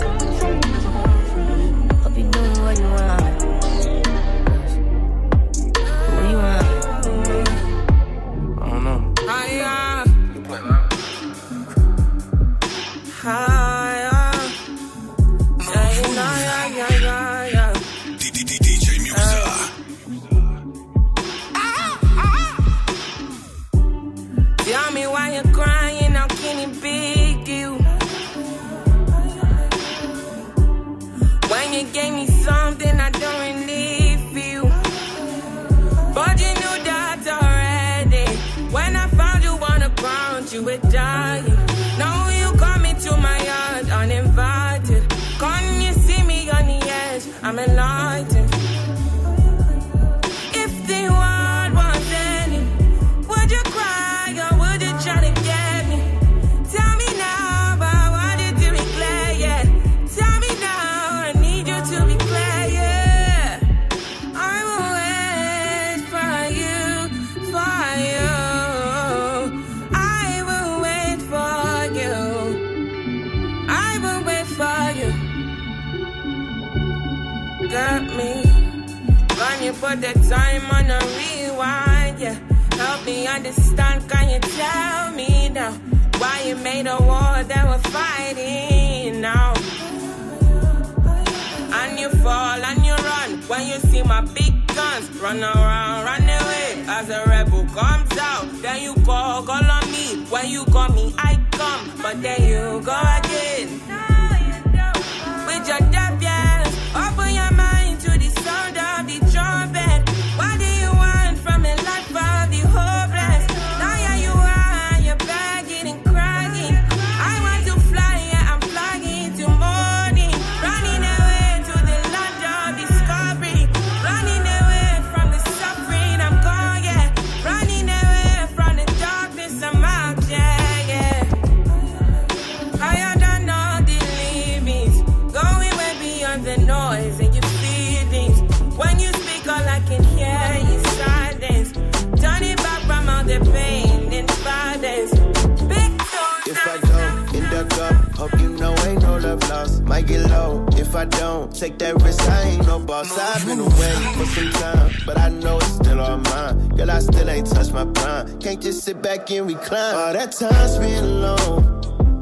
Take 151.60 151.78
that 151.78 152.02
risk. 152.02 152.22
I 152.22 152.42
ain't 152.52 152.66
no 152.66 152.78
boss. 152.78 153.18
I've 153.18 153.44
been 153.44 153.60
away 153.60 153.94
for 154.16 154.24
some 154.24 154.50
time, 154.52 154.92
but 155.04 155.18
I 155.18 155.28
know 155.28 155.58
it's 155.58 155.74
still 155.74 156.00
on 156.00 156.22
mine. 156.22 156.68
Girl, 156.70 156.90
I 156.90 157.00
still 157.00 157.28
ain't 157.28 157.46
touched 157.48 157.74
my 157.74 157.84
prime. 157.84 158.38
Can't 158.40 158.62
just 158.62 158.82
sit 158.82 159.02
back 159.02 159.30
and 159.30 159.46
recline. 159.46 159.94
All 159.94 160.12
that 160.14 160.32
time 160.32 160.68
spent 160.68 161.04
alone, 161.04 161.62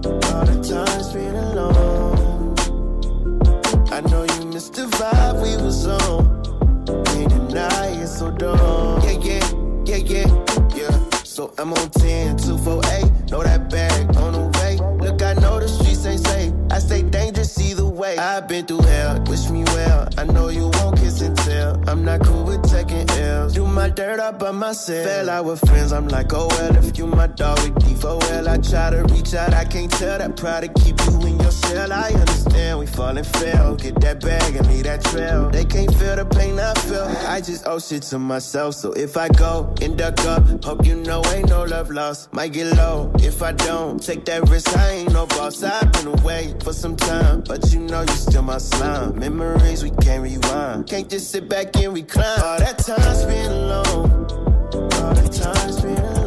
all 0.05 0.45
that 0.45 0.63
time 0.65 1.03
spent 1.05 1.37
alone. 1.37 2.57
I 3.93 4.01
know 4.11 4.25
you 4.25 4.47
missed 4.47 4.75
the 4.75 4.87
vibe 4.99 5.43
we 5.43 5.63
was 5.63 5.87
on. 5.87 7.05
Can't 7.05 7.31
deny 7.31 8.05
so 8.07 8.33
don't. 8.33 9.05
Yeah, 9.05 9.19
yeah, 9.23 9.51
yeah, 9.85 9.97
yeah, 9.97 10.75
yeah. 10.75 11.11
So 11.23 11.53
I'm 11.59 11.73
on 11.73 11.91
10, 11.91 12.39
248, 12.39 13.31
know 13.31 13.45
that 13.45 13.71
bag 13.71 14.17
on 14.17 14.33
the 14.33 14.59
way. 14.59 14.77
Look, 14.99 15.23
I 15.23 15.35
know 15.35 15.61
the 15.61 15.69
streets 15.69 16.05
ain't 16.05 16.27
safe. 16.27 16.53
I 16.71 16.81
stay 16.81 17.03
dangerous 17.03 17.59
either 17.61 17.85
way. 17.85 18.19
I've 18.19 18.49
been 18.49 18.67
through 18.67 18.83
hell. 18.83 19.21
I 20.19 20.25
know 20.25 20.49
you 20.49 20.69
won't 20.75 20.99
kiss 20.99 21.21
and 21.21 21.37
tell. 21.37 21.81
I'm 21.87 22.05
not 22.05 22.21
cool 22.25 22.43
with 22.43 22.69
taking 22.69 23.07
my 23.79 23.89
dirt 23.89 24.19
all 24.19 24.33
by 24.33 24.51
myself. 24.51 25.07
Fell 25.07 25.31
out 25.31 25.45
with 25.45 25.61
friends, 25.69 25.93
I'm 25.93 26.09
like, 26.09 26.33
oh 26.33 26.49
well, 26.51 26.77
if 26.77 26.99
you 26.99 27.07
my 27.07 27.29
dog 27.29 27.61
with 27.61 27.79
deep, 27.85 28.05
oh 28.05 28.19
well. 28.23 28.49
I 28.49 28.59
try 28.59 28.91
to 28.91 29.05
reach 29.15 29.35
out, 29.35 29.55
I 29.55 29.65
can't 29.65 29.93
tell 29.93 30.19
that 30.19 30.37
pride 30.37 30.63
to 30.65 30.83
keep 30.83 30.99
you 31.07 31.27
in 31.29 31.39
your 31.39 31.53
shell. 31.53 31.93
I 31.93 32.11
understand 32.11 32.81
we 32.81 32.87
fall 32.87 33.17
and 33.17 33.27
fail. 33.27 33.77
Get 33.77 34.01
that 34.01 34.21
bag 34.21 34.57
and 34.57 34.67
leave 34.67 34.83
that 34.85 35.05
trail. 35.05 35.49
They 35.51 35.65
can't 35.65 35.95
feel 35.95 36.17
the 36.17 36.25
pain 36.25 36.59
I 36.59 36.75
feel. 36.75 37.07
I 37.29 37.41
just 37.41 37.69
owe 37.69 37.79
shit 37.79 38.03
to 38.11 38.19
myself. 38.19 38.75
So 38.75 38.93
if 38.95 39.17
I 39.17 39.29
go 39.29 39.73
and 39.81 39.97
duck 39.97 40.19
up, 40.25 40.43
hope 40.65 40.85
you 40.85 40.97
know 40.97 41.23
ain't 41.33 41.49
no 41.49 41.63
love 41.63 41.91
lost. 41.91 42.33
Might 42.33 42.53
get 42.55 42.77
low 42.77 43.13
if 43.21 43.43
I 43.43 43.53
don't 43.53 44.03
take 44.03 44.25
that 44.25 44.49
risk. 44.49 44.77
I 44.77 44.91
ain't 44.91 45.13
no 45.13 45.27
boss. 45.27 45.63
I've 45.63 45.93
been 45.93 46.09
away 46.19 46.53
for 46.65 46.73
some 46.73 46.97
time, 46.97 47.45
but 47.47 47.73
you 47.73 47.79
know 47.79 48.01
you 48.01 48.17
still 48.27 48.43
my 48.43 48.59
slime. 48.59 49.21
Memories 49.21 49.85
we 49.85 49.91
can't 50.03 50.25
rewind. 50.25 50.89
Can't 50.89 51.09
just 51.09 51.31
sit 51.31 51.49
back 51.49 51.77
and 51.77 51.95
recline. 51.95 52.41
All 52.41 52.59
that 52.59 52.79
time 52.79 53.15
spent 53.15 53.68
alone. 53.69 54.11
All 54.73 55.15
the 55.15 55.29
time 55.31 55.73
spent 55.73 55.99
alone. 55.99 56.18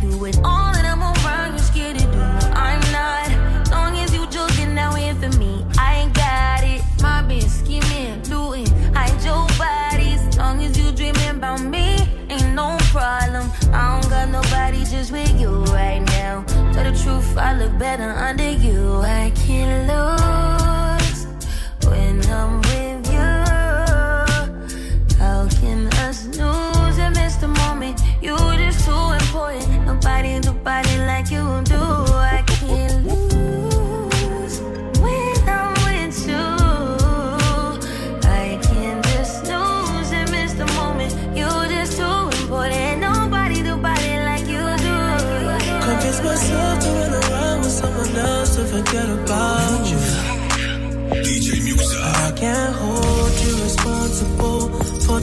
Do 0.00 0.24
it 0.24 0.38
all, 0.44 0.74
and 0.74 0.86
I'm 0.86 1.02
around. 1.02 1.52
You 1.54 1.58
scared 1.58 1.98
to 1.98 2.04
do. 2.04 2.20
I'm 2.54 2.80
not. 2.92 3.70
Long 3.70 3.96
as 3.98 4.14
you 4.14 4.26
joking, 4.28 4.74
now 4.74 4.94
in 4.96 5.16
for 5.20 5.36
me. 5.38 5.64
I 5.78 6.02
ain't 6.02 6.14
got 6.14 6.62
it. 6.64 6.82
My 7.02 7.22
bitch 7.22 7.48
scheming, 7.48 8.22
looting, 8.30 8.66
hide 8.94 9.22
your 9.22 9.46
bodies. 9.58 10.36
Long 10.36 10.62
as 10.62 10.78
you 10.78 10.92
dreaming 10.92 11.36
about 11.36 11.60
me, 11.62 11.96
ain't 12.30 12.54
no 12.54 12.76
problem. 12.92 13.50
I 13.72 14.00
don't 14.00 14.10
got 14.10 14.28
nobody 14.28 14.84
just 14.84 15.12
with 15.12 15.40
you 15.40 15.64
right 15.64 16.00
now. 16.00 16.44
Tell 16.72 16.84
the 16.90 16.98
truth, 17.02 17.36
I 17.36 17.56
look 17.56 17.78
better 17.78 18.10
under 18.10 18.50
you. 18.50 19.00
I 19.02 19.32
can't 19.34 19.88
lose 19.88 20.33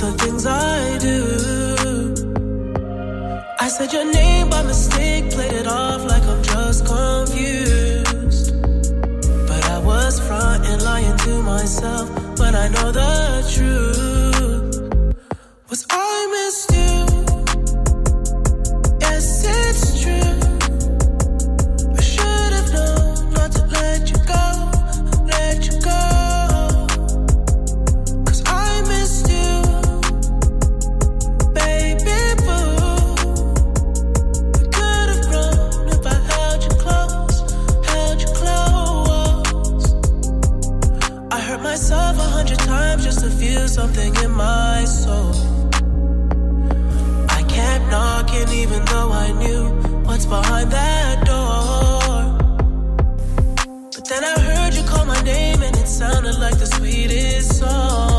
the 0.02 0.12
things 0.14 0.46
I 0.48 0.98
do. 0.98 1.16
I 3.60 3.68
said 3.68 3.94
your 3.94 4.12
name 4.12 4.50
by 4.50 4.64
mistake, 4.64 5.30
played 5.30 5.54
it 5.54 5.68
off 5.68 6.02
like 6.10 6.24
I'm 6.24 6.42
just 6.42 6.86
confused. 6.88 8.48
But 9.48 9.64
I 9.70 9.78
was 9.78 10.20
front 10.28 10.66
and 10.66 10.82
lying 10.82 11.18
to 11.18 11.44
myself 11.44 12.10
when 12.40 12.56
I 12.56 12.68
know 12.70 12.92
the 12.92 13.12
truth. 13.54 14.41
Hurt 41.52 41.62
myself 41.62 42.18
a 42.18 42.30
hundred 42.38 42.60
times 42.60 43.04
just 43.04 43.20
to 43.20 43.30
feel 43.30 43.68
something 43.68 44.16
in 44.24 44.32
my 44.32 44.86
soul. 44.86 45.34
I 47.30 47.44
kept 47.44 47.84
knocking 47.92 48.48
even 48.64 48.86
though 48.86 49.12
I 49.12 49.34
knew 49.34 49.64
what's 50.06 50.26
behind 50.26 50.72
that 50.72 51.26
door. 51.26 52.12
But 53.96 54.06
then 54.08 54.24
I 54.24 54.34
heard 54.40 54.74
you 54.74 54.84
call 54.84 55.06
my 55.06 55.22
name 55.24 55.62
and 55.62 55.76
it 55.76 55.88
sounded 55.88 56.40
like 56.40 56.58
the 56.58 56.68
sweetest 56.68 57.60
song. 57.60 58.11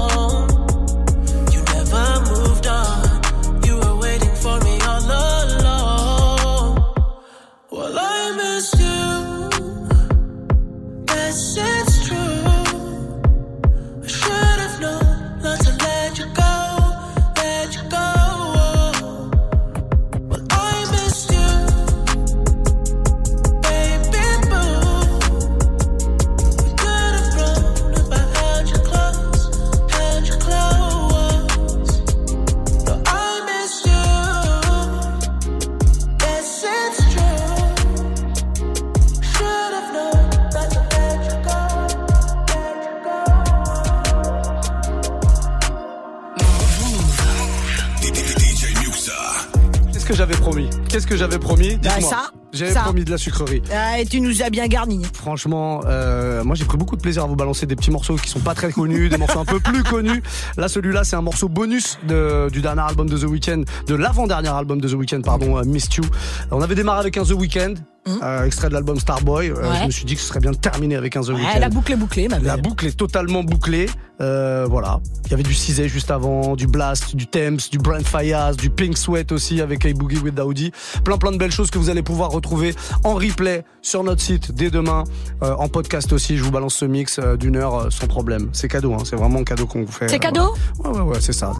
Promis 52.92 53.04
de 53.06 53.10
la 53.10 53.16
sucrerie. 53.16 53.62
Ah, 53.74 54.00
et 54.00 54.04
tu 54.04 54.20
nous 54.20 54.42
as 54.42 54.50
bien 54.50 54.66
garni. 54.66 55.02
Franchement, 55.14 55.80
euh, 55.86 56.44
moi 56.44 56.54
j'ai 56.54 56.66
pris 56.66 56.76
beaucoup 56.76 56.94
de 56.94 57.00
plaisir 57.00 57.24
à 57.24 57.26
vous 57.26 57.36
balancer 57.36 57.64
des 57.64 57.74
petits 57.74 57.90
morceaux 57.90 58.16
qui 58.16 58.28
sont 58.28 58.40
pas 58.40 58.54
très 58.54 58.70
connus, 58.70 59.08
des 59.08 59.16
morceaux 59.16 59.38
un 59.38 59.46
peu 59.46 59.60
plus 59.60 59.82
connus. 59.82 60.22
Là, 60.58 60.68
celui-là, 60.68 61.02
c'est 61.02 61.16
un 61.16 61.22
morceau 61.22 61.48
bonus 61.48 61.98
de, 62.06 62.50
du 62.52 62.60
dernier 62.60 62.82
album 62.82 63.08
de 63.08 63.16
The 63.16 63.24
Weeknd, 63.24 63.62
de 63.86 63.94
l'avant-dernier 63.94 64.50
album 64.50 64.78
de 64.78 64.86
The 64.90 64.92
Weeknd, 64.92 65.22
pardon, 65.22 65.56
euh, 65.56 65.64
Missed 65.64 65.94
You. 65.94 66.04
On 66.50 66.60
avait 66.60 66.74
démarré 66.74 67.00
avec 67.00 67.16
un 67.16 67.22
The 67.22 67.30
Weeknd, 67.30 67.76
euh, 68.08 68.44
extrait 68.44 68.68
de 68.68 68.74
l'album 68.74 68.98
Starboy. 68.98 69.50
Euh, 69.50 69.54
Mmh. 69.62 69.68
Ouais. 69.68 69.78
Je 69.82 69.86
me 69.86 69.90
suis 69.90 70.04
dit 70.04 70.14
que 70.14 70.20
ce 70.20 70.26
serait 70.28 70.40
bien 70.40 70.50
de 70.50 70.56
terminer 70.56 70.96
avec 70.96 71.16
un 71.16 71.20
The 71.22 71.28
Ouais, 71.28 71.34
Weeknd. 71.36 71.58
la 71.60 71.68
boucle 71.68 71.92
est 71.92 71.96
bouclée, 71.96 72.28
ma 72.28 72.38
La 72.40 72.56
boucle 72.56 72.86
est 72.86 72.96
totalement 72.96 73.42
bouclée. 73.44 73.88
Euh, 74.20 74.66
voilà. 74.68 75.00
Il 75.26 75.30
y 75.30 75.34
avait 75.34 75.42
du 75.42 75.54
Cizé 75.54 75.88
juste 75.88 76.10
avant, 76.10 76.54
du 76.54 76.66
Blast, 76.66 77.16
du 77.16 77.26
Thames, 77.26 77.58
du 77.70 77.78
Brent 77.78 78.04
Fayaz, 78.06 78.56
du 78.56 78.70
Pink 78.70 78.96
Sweat 78.96 79.32
aussi 79.32 79.60
avec 79.60 79.84
A 79.86 79.92
Boogie 79.92 80.18
with 80.18 80.34
Daoudi. 80.34 80.70
Plein 81.04 81.18
plein 81.18 81.32
de 81.32 81.38
belles 81.38 81.50
choses 81.52 81.70
que 81.70 81.78
vous 81.78 81.90
allez 81.90 82.02
pouvoir 82.02 82.30
retrouver 82.30 82.74
en 83.04 83.14
replay 83.14 83.64
sur 83.80 84.04
notre 84.04 84.20
site 84.20 84.52
dès 84.52 84.70
demain, 84.70 85.02
euh, 85.42 85.54
en 85.56 85.68
podcast 85.68 86.12
aussi. 86.12 86.36
Je 86.36 86.44
vous 86.44 86.52
balance 86.52 86.74
ce 86.74 86.84
mix 86.84 87.18
euh, 87.18 87.36
d'une 87.36 87.56
heure 87.56 87.74
euh, 87.74 87.90
sans 87.90 88.06
problème. 88.06 88.48
C'est 88.52 88.68
cadeau, 88.68 88.94
hein. 88.94 89.02
c'est 89.04 89.16
vraiment 89.16 89.42
cadeau 89.42 89.66
qu'on 89.66 89.82
vous 89.84 89.92
fait. 89.92 90.08
C'est 90.08 90.18
cadeau 90.20 90.54
voilà. 90.78 90.98
Ouais 90.98 91.04
ouais 91.04 91.10
ouais, 91.14 91.20
c'est 91.20 91.32
ça. 91.32 91.50